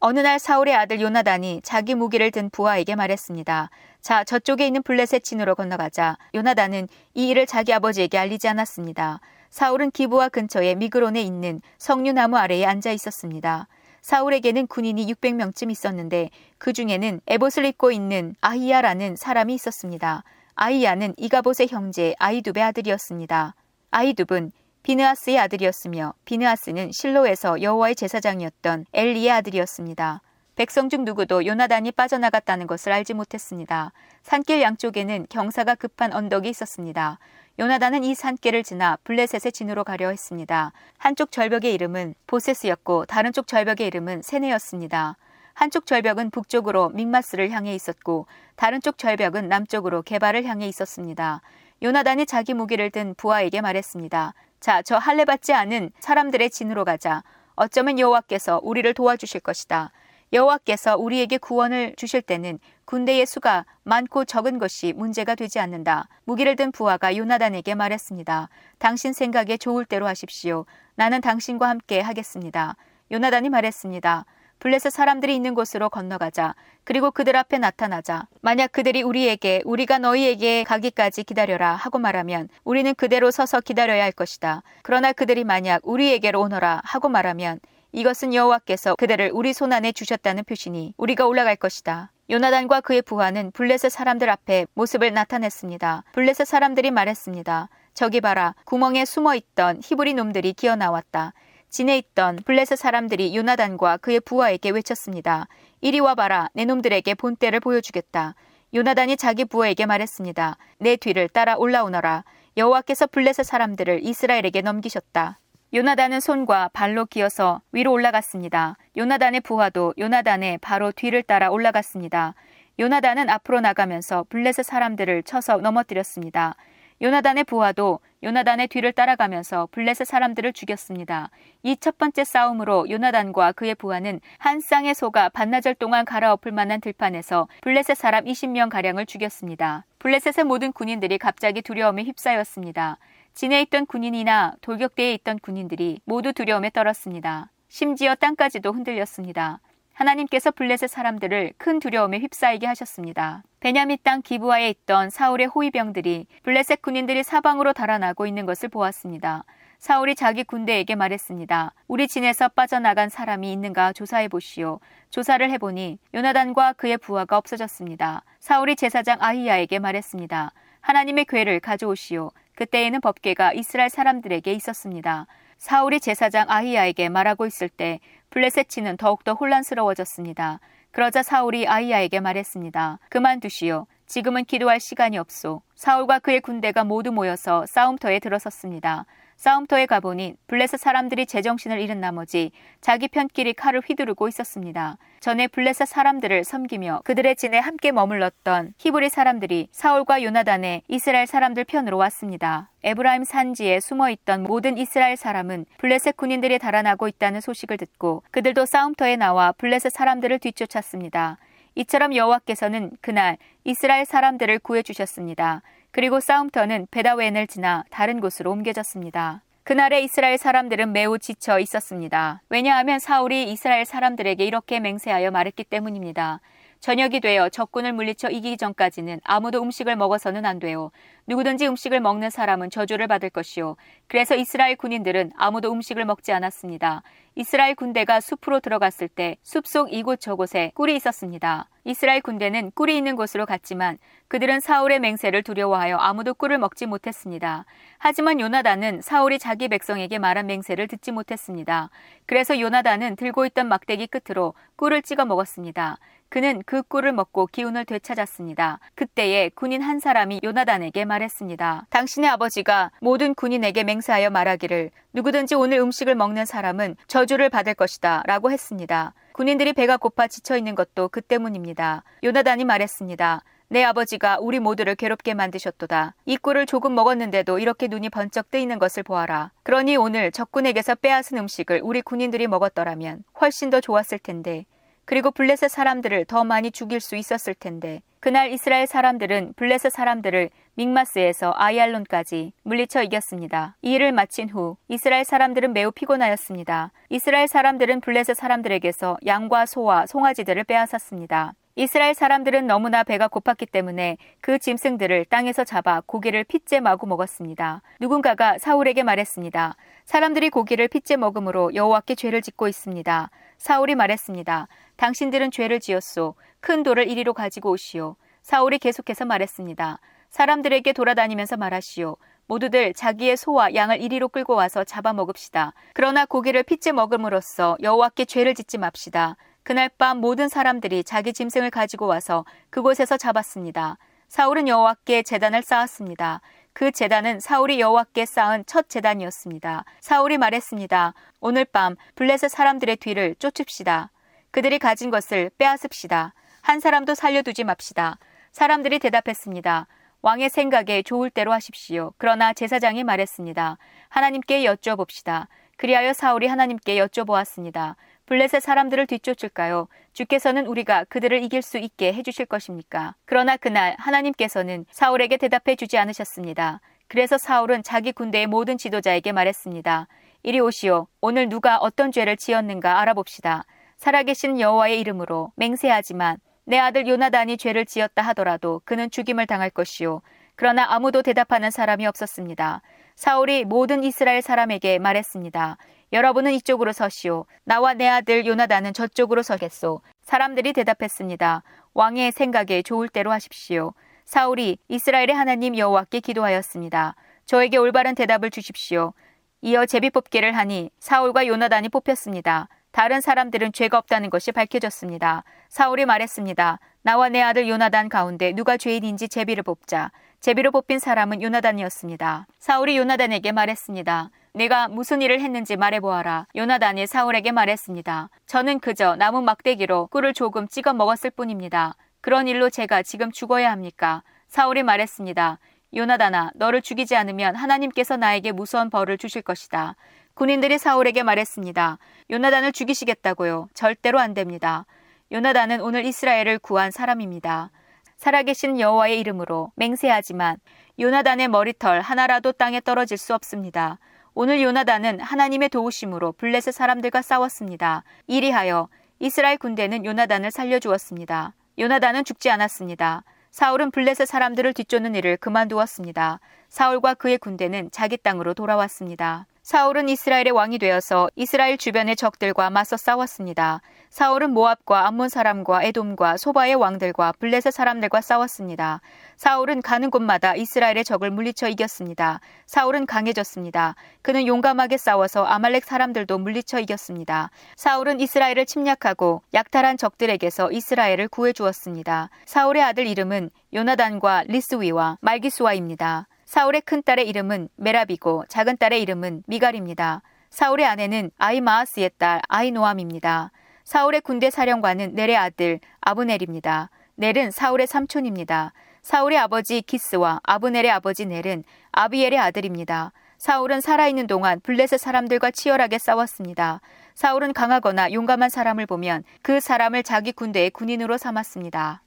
어느 0.00 0.20
날 0.20 0.38
사울의 0.38 0.76
아들 0.76 1.00
요나단이 1.00 1.60
자기 1.64 1.96
무기를 1.96 2.30
든 2.30 2.50
부하에게 2.50 2.94
말했습니다. 2.94 3.70
자, 4.00 4.22
저쪽에 4.22 4.64
있는 4.64 4.82
블레셋 4.84 5.24
진으로 5.24 5.56
건너가자. 5.56 6.16
요나단은 6.34 6.86
이 7.14 7.28
일을 7.28 7.46
자기 7.46 7.72
아버지에게 7.72 8.16
알리지 8.16 8.46
않았습니다. 8.46 9.20
사울은 9.50 9.90
기부와 9.90 10.28
근처에 10.28 10.76
미그론에 10.76 11.20
있는 11.20 11.60
석류나무 11.78 12.36
아래에 12.36 12.64
앉아 12.64 12.92
있었습니다. 12.92 13.66
사울에게는 14.00 14.68
군인이 14.68 15.04
600명쯤 15.14 15.70
있었는데 15.72 16.30
그 16.58 16.72
중에는 16.72 17.20
에봇을 17.26 17.64
입고 17.64 17.90
있는 17.90 18.36
아히야라는 18.40 19.16
사람이 19.16 19.52
있었습니다. 19.54 20.22
아히야는 20.54 21.14
이가봇의 21.16 21.68
형제 21.70 22.14
아이둡의 22.18 22.62
아들이었습니다. 22.62 23.56
아이둡은 23.90 24.52
비느하스의 24.88 25.38
아들이었으며 25.38 26.14
비느하스는 26.24 26.92
실로에서 26.92 27.60
여호와의 27.60 27.94
제사장이었던 27.94 28.86
엘리의 28.94 29.30
아들이었습니다. 29.32 30.22
백성 30.56 30.88
중 30.88 31.04
누구도 31.04 31.44
요나단이 31.44 31.92
빠져나갔다는 31.92 32.66
것을 32.66 32.92
알지 32.92 33.12
못했습니다. 33.12 33.92
산길 34.22 34.62
양쪽에는 34.62 35.26
경사가 35.28 35.74
급한 35.74 36.14
언덕이 36.14 36.48
있었습니다. 36.48 37.18
요나단은 37.58 38.02
이 38.02 38.14
산길을 38.14 38.62
지나 38.62 38.96
블레셋의 39.04 39.52
진으로 39.52 39.84
가려 39.84 40.08
했습니다. 40.08 40.72
한쪽 40.96 41.32
절벽의 41.32 41.74
이름은 41.74 42.14
보세스였고 42.26 43.04
다른 43.04 43.34
쪽 43.34 43.46
절벽의 43.46 43.88
이름은 43.88 44.22
세네였습니다. 44.22 45.18
한쪽 45.52 45.84
절벽은 45.84 46.30
북쪽으로 46.30 46.88
믹마스를 46.94 47.50
향해 47.50 47.74
있었고 47.74 48.26
다른 48.56 48.80
쪽 48.80 48.96
절벽은 48.96 49.48
남쪽으로 49.48 50.00
개발을 50.00 50.46
향해 50.46 50.66
있었습니다. 50.66 51.42
요나단이 51.82 52.24
자기 52.24 52.54
무기를 52.54 52.90
든 52.90 53.14
부하에게 53.18 53.60
말했습니다. 53.60 54.32
자, 54.60 54.82
저 54.82 54.96
할례 54.96 55.24
받지 55.24 55.52
않은 55.52 55.90
사람들의 56.00 56.50
진으로 56.50 56.84
가자. 56.84 57.22
어쩌면 57.54 57.98
여호와께서 57.98 58.60
우리를 58.62 58.92
도와주실 58.94 59.40
것이다. 59.40 59.92
여호와께서 60.32 60.96
우리에게 60.96 61.38
구원을 61.38 61.94
주실 61.96 62.22
때는 62.22 62.58
군대의 62.84 63.24
수가 63.24 63.64
많고 63.82 64.24
적은 64.24 64.58
것이 64.58 64.92
문제가 64.92 65.34
되지 65.34 65.58
않는다. 65.58 66.08
무기를 66.24 66.56
든 66.56 66.70
부하가 66.72 67.16
요나단에게 67.16 67.74
말했습니다. 67.74 68.48
당신 68.78 69.12
생각에 69.12 69.56
좋을 69.56 69.84
대로 69.84 70.06
하십시오. 70.06 70.66
나는 70.96 71.20
당신과 71.20 71.68
함께 71.68 72.00
하겠습니다. 72.00 72.76
요나단이 73.10 73.48
말했습니다. 73.48 74.26
블레셋 74.58 74.92
사람들이 74.92 75.36
있는 75.36 75.54
곳으로 75.54 75.88
건너가자. 75.88 76.54
그리고 76.82 77.10
그들 77.10 77.36
앞에 77.36 77.58
나타나자. 77.58 78.26
만약 78.40 78.72
그들이 78.72 79.02
우리에게 79.02 79.62
우리가 79.64 79.98
너희에게 79.98 80.64
가기까지 80.64 81.22
기다려라 81.22 81.74
하고 81.74 81.98
말하면 81.98 82.48
우리는 82.64 82.92
그대로 82.94 83.30
서서 83.30 83.60
기다려야 83.60 84.02
할 84.02 84.10
것이다. 84.10 84.62
그러나 84.82 85.12
그들이 85.12 85.44
만약 85.44 85.82
우리에게로 85.84 86.40
오너라 86.40 86.80
하고 86.84 87.08
말하면 87.08 87.60
이것은 87.92 88.34
여호와께서 88.34 88.96
그들을 88.96 89.30
우리 89.32 89.52
손 89.52 89.72
안에 89.72 89.92
주셨다는 89.92 90.44
표시니 90.44 90.94
우리가 90.96 91.26
올라갈 91.26 91.54
것이다. 91.54 92.10
요나단과 92.28 92.82
그의 92.82 93.00
부하는 93.02 93.50
블레셋 93.52 93.90
사람들 93.90 94.28
앞에 94.28 94.66
모습을 94.74 95.14
나타냈습니다. 95.14 96.04
블레셋 96.12 96.46
사람들이 96.46 96.90
말했습니다. 96.90 97.68
저기 97.94 98.20
봐라. 98.20 98.54
구멍에 98.64 99.04
숨어 99.04 99.34
있던 99.34 99.80
히브리 99.82 100.14
놈들이 100.14 100.52
기어 100.52 100.76
나왔다. 100.76 101.32
진에 101.70 101.98
있던 101.98 102.36
블레셋 102.44 102.78
사람들이 102.78 103.36
요나단과 103.36 103.98
그의 103.98 104.20
부하에게 104.20 104.70
외쳤습니다. 104.70 105.48
이리 105.80 106.00
와봐라. 106.00 106.48
내 106.54 106.64
놈들에게 106.64 107.14
본때를 107.14 107.60
보여주겠다. 107.60 108.34
요나단이 108.74 109.16
자기 109.16 109.44
부하에게 109.44 109.86
말했습니다. 109.86 110.56
내 110.78 110.96
뒤를 110.96 111.28
따라 111.28 111.56
올라오너라. 111.56 112.24
여호와께서 112.56 113.06
블레셋 113.06 113.46
사람들을 113.46 114.00
이스라엘에게 114.02 114.62
넘기셨다. 114.62 115.38
요나단은 115.74 116.20
손과 116.20 116.70
발로 116.72 117.04
기어서 117.04 117.60
위로 117.72 117.92
올라갔습니다. 117.92 118.76
요나단의 118.96 119.42
부하도 119.42 119.94
요나단의 119.98 120.58
바로 120.58 120.90
뒤를 120.92 121.22
따라 121.22 121.50
올라갔습니다. 121.50 122.34
요나단은 122.78 123.28
앞으로 123.28 123.60
나가면서 123.60 124.24
블레셋 124.30 124.64
사람들을 124.64 125.24
쳐서 125.24 125.58
넘어뜨렸습니다. 125.58 126.56
요나단의 127.00 127.44
부하도 127.44 128.00
요나단의 128.24 128.68
뒤를 128.68 128.92
따라가면서 128.92 129.68
블레셋 129.70 130.06
사람들을 130.06 130.52
죽였습니다. 130.52 131.30
이 131.62 131.76
첫 131.76 131.96
번째 131.96 132.24
싸움으로 132.24 132.90
요나단과 132.90 133.52
그의 133.52 133.74
부하는 133.76 134.20
한 134.38 134.60
쌍의 134.60 134.94
소가 134.94 135.28
반나절 135.28 135.76
동안 135.76 136.04
갈아엎을 136.04 136.50
만한 136.52 136.80
들판에서 136.80 137.46
블레셋 137.62 137.96
사람 137.96 138.24
20명 138.24 138.68
가량을 138.68 139.06
죽였습니다. 139.06 139.84
블레셋의 140.00 140.44
모든 140.44 140.72
군인들이 140.72 141.18
갑자기 141.18 141.62
두려움에 141.62 142.02
휩싸였습니다. 142.02 142.98
진에 143.34 143.62
있던 143.62 143.86
군인이나 143.86 144.54
돌격대에 144.60 145.14
있던 145.14 145.38
군인들이 145.38 146.00
모두 146.04 146.32
두려움에 146.32 146.70
떨었습니다. 146.70 147.50
심지어 147.68 148.16
땅까지도 148.16 148.72
흔들렸습니다. 148.72 149.60
하나님께서 149.98 150.52
블레셋 150.52 150.88
사람들을 150.88 151.54
큰 151.58 151.80
두려움에 151.80 152.20
휩싸이게 152.20 152.68
하셨습니다. 152.68 153.42
베냐민 153.58 153.98
땅 154.04 154.22
기부하에 154.22 154.68
있던 154.70 155.10
사울의 155.10 155.48
호위병들이 155.48 156.26
블레셋 156.44 156.82
군인들이 156.82 157.24
사방으로 157.24 157.72
달아나고 157.72 158.24
있는 158.26 158.46
것을 158.46 158.68
보았습니다. 158.68 159.44
사울이 159.80 160.14
자기 160.14 160.44
군대에게 160.44 160.94
말했습니다. 160.94 161.72
우리 161.88 162.06
진에서 162.06 162.48
빠져나간 162.48 163.08
사람이 163.08 163.52
있는가 163.52 163.92
조사해 163.92 164.28
보시오. 164.28 164.78
조사를 165.10 165.50
해보니 165.50 165.98
요나단과 166.14 166.74
그의 166.74 166.96
부하가 166.98 167.36
없어졌습니다. 167.36 168.22
사울이 168.38 168.76
제사장 168.76 169.18
아히야에게 169.20 169.80
말했습니다. 169.80 170.52
하나님의 170.80 171.24
괴를 171.24 171.58
가져오시오. 171.58 172.30
그때에는 172.54 173.00
법궤가 173.00 173.52
이스라엘 173.54 173.90
사람들에게 173.90 174.52
있었습니다. 174.52 175.26
사울이 175.58 176.00
제사장 176.00 176.46
아히야에게 176.48 177.08
말하고 177.08 177.44
있을 177.44 177.68
때 177.68 178.00
블레셋 178.30 178.68
치는 178.68 178.96
더욱더 178.96 179.34
혼란스러워졌습니다. 179.34 180.60
그러자 180.92 181.22
사울이 181.22 181.66
아히야에게 181.66 182.20
말했습니다. 182.20 183.00
그만두시오. 183.10 183.86
지금은 184.06 184.44
기도할 184.44 184.80
시간이 184.80 185.18
없소. 185.18 185.62
사울과 185.74 186.20
그의 186.20 186.40
군대가 186.40 186.84
모두 186.84 187.12
모여서 187.12 187.66
싸움터에 187.66 188.20
들어섰습니다. 188.20 189.04
싸움터에 189.38 189.86
가보니 189.86 190.34
블레셋 190.48 190.80
사람들이 190.80 191.24
제정신을 191.24 191.80
잃은 191.80 192.00
나머지 192.00 192.50
자기 192.80 193.06
편끼리 193.06 193.54
칼을 193.54 193.80
휘두르고 193.80 194.26
있었습니다. 194.26 194.98
전에 195.20 195.46
블레셋 195.46 195.86
사람들을 195.86 196.42
섬기며 196.42 197.02
그들의 197.04 197.36
진에 197.36 197.60
함께 197.60 197.92
머물렀던 197.92 198.74
히브리 198.78 199.08
사람들이 199.08 199.68
사울과 199.70 200.24
요나단의 200.24 200.82
이스라엘 200.88 201.28
사람들 201.28 201.64
편으로 201.64 201.96
왔습니다. 201.98 202.70
에브라임 202.82 203.22
산지에 203.22 203.78
숨어 203.78 204.10
있던 204.10 204.42
모든 204.42 204.76
이스라엘 204.76 205.16
사람은 205.16 205.66
블레셋 205.78 206.16
군인들이 206.16 206.58
달아나고 206.58 207.06
있다는 207.06 207.40
소식을 207.40 207.76
듣고 207.76 208.24
그들도 208.32 208.66
싸움터에 208.66 209.14
나와 209.14 209.52
블레셋 209.52 209.92
사람들을 209.92 210.40
뒤쫓았습니다. 210.40 211.38
이처럼 211.76 212.16
여호와께서는 212.16 212.90
그날 213.00 213.38
이스라엘 213.62 214.04
사람들을 214.04 214.58
구해 214.58 214.82
주셨습니다. 214.82 215.62
그리고 215.90 216.20
싸움터는 216.20 216.88
베다웬을 216.90 217.46
지나 217.46 217.84
다른 217.90 218.20
곳으로 218.20 218.50
옮겨졌습니다. 218.52 219.42
그날의 219.64 220.04
이스라엘 220.04 220.38
사람들은 220.38 220.92
매우 220.92 221.18
지쳐 221.18 221.58
있었습니다. 221.58 222.40
왜냐하면 222.48 222.98
사울이 222.98 223.50
이스라엘 223.52 223.84
사람들에게 223.84 224.44
이렇게 224.44 224.80
맹세하여 224.80 225.30
말했기 225.30 225.64
때문입니다. 225.64 226.40
저녁이 226.80 227.20
되어 227.20 227.48
적군을 227.48 227.92
물리쳐 227.92 228.30
이기기 228.30 228.56
전까지는 228.56 229.20
아무도 229.24 229.62
음식을 229.62 229.96
먹어서는 229.96 230.46
안 230.46 230.58
돼요. 230.58 230.90
누구든지 231.26 231.66
음식을 231.66 232.00
먹는 232.00 232.30
사람은 232.30 232.70
저주를 232.70 233.06
받을 233.08 233.30
것이요. 233.30 233.76
그래서 234.06 234.34
이스라엘 234.34 234.76
군인들은 234.76 235.32
아무도 235.36 235.72
음식을 235.72 236.04
먹지 236.04 236.32
않았습니다. 236.32 237.02
이스라엘 237.34 237.74
군대가 237.74 238.20
숲으로 238.20 238.60
들어갔을 238.60 239.08
때 239.08 239.36
숲속 239.42 239.92
이곳 239.92 240.20
저곳에 240.20 240.72
꿀이 240.74 240.96
있었습니다. 240.96 241.68
이스라엘 241.84 242.20
군대는 242.20 242.72
꿀이 242.74 242.96
있는 242.96 243.14
곳으로 243.16 243.46
갔지만 243.46 243.98
그들은 244.28 244.60
사울의 244.60 245.00
맹세를 245.00 245.42
두려워하여 245.42 245.96
아무도 245.96 246.34
꿀을 246.34 246.58
먹지 246.58 246.86
못했습니다. 246.86 247.64
하지만 247.98 248.40
요나단은 248.40 249.02
사울이 249.02 249.38
자기 249.38 249.68
백성에게 249.68 250.18
말한 250.18 250.46
맹세를 250.46 250.88
듣지 250.88 251.12
못했습니다. 251.12 251.90
그래서 252.26 252.58
요나단은 252.58 253.16
들고 253.16 253.46
있던 253.46 253.68
막대기 253.68 254.08
끝으로 254.08 254.54
꿀을 254.76 255.02
찍어 255.02 255.24
먹었습니다. 255.24 255.98
그는 256.28 256.62
그 256.66 256.82
꿀을 256.82 257.12
먹고 257.12 257.46
기운을 257.46 257.84
되찾았습니다. 257.86 258.80
그때에 258.94 259.50
군인 259.54 259.82
한 259.82 259.98
사람이 259.98 260.40
요나단에게 260.44 261.04
말했습니다. 261.04 261.86
당신의 261.90 262.30
아버지가 262.30 262.90
모든 263.00 263.34
군인에게 263.34 263.84
맹세하여 263.84 264.30
말하기를 264.30 264.90
누구든지 265.14 265.54
오늘 265.54 265.78
음식을 265.78 266.14
먹는 266.14 266.44
사람은 266.44 266.96
저주를 267.06 267.48
받을 267.48 267.74
것이다 267.74 268.22
라고 268.26 268.50
했습니다. 268.50 269.14
군인들이 269.32 269.72
배가 269.72 269.96
고파 269.96 270.26
지쳐 270.26 270.56
있는 270.56 270.74
것도 270.74 271.08
그 271.08 271.20
때문입니다. 271.22 272.02
요나단이 272.24 272.64
말했습니다. 272.64 273.42
내 273.70 273.84
아버지가 273.84 274.38
우리 274.40 274.60
모두를 274.60 274.94
괴롭게 274.96 275.34
만드셨도다. 275.34 276.14
이 276.24 276.36
꿀을 276.38 276.64
조금 276.66 276.94
먹었는데도 276.94 277.58
이렇게 277.58 277.86
눈이 277.86 278.08
번쩍 278.08 278.50
뜨이는 278.50 278.78
것을 278.78 279.02
보아라. 279.02 279.52
그러니 279.62 279.96
오늘 279.96 280.32
적군에게서 280.32 280.94
빼앗은 280.96 281.36
음식을 281.38 281.80
우리 281.84 282.00
군인들이 282.00 282.46
먹었더라면 282.46 283.24
훨씬 283.40 283.68
더 283.68 283.80
좋았을 283.80 284.18
텐데 284.18 284.64
그리고 285.08 285.30
블레셋 285.30 285.70
사람들을 285.70 286.26
더 286.26 286.44
많이 286.44 286.70
죽일 286.70 287.00
수 287.00 287.16
있었을 287.16 287.54
텐데 287.54 288.02
그날 288.20 288.52
이스라엘 288.52 288.86
사람들은 288.86 289.54
블레셋 289.56 289.90
사람들을 289.90 290.50
믹마스에서 290.74 291.54
아이알론까지 291.56 292.52
물리쳐 292.62 293.04
이겼습니다. 293.04 293.74
이 293.80 293.94
일을 293.94 294.12
마친 294.12 294.50
후 294.50 294.76
이스라엘 294.86 295.24
사람들은 295.24 295.72
매우 295.72 295.92
피곤하였습니다. 295.92 296.92
이스라엘 297.08 297.48
사람들은 297.48 298.02
블레셋 298.02 298.36
사람들에게서 298.36 299.16
양과 299.24 299.64
소와 299.64 300.04
송아지들을 300.04 300.62
빼앗았습니다. 300.64 301.54
이스라엘 301.74 302.12
사람들은 302.12 302.66
너무나 302.66 303.02
배가 303.02 303.28
고팠기 303.28 303.70
때문에 303.70 304.18
그 304.42 304.58
짐승들을 304.58 305.24
땅에서 305.26 305.64
잡아 305.64 306.02
고기를 306.04 306.44
핏째 306.44 306.80
마구 306.80 307.06
먹었습니다. 307.06 307.80
누군가가 307.98 308.58
사울에게 308.58 309.04
말했습니다. 309.04 309.76
사람들이 310.04 310.50
고기를 310.50 310.88
핏째 310.88 311.16
먹음으로 311.16 311.74
여호와께 311.74 312.14
죄를 312.14 312.42
짓고 312.42 312.68
있습니다. 312.68 313.30
사울이 313.58 313.94
말했습니다. 313.94 314.68
당신들은 314.98 315.52
죄를 315.52 315.78
지었소. 315.78 316.34
큰 316.60 316.82
돌을 316.82 317.08
이리로 317.08 317.32
가지고 317.32 317.70
오시오. 317.70 318.16
사울이 318.42 318.80
계속해서 318.80 319.24
말했습니다. 319.24 320.00
사람들에게 320.30 320.92
돌아다니면서 320.92 321.56
말하시오. 321.56 322.16
모두들 322.48 322.94
자기의 322.94 323.36
소와 323.36 323.74
양을 323.74 324.02
이리로 324.02 324.28
끌고 324.28 324.54
와서 324.54 324.82
잡아먹읍시다. 324.82 325.72
그러나 325.94 326.26
고기를 326.26 326.64
핏째 326.64 326.90
먹음으로써 326.90 327.76
여호와께 327.80 328.24
죄를 328.24 328.54
짓지 328.54 328.76
맙시다. 328.78 329.36
그날 329.62 329.88
밤 329.88 330.18
모든 330.18 330.48
사람들이 330.48 331.04
자기 331.04 331.32
짐승을 331.32 331.70
가지고 331.70 332.06
와서 332.06 332.44
그곳에서 332.70 333.16
잡았습니다. 333.16 333.98
사울은 334.26 334.66
여호와께 334.66 335.22
재단을 335.22 335.62
쌓았습니다. 335.62 336.40
그 336.72 336.90
재단은 336.90 337.38
사울이 337.38 337.78
여호와께 337.78 338.26
쌓은 338.26 338.64
첫 338.66 338.88
재단이었습니다. 338.88 339.84
사울이 340.00 340.38
말했습니다. 340.38 341.14
오늘 341.40 341.64
밤 341.66 341.94
블레셋 342.16 342.50
사람들의 342.50 342.96
뒤를 342.96 343.36
쫓읍시다. 343.38 344.10
그들이 344.50 344.78
가진 344.78 345.10
것을 345.10 345.50
빼앗읍시다. 345.58 346.34
한 346.62 346.80
사람도 346.80 347.14
살려두지 347.14 347.64
맙시다. 347.64 348.18
사람들이 348.52 348.98
대답했습니다. 348.98 349.86
왕의 350.22 350.50
생각에 350.50 351.02
좋을 351.02 351.30
대로 351.30 351.52
하십시오. 351.52 352.12
그러나 352.18 352.52
제사장이 352.52 353.04
말했습니다. 353.04 353.78
하나님께 354.08 354.64
여쭤봅시다. 354.64 355.46
그리하여 355.76 356.12
사울이 356.12 356.48
하나님께 356.48 356.96
여쭤보았습니다. 356.98 357.94
블레셋 358.26 358.60
사람들을 358.62 359.06
뒤쫓을까요? 359.06 359.88
주께서는 360.12 360.66
우리가 360.66 361.04
그들을 361.04 361.42
이길 361.42 361.62
수 361.62 361.78
있게 361.78 362.12
해주실 362.12 362.46
것입니까? 362.46 363.14
그러나 363.24 363.56
그날 363.56 363.94
하나님께서는 363.98 364.84
사울에게 364.90 365.36
대답해 365.36 365.76
주지 365.76 365.96
않으셨습니다. 365.96 366.80
그래서 367.06 367.38
사울은 367.38 367.82
자기 367.82 368.12
군대의 368.12 368.46
모든 368.46 368.76
지도자에게 368.76 369.32
말했습니다. 369.32 370.08
이리 370.42 370.60
오시오. 370.60 371.06
오늘 371.20 371.48
누가 371.48 371.78
어떤 371.78 372.12
죄를 372.12 372.36
지었는가 372.36 373.00
알아봅시다. 373.00 373.64
살아계신 373.98 374.60
여호와의 374.60 375.00
이름으로 375.00 375.52
맹세하지만 375.56 376.38
내 376.64 376.78
아들 376.78 377.06
요나단이 377.06 377.56
죄를 377.56 377.84
지었다 377.84 378.22
하더라도 378.28 378.80
그는 378.84 379.10
죽임을 379.10 379.46
당할 379.46 379.70
것이요 379.70 380.22
그러나 380.54 380.86
아무도 380.88 381.22
대답하는 381.22 381.70
사람이 381.70 382.06
없었습니다. 382.06 382.82
사울이 383.16 383.64
모든 383.64 384.04
이스라엘 384.04 384.40
사람에게 384.42 384.98
말했습니다. 384.98 385.76
여러분은 386.12 386.52
이쪽으로 386.52 386.92
서시오. 386.92 387.46
나와 387.64 387.94
내 387.94 388.08
아들 388.08 388.46
요나단은 388.46 388.92
저쪽으로 388.92 389.42
서겠소. 389.42 390.00
사람들이 390.22 390.72
대답했습니다. 390.72 391.62
왕의 391.94 392.32
생각에 392.32 392.82
좋을 392.82 393.08
대로 393.08 393.30
하십시오. 393.30 393.92
사울이 394.24 394.78
이스라엘의 394.88 395.34
하나님 395.34 395.76
여호와께 395.76 396.20
기도하였습니다. 396.20 397.14
저에게 397.46 397.76
올바른 397.76 398.14
대답을 398.14 398.50
주십시오. 398.50 399.12
이어 399.60 399.86
제비 399.86 400.10
뽑기를 400.10 400.56
하니 400.56 400.90
사울과 401.00 401.46
요나단이 401.46 401.88
뽑혔습니다. 401.88 402.68
다른 402.90 403.20
사람들은 403.20 403.72
죄가 403.72 403.98
없다는 403.98 404.30
것이 404.30 404.52
밝혀졌습니다. 404.52 405.44
사울이 405.68 406.06
말했습니다. 406.06 406.78
나와 407.02 407.28
내 407.28 407.40
아들 407.40 407.68
요나단 407.68 408.08
가운데 408.08 408.52
누가 408.52 408.76
죄인인지 408.76 409.28
제비를 409.28 409.62
뽑자. 409.62 410.10
제비로 410.40 410.70
뽑힌 410.70 410.98
사람은 410.98 411.42
요나단이었습니다. 411.42 412.46
사울이 412.58 412.96
요나단에게 412.96 413.52
말했습니다. 413.52 414.30
내가 414.54 414.88
무슨 414.88 415.20
일을 415.22 415.40
했는지 415.40 415.76
말해보아라. 415.76 416.46
요나단이 416.56 417.06
사울에게 417.06 417.52
말했습니다. 417.52 418.30
저는 418.46 418.80
그저 418.80 419.16
나무 419.16 419.42
막대기로 419.42 420.06
꿀을 420.08 420.34
조금 420.34 420.66
찍어 420.68 420.94
먹었을 420.94 421.30
뿐입니다. 421.30 421.96
그런 422.20 422.48
일로 422.48 422.70
제가 422.70 423.02
지금 423.02 423.30
죽어야 423.30 423.70
합니까? 423.70 424.22
사울이 424.48 424.82
말했습니다. 424.82 425.58
요나단아, 425.94 426.50
너를 426.54 426.82
죽이지 426.82 427.16
않으면 427.16 427.56
하나님께서 427.56 428.16
나에게 428.16 428.52
무서운 428.52 428.90
벌을 428.90 429.18
주실 429.18 429.42
것이다. 429.42 429.96
군인들이 430.38 430.78
사울에게 430.78 431.24
말했습니다. 431.24 431.98
요나단을 432.30 432.70
죽이시겠다고요. 432.70 433.70
절대로 433.74 434.20
안 434.20 434.34
됩니다. 434.34 434.86
요나단은 435.32 435.80
오늘 435.80 436.04
이스라엘을 436.04 436.60
구한 436.60 436.92
사람입니다. 436.92 437.72
살아계신 438.18 438.78
여호와의 438.78 439.18
이름으로 439.18 439.72
맹세하지만 439.74 440.58
요나단의 441.00 441.48
머리털 441.48 442.02
하나라도 442.02 442.52
땅에 442.52 442.80
떨어질 442.80 443.18
수 443.18 443.34
없습니다. 443.34 443.98
오늘 444.32 444.62
요나단은 444.62 445.18
하나님의 445.18 445.70
도우심으로 445.70 446.34
블레셋 446.34 446.72
사람들과 446.72 447.20
싸웠습니다. 447.20 448.04
이리하여 448.28 448.88
이스라엘 449.18 449.56
군대는 449.56 450.04
요나단을 450.04 450.52
살려주었습니다. 450.52 451.54
요나단은 451.80 452.24
죽지 452.24 452.48
않았습니다. 452.48 453.24
사울은 453.50 453.90
블레셋 453.90 454.28
사람들을 454.28 454.72
뒤쫓는 454.74 455.16
일을 455.16 455.36
그만두었습니다. 455.38 456.38
사울과 456.68 457.14
그의 457.14 457.38
군대는 457.38 457.90
자기 457.90 458.16
땅으로 458.16 458.54
돌아왔습니다. 458.54 459.48
사울은 459.68 460.08
이스라엘의 460.08 460.52
왕이 460.52 460.78
되어서 460.78 461.28
이스라엘 461.36 461.76
주변의 461.76 462.16
적들과 462.16 462.70
맞서 462.70 462.96
싸웠습니다. 462.96 463.82
사울은 464.08 464.54
모압과 464.54 465.06
암몬 465.06 465.28
사람과 465.28 465.82
에돔과 465.82 466.38
소바의 466.38 466.76
왕들과 466.76 467.32
블레셋 467.38 467.74
사람들과 467.74 468.22
싸웠습니다. 468.22 469.02
사울은 469.36 469.82
가는 469.82 470.08
곳마다 470.08 470.56
이스라엘의 470.56 471.04
적을 471.04 471.30
물리쳐 471.30 471.68
이겼습니다. 471.68 472.40
사울은 472.64 473.04
강해졌습니다. 473.04 473.94
그는 474.22 474.46
용감하게 474.46 474.96
싸워서 474.96 475.44
아말렉 475.44 475.84
사람들도 475.84 476.38
물리쳐 476.38 476.80
이겼습니다. 476.80 477.50
사울은 477.76 478.20
이스라엘을 478.20 478.64
침략하고 478.64 479.42
약탈한 479.52 479.98
적들에게서 479.98 480.72
이스라엘을 480.72 481.28
구해 481.28 481.52
주었습니다. 481.52 482.30
사울의 482.46 482.82
아들 482.82 483.06
이름은 483.06 483.50
요나단과 483.74 484.44
리스위와 484.44 485.18
말기수아입니다. 485.20 486.26
사울의 486.48 486.80
큰 486.80 487.02
딸의 487.02 487.28
이름은 487.28 487.68
메라비고 487.76 488.46
작은 488.48 488.78
딸의 488.78 489.02
이름은 489.02 489.42
미갈입니다. 489.46 490.22
사울의 490.48 490.86
아내는 490.86 491.30
아이마아스의 491.36 492.12
딸 492.16 492.40
아이노암입니다. 492.48 493.52
사울의 493.84 494.22
군대 494.22 494.48
사령관은 494.48 495.14
넬의 495.14 495.36
아들 495.36 495.78
아브넬입니다. 496.00 496.88
넬은 497.16 497.50
사울의 497.50 497.86
삼촌입니다. 497.86 498.72
사울의 499.02 499.36
아버지 499.36 499.82
기스와 499.82 500.40
아브넬의 500.42 500.90
아버지 500.90 501.26
넬은 501.26 501.64
아비엘의 501.92 502.38
아들입니다. 502.38 503.12
사울은 503.36 503.82
살아있는 503.82 504.26
동안 504.26 504.58
블레셋 504.60 504.98
사람들과 504.98 505.50
치열하게 505.50 505.98
싸웠습니다. 505.98 506.80
사울은 507.14 507.52
강하거나 507.52 508.12
용감한 508.12 508.48
사람을 508.48 508.86
보면 508.86 509.22
그 509.42 509.60
사람을 509.60 510.02
자기 510.02 510.32
군대의 510.32 510.70
군인으로 510.70 511.18
삼았습니다. 511.18 512.00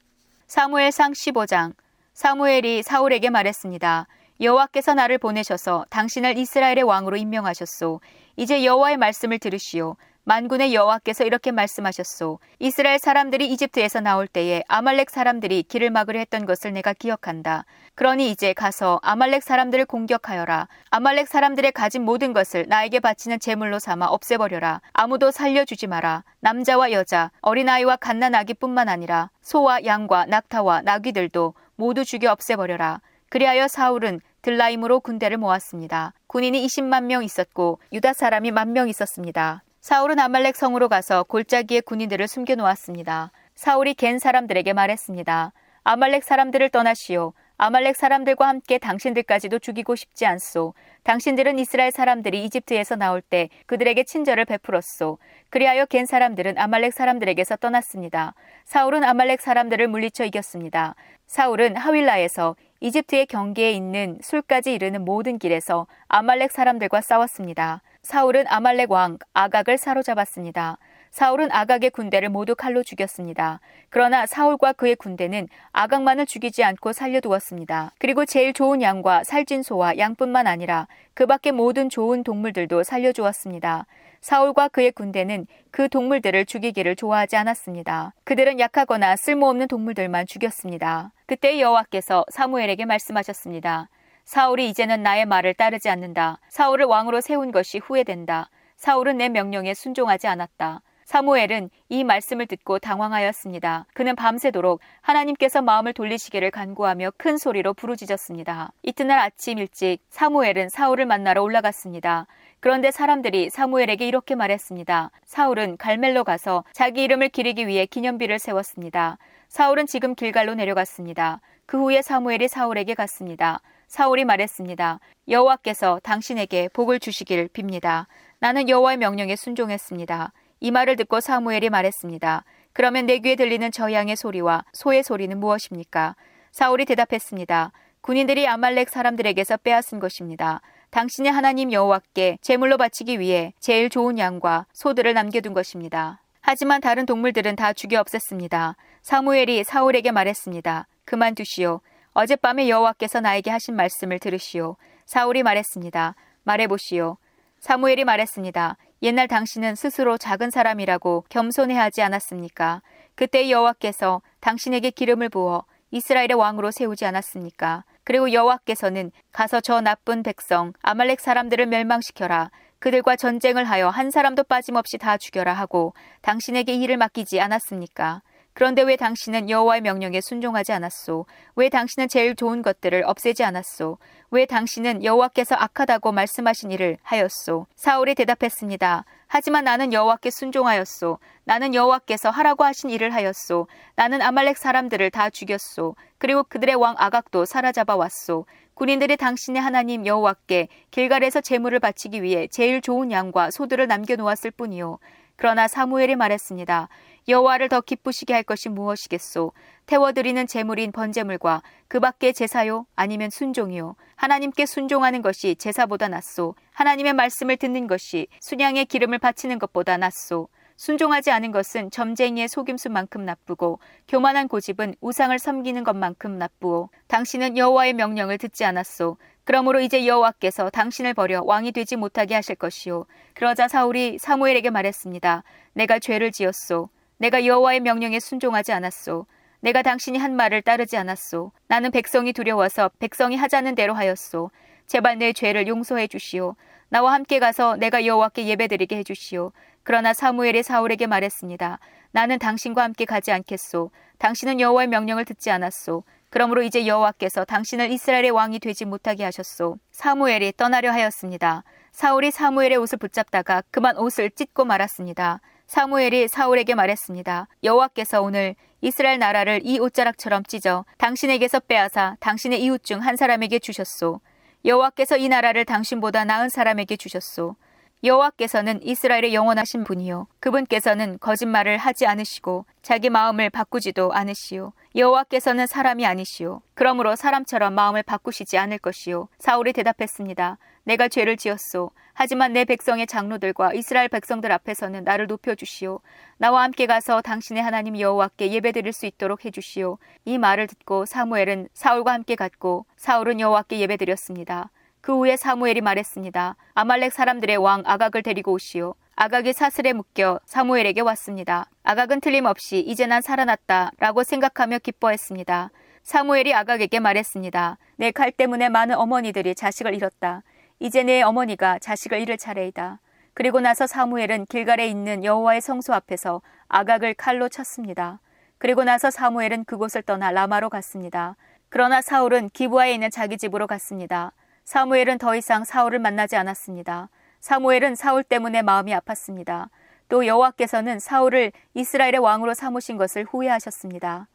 사무엘상 0.48 1.12
15장 1.12 1.74
사무엘이 2.16 2.82
사울에게 2.82 3.30
말했습니다. 3.30 4.08
여호와께서 4.40 4.94
나를 4.94 5.18
보내셔서 5.18 5.86
당신을 5.90 6.38
이스라엘의 6.38 6.84
왕으로 6.84 7.18
임명하셨소. 7.18 8.02
이제 8.38 8.64
여호와의 8.64 8.98
말씀을 8.98 9.40
들으시오. 9.40 9.98
만군의 10.24 10.76
여호와께서 10.76 11.24
이렇게 11.24 11.52
말씀하셨소. 11.52 12.40
이스라엘 12.60 13.00
사람들이 13.00 13.52
이집트에서 13.52 14.02
나올 14.02 14.28
때에 14.28 14.64
아말렉 14.68 15.10
사람들이 15.10 15.64
길을 15.64 15.90
막으려 15.90 16.20
했던 16.20 16.46
것을 16.46 16.74
내가 16.74 16.94
기억한다. 16.94 17.66
그러니 17.96 18.30
이제 18.30 18.54
가서 18.54 19.00
아말렉 19.02 19.42
사람들을 19.42 19.86
공격하여라. 19.86 20.68
아말렉 20.92 21.28
사람들의 21.28 21.72
가진 21.72 22.04
모든 22.04 22.34
것을 22.34 22.66
나에게 22.68 23.00
바치는 23.00 23.40
제물로 23.40 23.80
삼아 23.80 24.08
없애버려라. 24.08 24.82
아무도 24.94 25.32
살려주지 25.32 25.88
마라. 25.88 26.24
남자와 26.40 26.92
여자, 26.92 27.32
어린아이와 27.42 27.96
갓난 27.96 28.36
아기뿐만 28.36 28.90
아니라 28.90 29.32
소와 29.42 29.86
양과 29.86 30.28
낙타와 30.28 30.84
나귀들도 30.84 31.56
모두 31.76 32.06
죽여 32.06 32.32
없애버려라. 32.32 33.02
그리하여 33.32 33.70
사울은 33.70 34.20
들라임으로 34.42 35.00
군대를 35.00 35.38
모았습니다. 35.38 36.14
군인이 36.28 36.66
20만 36.66 37.06
명 37.06 37.24
있었고 37.24 37.80
유다 37.94 38.12
사람이 38.12 38.52
만 38.52 38.74
명 38.74 38.90
있었습니다. 38.90 39.64
사울은 39.80 40.20
아말렉 40.20 40.58
성으로 40.58 40.90
가서 40.90 41.24
골짜기에 41.24 41.80
군인들을 41.80 42.28
숨겨 42.28 42.56
놓았습니다. 42.56 43.32
사울이 43.56 43.94
겐 43.94 44.20
사람들에게 44.20 44.74
말했습니다. 44.74 45.54
아말렉 45.86 46.26
사람들을 46.26 46.70
떠나시오. 46.72 47.32
아말렉 47.56 47.96
사람들과 47.96 48.50
함께 48.50 48.78
당신들까지도 48.78 49.60
죽이고 49.60 49.96
싶지 49.96 50.26
않소. 50.26 50.74
당신들은 51.04 51.58
이스라엘 51.58 51.92
사람들이 51.92 52.44
이집트에서 52.44 52.98
나올 52.98 53.22
때 53.22 53.48
그들에게 53.66 54.04
친절을 54.04 54.44
베풀었소. 54.44 55.20
그리하여 55.50 55.86
겐 55.86 56.06
사람들은 56.06 56.58
아말렉 56.58 56.92
사람들에게서 56.92 57.56
떠났습니다. 57.58 58.34
사울은 58.66 59.06
아말렉 59.06 59.40
사람들을 59.40 59.88
물리쳐 59.88 60.26
이겼습니다. 60.26 60.96
사울은 61.28 61.78
하윌라에서 61.78 62.58
이집트의 62.84 63.28
경계에 63.28 63.72
있는 63.72 64.18
술까지 64.22 64.74
이르는 64.74 65.06
모든 65.06 65.38
길에서 65.38 65.86
아말렉 66.08 66.52
사람들과 66.52 67.02
싸웠습니다. 67.02 67.84
사울은 68.02 68.46
아말렉 68.48 68.92
왕 68.92 69.20
아각을 69.34 69.78
사로잡았습니다. 69.78 70.80
사울은 71.12 71.52
아각의 71.52 71.90
군대를 71.90 72.30
모두 72.30 72.56
칼로 72.56 72.84
죽였습니다. 72.84 73.60
그러나 73.90 74.26
사울과 74.26 74.74
그의 74.74 74.96
군대는 74.96 75.50
아각만을 75.74 76.26
죽이지 76.26 76.64
않고 76.64 76.94
살려두었습니다. 76.94 77.92
그리고 78.00 78.26
제일 78.26 78.54
좋은 78.54 78.82
양과 78.82 79.26
살찐 79.26 79.62
소와 79.62 79.98
양뿐만 79.98 80.48
아니라 80.48 80.88
그 81.14 81.26
밖의 81.26 81.52
모든 81.52 81.90
좋은 81.90 82.24
동물들도 82.24 82.84
살려주었습니다. 82.84 83.86
사울과 84.22 84.70
그의 84.70 84.92
군대는 84.94 85.48
그 85.72 85.90
동물들을 85.90 86.46
죽이기를 86.46 86.96
좋아하지 86.96 87.36
않았습니다. 87.36 88.14
그들은 88.24 88.60
약하거나 88.60 89.18
쓸모없는 89.18 89.68
동물들만 89.68 90.28
죽였습니다. 90.28 91.12
그때 91.26 91.60
여호와께서 91.60 92.26
사무엘에게 92.30 92.86
말씀하셨습니다. 92.86 93.90
사울이 94.24 94.70
이제는 94.70 95.04
나의 95.04 95.26
말을 95.26 95.56
따르지 95.56 95.90
않는다. 95.90 96.40
사울을 96.50 96.86
왕으로 96.86 97.20
세운 97.20 97.52
것이 97.52 97.80
후회된다. 97.80 98.50
사울은 98.78 99.18
내 99.18 99.28
명령에 99.28 99.74
순종하지 99.74 100.28
않았다. 100.28 100.82
사무엘은 101.12 101.70
이 101.90 102.06
말씀을 102.06 102.46
듣고 102.46 102.80
당황하였습니다. 102.80 103.86
그는 103.94 104.16
밤새도록 104.16 104.80
하나님께서 105.02 105.62
마음을 105.62 105.92
돌리시기를 105.92 106.52
간구하며 106.52 107.12
큰 107.18 107.38
소리로 107.38 107.74
부르짖었습니다. 107.74 108.72
이튿날 108.84 109.20
아침 109.20 109.58
일찍 109.58 109.98
사무엘은 110.10 110.70
사울을 110.70 111.06
만나러 111.06 111.44
올라갔습니다. 111.44 112.28
그런데 112.62 112.92
사람들이 112.92 113.50
사무엘에게 113.50 114.08
이렇게 114.08 114.36
말했습니다. 114.36 115.12
사울은 115.26 115.76
갈멜로 115.76 116.24
가서 116.24 116.64
자기 116.72 117.04
이름을 117.04 117.28
기리기 117.28 117.68
위해 117.68 117.86
기념비를 117.86 118.40
세웠습니다. 118.40 119.18
사울은 119.50 119.88
지금 119.88 120.16
길갈로 120.16 120.56
내려갔습니다. 120.56 121.42
그 121.66 121.78
후에 121.78 122.02
사무엘이 122.02 122.48
사울에게 122.48 122.94
갔습니다. 122.94 123.60
사울이 123.88 124.24
말했습니다. 124.24 125.02
여호와께서 125.28 126.00
당신에게 126.04 126.70
복을 126.70 127.02
주시길 127.02 127.50
빕니다. 127.50 128.06
나는 128.40 128.70
여호와의 128.70 128.98
명령에 128.98 129.36
순종했습니다. 129.36 130.32
이 130.62 130.70
말을 130.70 130.96
듣고 130.96 131.20
사무엘이 131.20 131.72
말했습니다. 131.72 132.44
그러면 132.72 133.08
내 133.08 133.18
귀에 133.18 133.36
들리는 133.36 133.72
저 133.72 133.92
양의 133.92 134.16
소리와 134.16 134.64
소의 134.74 135.04
소리는 135.04 135.38
무엇입니까? 135.40 136.16
사울이 136.52 136.86
대답했습니다. 136.86 137.72
군인들이 138.02 138.48
아말렉 138.48 138.90
사람들에게서 138.90 139.58
빼앗은 139.58 140.00
것입니다. 140.00 140.62
당신의 140.92 141.32
하나님 141.32 141.72
여호와께 141.72 142.38
제물로 142.42 142.78
바치기 142.78 143.20
위해 143.20 143.54
제일 143.60 143.90
좋은 143.90 144.20
양과 144.20 144.68
소들을 144.74 145.12
남겨둔 145.14 145.54
것입니다. 145.54 146.22
하지만 146.42 146.80
다른 146.80 147.08
동물들은 147.08 147.56
다 147.56 147.74
죽여 147.74 148.02
없앴습니다. 148.04 148.76
사무엘이 149.02 149.64
사울에게 149.64 150.12
말했습니다. 150.12 150.88
그만두시오. 151.06 151.82
어젯밤에 152.14 152.70
여호와께서 152.70 153.20
나에게 153.22 153.50
하신 153.50 153.76
말씀을 153.76 154.20
들으시오. 154.20 154.76
사울이 155.06 155.42
말했습니다. 155.42 156.16
말해보시오. 156.44 157.18
사무엘이 157.60 158.04
말했습니다. 158.04 158.78
옛날 159.04 159.28
당신은 159.28 159.74
스스로 159.74 160.20
작은 160.20 160.52
사람이라고 160.52 161.26
겸손해하지 161.30 162.04
않았습니까? 162.04 162.84
그때 163.16 163.50
여호와께서 163.50 164.22
당신에게 164.42 164.92
기름을 164.92 165.30
부어 165.30 165.66
이스라엘의 165.90 166.36
왕으로 166.36 166.70
세우지 166.70 167.06
않았습니까? 167.06 167.84
그리고 168.04 168.32
여호와께서는 168.32 169.12
가서 169.32 169.60
저 169.60 169.82
나쁜 169.82 170.22
백성 170.22 170.74
아말렉 170.84 171.20
사람들을 171.20 171.66
멸망시켜라. 171.66 172.52
그들과 172.78 173.16
전쟁을 173.16 173.64
하여 173.64 173.90
한 173.90 174.12
사람도 174.12 174.44
빠짐없이 174.44 175.00
다 175.00 175.18
죽여라 175.18 175.52
하고 175.52 175.96
당신에게 176.22 176.76
일을 176.76 176.98
맡기지 176.98 177.42
않았습니까? 177.42 178.22
그런데 178.54 178.82
왜 178.82 178.96
당신은 178.98 179.50
여호와의 179.50 179.82
명령에 179.82 180.20
순종하지 180.22 180.74
않았소? 180.74 181.26
왜 181.56 181.70
당신은 181.70 182.10
제일 182.10 182.36
좋은 182.36 182.62
것들을 182.62 183.04
없애지 183.06 183.44
않았소? 183.44 183.98
왜 184.32 184.46
당신은 184.46 185.04
여호와께서 185.04 185.56
악하다고 185.56 186.12
말씀하신 186.12 186.72
일을 186.72 186.98
하였소? 187.04 187.68
사울이 187.76 188.16
대답했습니다. 188.16 189.06
하지만 189.28 189.64
나는 189.64 189.94
여호와께 189.94 190.30
순종하였소. 190.30 191.18
나는 191.46 191.74
여호와께서 191.74 192.30
하라고 192.30 192.66
하신 192.66 192.90
일을 192.90 193.14
하였소. 193.14 193.68
나는 193.96 194.22
아말렉 194.22 194.58
사람들을 194.58 195.10
다 195.12 195.30
죽였소. 195.30 195.96
그리고 196.18 196.44
그들의 196.44 196.76
왕 196.76 196.96
아각도 196.98 197.46
사로잡아 197.46 197.96
왔소. 197.96 198.46
군인들이 198.74 199.16
당신의 199.16 199.62
하나님 199.62 200.06
여호와께 200.06 200.68
길갈에서 200.92 201.42
제물을 201.42 201.80
바치기 201.80 202.24
위해 202.24 202.48
제일 202.52 202.82
좋은 202.82 203.12
양과 203.12 203.52
소들을 203.52 203.88
남겨 203.88 204.16
놓았을 204.16 204.52
뿐이요. 204.52 205.00
그러나 205.36 205.68
사무엘이 205.68 206.16
말했습니다. 206.16 206.88
여호와를 207.28 207.70
더 207.70 207.82
기쁘시게 207.82 208.34
할 208.34 208.44
것이 208.44 208.70
무엇이겠소? 208.70 209.52
태워드리는 209.86 210.48
제물인 210.48 210.92
번제물과 210.92 211.62
그 211.88 212.00
밖의 212.00 212.34
제사요? 212.34 212.86
아니면 212.96 213.30
순종이요? 213.30 213.96
하나님께 214.16 214.66
순종하는 214.66 215.22
것이 215.22 215.56
제사보다 215.56 216.08
낫소. 216.08 216.56
하나님의 216.74 217.14
말씀을 217.14 217.58
듣는 217.58 217.88
것이 217.88 218.28
순양의 218.40 218.86
기름을 218.86 219.20
바치는 219.20 219.60
것보다 219.60 219.98
낫소. 219.98 220.48
순종하지 220.78 221.30
않은 221.30 221.52
것은 221.52 221.92
점쟁이의 221.92 222.48
속임수만큼 222.48 223.24
나쁘고 223.24 223.80
교만한 224.08 224.48
고집은 224.48 224.96
우상을 225.00 225.38
섬기는 225.38 225.84
것만큼 225.84 226.40
나쁘오. 226.40 226.90
당신은 227.08 227.56
여호와의 227.56 227.94
명령을 227.94 228.40
듣지 228.40 228.66
않았소. 228.66 229.18
그러므로 229.44 229.80
이제 229.80 230.08
여호와께서 230.08 230.72
당신을 230.72 231.14
버려 231.14 231.44
왕이 231.44 231.72
되지 231.72 231.98
못하게 231.98 232.34
하실 232.34 232.56
것이요. 232.56 233.06
그러자 233.36 233.68
사울이 233.68 234.18
사무엘에게 234.18 234.72
말했습니다. 234.72 235.44
내가 235.74 236.00
죄를 236.00 236.32
지었소. 236.32 236.90
내가 237.22 237.46
여호와의 237.46 237.82
명령에 237.82 238.20
순종하지 238.20 238.74
않았소. 238.74 239.28
내가 239.60 239.84
당신이 239.84 240.18
한 240.18 240.36
말을 240.36 240.64
따르지 240.64 240.98
않았소. 240.98 241.52
나는 241.68 241.92
백성이 241.92 242.34
두려워서 242.34 242.90
백성이 242.98 243.36
하자는 243.36 243.76
대로 243.76 243.94
하였소. 243.94 244.50
제발 244.88 245.20
내 245.20 245.32
죄를 245.32 245.68
용서해 245.68 246.08
주시오. 246.08 246.56
나와 246.90 247.14
함께 247.14 247.38
가서 247.38 247.76
내가 247.76 248.08
여호와께 248.08 248.48
예배드리게 248.48 248.98
해 248.98 249.04
주시오. 249.04 249.52
그러나 249.84 250.16
사무엘이 250.16 250.64
사울에게 250.64 251.06
말했습니다. 251.06 251.78
나는 252.10 252.40
당신과 252.40 252.82
함께 252.82 253.06
가지 253.06 253.32
않겠소. 253.32 253.92
당신은 254.18 254.60
여호와의 254.60 254.88
명령을 254.88 255.24
듣지 255.26 255.52
않았소. 255.52 256.04
그러므로 256.32 256.64
이제 256.64 256.88
여호와께서 256.88 257.46
당신을 257.46 257.92
이스라엘의 257.92 258.32
왕이 258.32 258.58
되지 258.58 258.86
못하게 258.86 259.26
하셨소. 259.26 259.78
사무엘이 259.92 260.54
떠나려 260.58 260.92
하였습니다. 260.92 261.66
사울이 261.92 262.32
사무엘의 262.32 262.78
옷을 262.78 262.98
붙잡다가 262.98 263.62
그만 263.70 263.96
옷을 263.98 264.32
찢고 264.32 264.66
말았습니다. 264.66 265.40
사무엘이 265.72 266.28
사울에게 266.28 266.76
말했습니다. 266.76 267.48
여호와께서 267.64 268.22
오늘 268.22 268.56
이스라엘 268.82 269.20
나라를 269.20 269.62
이 269.64 269.80
옷자락처럼 269.80 270.44
찢어 270.44 270.84
당신에게서 270.98 271.62
빼앗아 271.62 272.18
당신의 272.20 272.62
이웃 272.62 272.84
중 272.84 273.00
한 273.00 273.16
사람에게 273.16 273.60
주셨소. 273.60 274.20
여호와께서 274.66 275.16
이 275.16 275.30
나라를 275.30 275.64
당신보다 275.64 276.26
나은 276.26 276.50
사람에게 276.50 276.98
주셨소. 276.98 277.56
여호와께서는 278.04 278.84
이스라엘의 278.84 279.34
영원하신 279.34 279.86
분이요 279.86 280.28
그분께서는 280.42 281.20
거짓말을 281.20 281.78
하지 281.78 282.06
않으시고 282.06 282.66
자기 282.82 283.10
마음을 283.10 283.50
바꾸지도 283.50 284.12
않으시오. 284.12 284.74
여호와께서는 284.98 285.68
사람이 285.68 286.06
아니시오. 286.06 286.64
그러므로 286.74 287.16
사람처럼 287.16 287.74
마음을 287.76 288.04
바꾸시지 288.04 288.58
않을 288.58 288.78
것이요. 288.80 289.30
사울이 289.40 289.72
대답했습니다. 289.72 290.58
내가 290.84 291.08
죄를 291.08 291.38
지었소. 291.38 291.92
하지만 292.24 292.54
내 292.54 292.66
백성의 292.66 293.08
장로들과 293.08 293.74
이스라엘 293.74 294.08
백성들 294.08 294.52
앞에서는 294.52 295.04
나를 295.04 295.26
높여 295.26 295.56
주시오. 295.56 296.02
나와 296.38 296.62
함께 296.62 296.86
가서 296.86 297.20
당신의 297.20 297.64
하나님 297.64 298.00
여호와께 298.00 298.52
예배드릴 298.52 298.94
수 298.94 299.08
있도록 299.08 299.44
해 299.44 299.50
주시오. 299.50 299.98
이 300.26 300.38
말을 300.38 300.68
듣고 300.68 301.08
사무엘은 301.08 301.70
사울과 301.74 302.14
함께 302.14 302.36
갔고 302.36 302.86
사울은 302.96 303.40
여호와께 303.40 303.80
예배드렸습니다. 303.80 304.70
그 305.02 305.18
후에 305.18 305.36
사무엘이 305.36 305.82
말했습니다. 305.82 306.58
아말렉 306.76 307.12
사람들의 307.12 307.58
왕 307.58 307.82
아각을 307.88 308.22
데리고 308.22 308.52
오시오. 308.52 308.94
아각이 309.16 309.52
사슬에 309.54 309.92
묶여 309.92 310.40
사무엘에게 310.46 311.02
왔습니다. 311.02 311.72
아각은 311.82 312.22
틀림없이 312.22 312.82
이제 312.82 313.08
난 313.08 313.24
살아났다 313.24 313.94
라고 313.98 314.24
생각하며 314.24 314.78
기뻐했습니다. 314.78 315.72
사무엘이 316.04 316.54
아각에게 316.54 317.00
말했습니다. 317.00 317.80
내 317.98 318.12
칼 318.12 318.32
때문에 318.32 318.70
많은 318.70 318.96
어머니들이 318.96 319.56
자식을 319.56 319.96
잃었다. 319.96 320.44
이제 320.82 321.04
내 321.04 321.22
어머니가 321.22 321.78
자식을 321.78 322.20
잃을 322.22 322.40
차례이다. 322.40 323.00
그리고 323.36 323.62
나서 323.62 323.86
사무엘은 323.86 324.48
길갈에 324.48 324.88
있는 324.88 325.24
여호와의 325.24 325.62
성소 325.62 325.94
앞에서 325.94 326.42
아각을 326.70 327.14
칼로 327.14 327.50
쳤습니다. 327.50 328.20
그리고 328.58 328.84
나서 328.84 329.12
사무엘은 329.12 329.66
그곳을 329.66 330.02
떠나 330.02 330.32
라마로 330.32 330.72
갔습니다. 330.72 331.36
그러나 331.70 332.02
사울은 332.02 332.50
기부하에 332.50 332.96
있는 332.96 333.12
자기 333.12 333.38
집으로 333.38 333.68
갔습니다. 333.68 334.32
사무엘은 334.64 335.20
더 335.20 335.36
이상 335.36 335.66
사울을 335.66 336.00
만나지 336.00 336.36
않았습니다. 336.36 337.10
사무엘은 337.42 337.94
사울 337.94 338.24
때문에 338.24 338.64
마음이 338.64 338.92
아팠습니다. 338.92 339.70
또 340.10 340.26
여호와께서는 340.26 340.98
사울을 340.98 341.52
이스라엘의 341.76 342.18
왕으로 342.18 342.56
삼으신 342.56 342.98
것을 342.98 343.26
후회하셨습니다. 343.26 344.28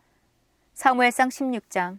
사무엘상 0.75 1.29
16장 1.29 1.99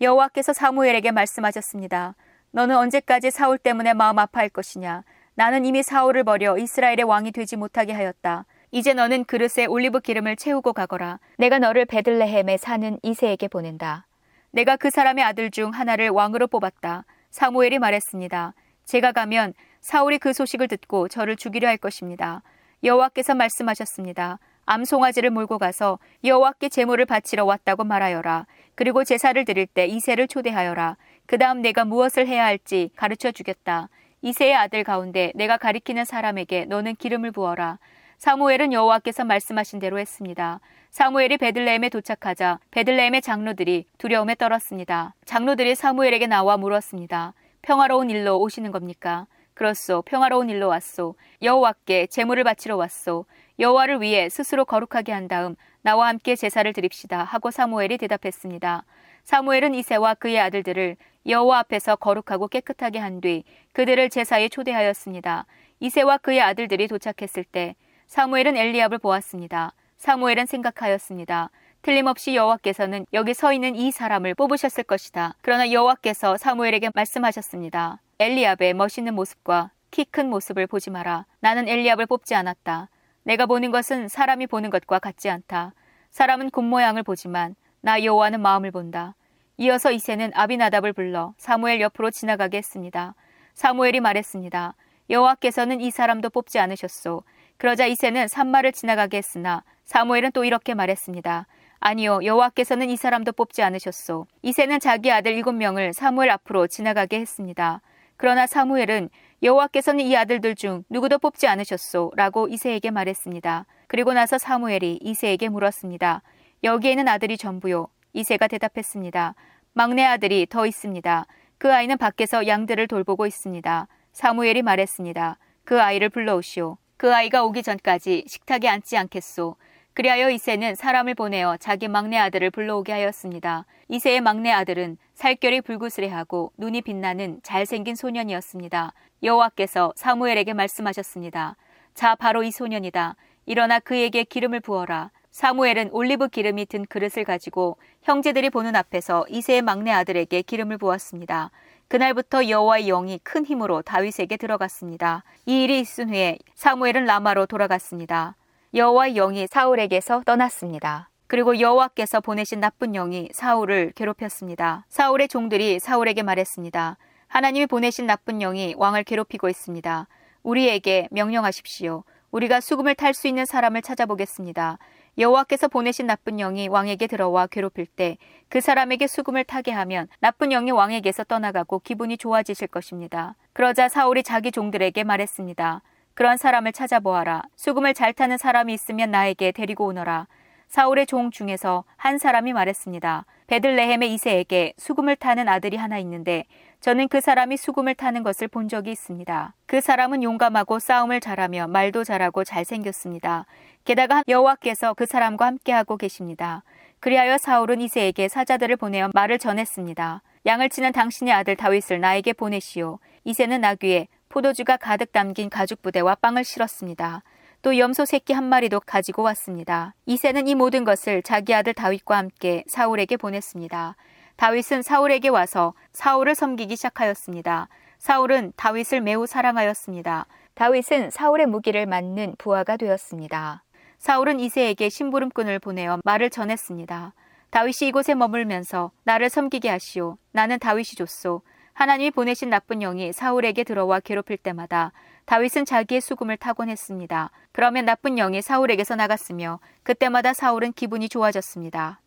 여호와께서 0.00 0.54
사무엘에게 0.54 1.12
말씀하셨습니다. 1.12 2.16
너는 2.52 2.76
언제까지 2.76 3.30
사울 3.30 3.58
때문에 3.58 3.94
마음 3.94 4.18
아파할 4.18 4.48
것이냐? 4.48 5.04
나는 5.34 5.64
이미 5.64 5.82
사울을 5.82 6.24
버려 6.24 6.58
이스라엘의 6.58 7.04
왕이 7.04 7.32
되지 7.32 7.56
못하게 7.56 7.92
하였다. 7.92 8.44
이제 8.72 8.92
너는 8.92 9.24
그릇에 9.24 9.66
올리브 9.66 10.00
기름을 10.00 10.36
채우고 10.36 10.72
가거라. 10.72 11.18
내가 11.38 11.58
너를 11.58 11.84
베들레헴에 11.86 12.56
사는 12.56 12.98
이세에게 13.02 13.48
보낸다. 13.48 14.06
내가 14.50 14.76
그 14.76 14.90
사람의 14.90 15.24
아들 15.24 15.50
중 15.50 15.70
하나를 15.70 16.10
왕으로 16.10 16.48
뽑았다. 16.48 17.04
사무엘이 17.30 17.78
말했습니다. 17.78 18.54
제가 18.84 19.12
가면 19.12 19.54
사울이 19.80 20.18
그 20.18 20.32
소식을 20.32 20.66
듣고 20.68 21.08
저를 21.08 21.36
죽이려 21.36 21.68
할 21.68 21.76
것입니다. 21.76 22.42
여호와께서 22.82 23.34
말씀하셨습니다. 23.34 24.40
암송아지를 24.66 25.30
몰고 25.30 25.58
가서 25.58 25.98
여호와께 26.24 26.68
제물을 26.68 27.04
바치러 27.06 27.44
왔다고 27.44 27.84
말하여라. 27.84 28.46
그리고 28.74 29.04
제사를 29.04 29.44
드릴 29.44 29.66
때 29.66 29.86
이세를 29.86 30.28
초대하여라. 30.28 30.96
그 31.30 31.38
다음 31.38 31.62
내가 31.62 31.84
무엇을 31.84 32.26
해야 32.26 32.44
할지 32.44 32.90
가르쳐 32.96 33.30
주겠다. 33.30 33.88
이세의 34.20 34.52
아들 34.56 34.82
가운데 34.82 35.30
내가 35.36 35.58
가리키는 35.58 36.04
사람에게 36.04 36.64
너는 36.64 36.96
기름을 36.96 37.30
부어라. 37.30 37.78
사무엘은 38.18 38.72
여호와께서 38.72 39.24
말씀하신 39.24 39.78
대로 39.78 40.00
했습니다. 40.00 40.58
사무엘이 40.90 41.36
베들레헴에 41.36 41.88
도착하자 41.90 42.58
베들레헴의 42.72 43.22
장로들이 43.22 43.84
두려움에 43.96 44.34
떨었습니다. 44.34 45.14
장로들이 45.24 45.76
사무엘에게 45.76 46.26
나와 46.26 46.56
물었습니다. 46.56 47.34
평화로운 47.62 48.10
일로 48.10 48.40
오시는 48.40 48.72
겁니까? 48.72 49.28
그렇소. 49.54 50.02
평화로운 50.02 50.50
일로 50.50 50.66
왔소. 50.66 51.14
여호와께 51.42 52.08
제물을 52.08 52.42
바치러 52.42 52.76
왔소. 52.76 53.26
여호와를 53.60 54.00
위해 54.00 54.28
스스로 54.28 54.64
거룩하게 54.64 55.12
한 55.12 55.28
다음 55.28 55.54
나와 55.82 56.08
함께 56.08 56.34
제사를 56.34 56.72
드립시다 56.72 57.22
하고 57.22 57.52
사무엘이 57.52 57.98
대답했습니다. 57.98 58.84
사무엘은 59.24 59.74
이세와 59.74 60.14
그의 60.14 60.40
아들들을 60.40 60.96
여호와 61.26 61.58
앞에서 61.60 61.96
거룩하고 61.96 62.48
깨끗하게 62.48 62.98
한 62.98 63.20
뒤 63.20 63.44
그들을 63.72 64.08
제사에 64.10 64.48
초대하였습니다. 64.48 65.46
이세와 65.80 66.18
그의 66.18 66.40
아들들이 66.40 66.88
도착했을 66.88 67.44
때 67.44 67.74
사무엘은 68.06 68.56
엘리압을 68.56 68.98
보았습니다. 68.98 69.72
사무엘은 69.98 70.46
생각하였습니다. 70.46 71.50
틀림없이 71.82 72.34
여호와께서는 72.34 73.06
여기 73.12 73.32
서 73.34 73.52
있는 73.52 73.74
이 73.76 73.90
사람을 73.90 74.34
뽑으셨을 74.34 74.84
것이다. 74.84 75.34
그러나 75.42 75.70
여호와께서 75.70 76.36
사무엘에게 76.36 76.90
말씀하셨습니다. 76.94 78.00
엘리압의 78.18 78.74
멋있는 78.74 79.14
모습과 79.14 79.70
키 79.90 80.04
큰 80.04 80.28
모습을 80.30 80.66
보지 80.66 80.90
마라. 80.90 81.26
나는 81.40 81.68
엘리압을 81.68 82.06
뽑지 82.06 82.34
않았다. 82.34 82.88
내가 83.24 83.46
보는 83.46 83.70
것은 83.70 84.08
사람이 84.08 84.46
보는 84.46 84.70
것과 84.70 84.98
같지 84.98 85.28
않다. 85.30 85.72
사람은 86.10 86.50
겉모양을 86.50 87.02
보지만 87.02 87.54
나 87.80 88.02
여호와는 88.02 88.40
마음을 88.40 88.70
본다. 88.70 89.14
이어서 89.56 89.90
이세는 89.90 90.32
아비나답을 90.34 90.92
불러 90.92 91.34
사무엘 91.38 91.80
옆으로 91.80 92.10
지나가게 92.10 92.58
했습니다. 92.58 93.14
사무엘이 93.54 94.00
말했습니다. 94.00 94.74
여호와께서는 95.08 95.80
이 95.80 95.90
사람도 95.90 96.30
뽑지 96.30 96.58
않으셨소. 96.58 97.22
그러자 97.56 97.86
이세는 97.86 98.28
산마를 98.28 98.72
지나가게 98.72 99.18
했으나 99.18 99.64
사무엘은 99.84 100.32
또 100.32 100.44
이렇게 100.44 100.74
말했습니다. 100.74 101.46
아니요, 101.80 102.20
여호와께서는 102.22 102.90
이 102.90 102.96
사람도 102.96 103.32
뽑지 103.32 103.62
않으셨소. 103.62 104.26
이세는 104.42 104.80
자기 104.80 105.10
아들 105.10 105.32
일곱 105.32 105.52
명을 105.52 105.92
사무엘 105.94 106.30
앞으로 106.30 106.66
지나가게 106.66 107.18
했습니다. 107.18 107.80
그러나 108.16 108.46
사무엘은 108.46 109.08
여호와께서는 109.42 110.04
이 110.04 110.14
아들들 110.14 110.54
중 110.54 110.84
누구도 110.90 111.18
뽑지 111.18 111.46
않으셨소 111.48 112.12
라고 112.14 112.48
이세에게 112.48 112.90
말했습니다. 112.90 113.64
그리고 113.86 114.12
나서 114.12 114.36
사무엘이 114.36 114.98
이세에게 115.02 115.48
물었습니다. 115.48 116.22
여기에는 116.62 117.08
아들이 117.08 117.38
전부요. 117.38 117.88
이세가 118.12 118.48
대답했습니다. 118.48 119.34
막내 119.72 120.04
아들이 120.04 120.46
더 120.48 120.66
있습니다. 120.66 121.26
그 121.58 121.72
아이는 121.72 121.96
밖에서 121.96 122.46
양들을 122.46 122.86
돌보고 122.86 123.26
있습니다. 123.26 123.88
사무엘이 124.12 124.62
말했습니다. 124.62 125.38
그 125.64 125.80
아이를 125.80 126.10
불러오시오. 126.10 126.76
그 126.96 127.14
아이가 127.14 127.44
오기 127.44 127.62
전까지 127.62 128.24
식탁에 128.26 128.68
앉지 128.68 128.96
않겠소. 128.96 129.56
그리하여 129.94 130.30
이세는 130.30 130.74
사람을 130.74 131.14
보내어 131.14 131.56
자기 131.56 131.88
막내 131.88 132.16
아들을 132.18 132.50
불러오게 132.50 132.92
하였습니다. 132.92 133.64
이세의 133.88 134.20
막내 134.20 134.50
아들은 134.50 134.98
살결이 135.14 135.62
불구스레하고 135.62 136.52
눈이 136.58 136.82
빛나는 136.82 137.40
잘생긴 137.42 137.94
소년이었습니다. 137.94 138.92
여호와께서 139.22 139.92
사무엘에게 139.96 140.52
말씀하셨습니다. 140.52 141.56
자, 141.94 142.14
바로 142.14 142.42
이 142.42 142.50
소년이다. 142.50 143.16
일어나 143.46 143.78
그에게 143.78 144.24
기름을 144.24 144.60
부어라. 144.60 145.10
사무엘은 145.30 145.90
올리브 145.92 146.28
기름이 146.28 146.66
든 146.66 146.84
그릇을 146.86 147.24
가지고 147.24 147.76
형제들이 148.02 148.50
보는 148.50 148.76
앞에서 148.76 149.24
이세의 149.28 149.62
막내 149.62 149.90
아들에게 149.92 150.42
기름을 150.42 150.78
부었습니다. 150.78 151.50
그날부터 151.88 152.48
여호와의 152.48 152.86
영이 152.86 153.18
큰 153.22 153.44
힘으로 153.44 153.82
다윗에게 153.82 154.36
들어갔습니다. 154.36 155.24
이 155.46 155.64
일이 155.64 155.80
있은 155.80 156.10
후에 156.10 156.38
사무엘은 156.54 157.04
라마로 157.04 157.46
돌아갔습니다. 157.46 158.36
여호와의 158.74 159.14
영이 159.14 159.46
사울에게서 159.48 160.22
떠났습니다. 160.24 161.10
그리고 161.26 161.60
여호와께서 161.60 162.20
보내신 162.20 162.60
나쁜 162.60 162.92
영이 162.92 163.30
사울을 163.32 163.92
괴롭혔습니다. 163.94 164.84
사울의 164.88 165.28
종들이 165.28 165.78
사울에게 165.78 166.22
말했습니다. 166.22 166.96
하나님이 167.28 167.66
보내신 167.66 168.06
나쁜 168.06 168.38
영이 168.40 168.74
왕을 168.76 169.04
괴롭히고 169.04 169.48
있습니다. 169.48 170.08
우리에게 170.42 171.08
명령하십시오. 171.12 172.04
우리가 172.30 172.60
수금을 172.60 172.94
탈 172.94 173.14
수 173.14 173.28
있는 173.28 173.44
사람을 173.44 173.82
찾아보겠습니다. 173.82 174.78
여호와께서 175.18 175.68
보내신 175.68 176.06
나쁜 176.06 176.36
영이 176.36 176.68
왕에게 176.68 177.06
들어와 177.06 177.46
괴롭힐 177.46 177.86
때 177.86 178.16
그 178.50 178.60
사람에게 178.60 179.06
수금을 179.06 179.44
타게 179.44 179.70
하면 179.70 180.08
나쁜 180.18 180.48
영이 180.48 180.72
왕에게서 180.72 181.22
떠나가고 181.22 181.78
기분이 181.78 182.18
좋아지실 182.18 182.66
것입니다. 182.66 183.36
그러자 183.52 183.88
사울이 183.88 184.24
자기 184.24 184.50
종들에게 184.50 185.04
말했습니다. 185.04 185.82
그런 186.14 186.36
사람을 186.36 186.72
찾아보아라. 186.72 187.42
수금을 187.54 187.94
잘 187.94 188.12
타는 188.12 188.38
사람이 188.38 188.74
있으면 188.74 189.12
나에게 189.12 189.52
데리고 189.52 189.86
오너라. 189.86 190.26
사울의 190.66 191.06
종 191.06 191.30
중에서 191.30 191.84
한 191.96 192.18
사람이 192.18 192.52
말했습니다. 192.52 193.24
베들레헴의 193.46 194.12
이세에게 194.14 194.72
수금을 194.76 195.14
타는 195.14 195.48
아들이 195.48 195.76
하나 195.76 195.98
있는데 195.98 196.44
저는 196.80 197.08
그 197.08 197.20
사람이 197.20 197.56
수금을 197.56 197.94
타는 197.94 198.24
것을 198.24 198.48
본 198.48 198.68
적이 198.68 198.92
있습니다. 198.92 199.54
그 199.66 199.80
사람은 199.80 200.24
용감하고 200.24 200.80
싸움을 200.80 201.20
잘하며 201.20 201.68
말도 201.68 202.02
잘하고 202.02 202.42
잘생겼습니다. 202.42 203.46
게다가 203.84 204.22
여호와께서 204.28 204.94
그 204.94 205.06
사람과 205.06 205.46
함께하고 205.46 205.96
계십니다. 205.96 206.62
그리하여 207.00 207.38
사울은 207.38 207.80
이세에게 207.80 208.28
사자들을 208.28 208.76
보내어 208.76 209.10
말을 209.14 209.38
전했습니다. 209.38 210.22
양을 210.46 210.68
치는 210.68 210.92
당신의 210.92 211.32
아들 211.32 211.56
다윗을 211.56 212.00
나에게 212.00 212.34
보내시오. 212.34 212.98
이세는 213.24 213.62
나귀에 213.62 214.08
포도주가 214.28 214.76
가득 214.76 215.12
담긴 215.12 215.50
가죽 215.50 215.82
부대와 215.82 216.16
빵을 216.16 216.44
실었습니다. 216.44 217.22
또 217.62 217.76
염소 217.78 218.04
새끼 218.04 218.32
한 218.32 218.44
마리도 218.44 218.80
가지고 218.80 219.22
왔습니다. 219.22 219.94
이세는 220.06 220.46
이 220.46 220.54
모든 220.54 220.84
것을 220.84 221.22
자기 221.22 221.54
아들 221.54 221.74
다윗과 221.74 222.16
함께 222.16 222.64
사울에게 222.66 223.16
보냈습니다. 223.16 223.96
다윗은 224.36 224.82
사울에게 224.82 225.28
와서 225.28 225.74
사울을 225.92 226.34
섬기기 226.34 226.76
시작하였습니다. 226.76 227.68
사울은 227.98 228.52
다윗을 228.56 229.02
매우 229.02 229.26
사랑하였습니다. 229.26 230.26
다윗은 230.54 231.10
사울의 231.10 231.46
무기를 231.46 231.84
맞는 231.84 232.36
부하가 232.38 232.78
되었습니다. 232.78 233.62
사울은 234.00 234.40
이세에게 234.40 234.88
심부름꾼을 234.88 235.58
보내어 235.58 235.98
말을 236.04 236.30
전했습니다. 236.30 237.12
다윗이 237.50 237.88
이곳에 237.88 238.14
머물면서 238.14 238.92
나를 239.04 239.28
섬기게 239.28 239.68
하시오. 239.68 240.16
나는 240.32 240.58
다윗이 240.58 240.96
줬소. 240.96 241.42
하나님이 241.74 242.10
보내신 242.10 242.48
나쁜 242.48 242.78
영이 242.78 243.12
사울에게 243.12 243.62
들어와 243.62 244.00
괴롭힐 244.00 244.38
때마다 244.38 244.92
다윗은 245.26 245.66
자기의 245.66 246.00
수금을 246.00 246.38
타곤 246.38 246.70
했습니다. 246.70 247.30
그러면 247.52 247.84
나쁜 247.84 248.14
영이 248.16 248.40
사울에게서 248.40 248.96
나갔으며 248.96 249.60
그때마다 249.82 250.32
사울은 250.32 250.72
기분이 250.72 251.10
좋아졌습니다. 251.10 252.00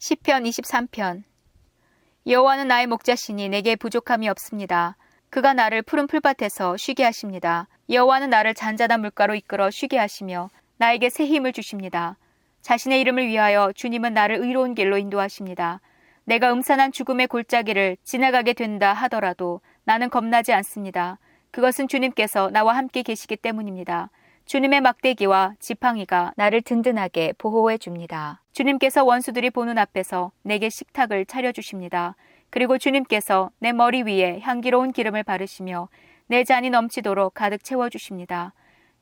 시편 0.00 0.42
23편 0.42 1.22
여호와는 2.26 2.66
나의 2.66 2.88
목자시니 2.88 3.50
내게 3.50 3.76
부족함이 3.76 4.28
없습니다. 4.30 4.96
그가 5.30 5.54
나를 5.54 5.82
푸른 5.82 6.08
풀밭에서 6.08 6.76
쉬게 6.76 7.04
하십니다. 7.04 7.68
여호와는 7.88 8.30
나를 8.30 8.54
잔잔한 8.54 9.00
물가로 9.00 9.36
이끌어 9.36 9.70
쉬게 9.70 9.96
하시며 9.96 10.50
나에게 10.78 11.10
새 11.10 11.26
힘을 11.26 11.52
주십니다. 11.52 12.16
자신의 12.62 13.00
이름을 13.00 13.26
위하여 13.28 13.72
주님은 13.72 14.14
나를 14.14 14.36
의로운 14.36 14.74
길로 14.74 14.98
인도하십니다. 14.98 15.80
내가 16.24 16.52
음산한 16.52 16.92
죽음의 16.92 17.28
골짜기를 17.28 17.96
지나가게 18.02 18.52
된다 18.52 18.92
하더라도 18.92 19.60
나는 19.84 20.10
겁나지 20.10 20.52
않습니다. 20.52 21.18
그것은 21.52 21.86
주님께서 21.86 22.50
나와 22.50 22.76
함께 22.76 23.02
계시기 23.02 23.36
때문입니다. 23.36 24.10
주님의 24.44 24.80
막대기와 24.80 25.54
지팡이가 25.58 26.32
나를 26.36 26.62
든든하게 26.62 27.34
보호해 27.38 27.78
줍니다. 27.78 28.42
주님께서 28.52 29.04
원수들이 29.04 29.50
보는 29.50 29.78
앞에서 29.78 30.32
내게 30.42 30.68
식탁을 30.68 31.26
차려 31.26 31.52
주십니다. 31.52 32.16
그리고 32.50 32.78
주님께서 32.78 33.50
내 33.58 33.72
머리 33.72 34.02
위에 34.02 34.40
향기로운 34.40 34.92
기름을 34.92 35.22
바르시며 35.22 35.88
내 36.26 36.44
잔이 36.44 36.70
넘치도록 36.70 37.34
가득 37.34 37.62
채워 37.64 37.88
주십니다. 37.88 38.52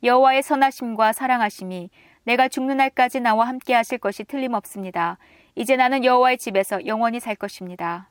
여호와의 0.05 0.43
선하심과 0.43 1.15
사랑하심이 1.15 1.89
내가 2.25 2.49
죽는 2.49 2.77
날까지 2.77 3.21
나와 3.21 3.49
함께 3.49 3.73
하실 3.73 3.97
것이 3.97 4.25
틀림없습니다. 4.25 5.17
이제 5.55 5.77
나는 5.77 6.05
여호와의 6.05 6.37
집에서 6.37 6.87
영원히 6.87 7.21
살 7.21 7.35
것입니다. 7.35 8.11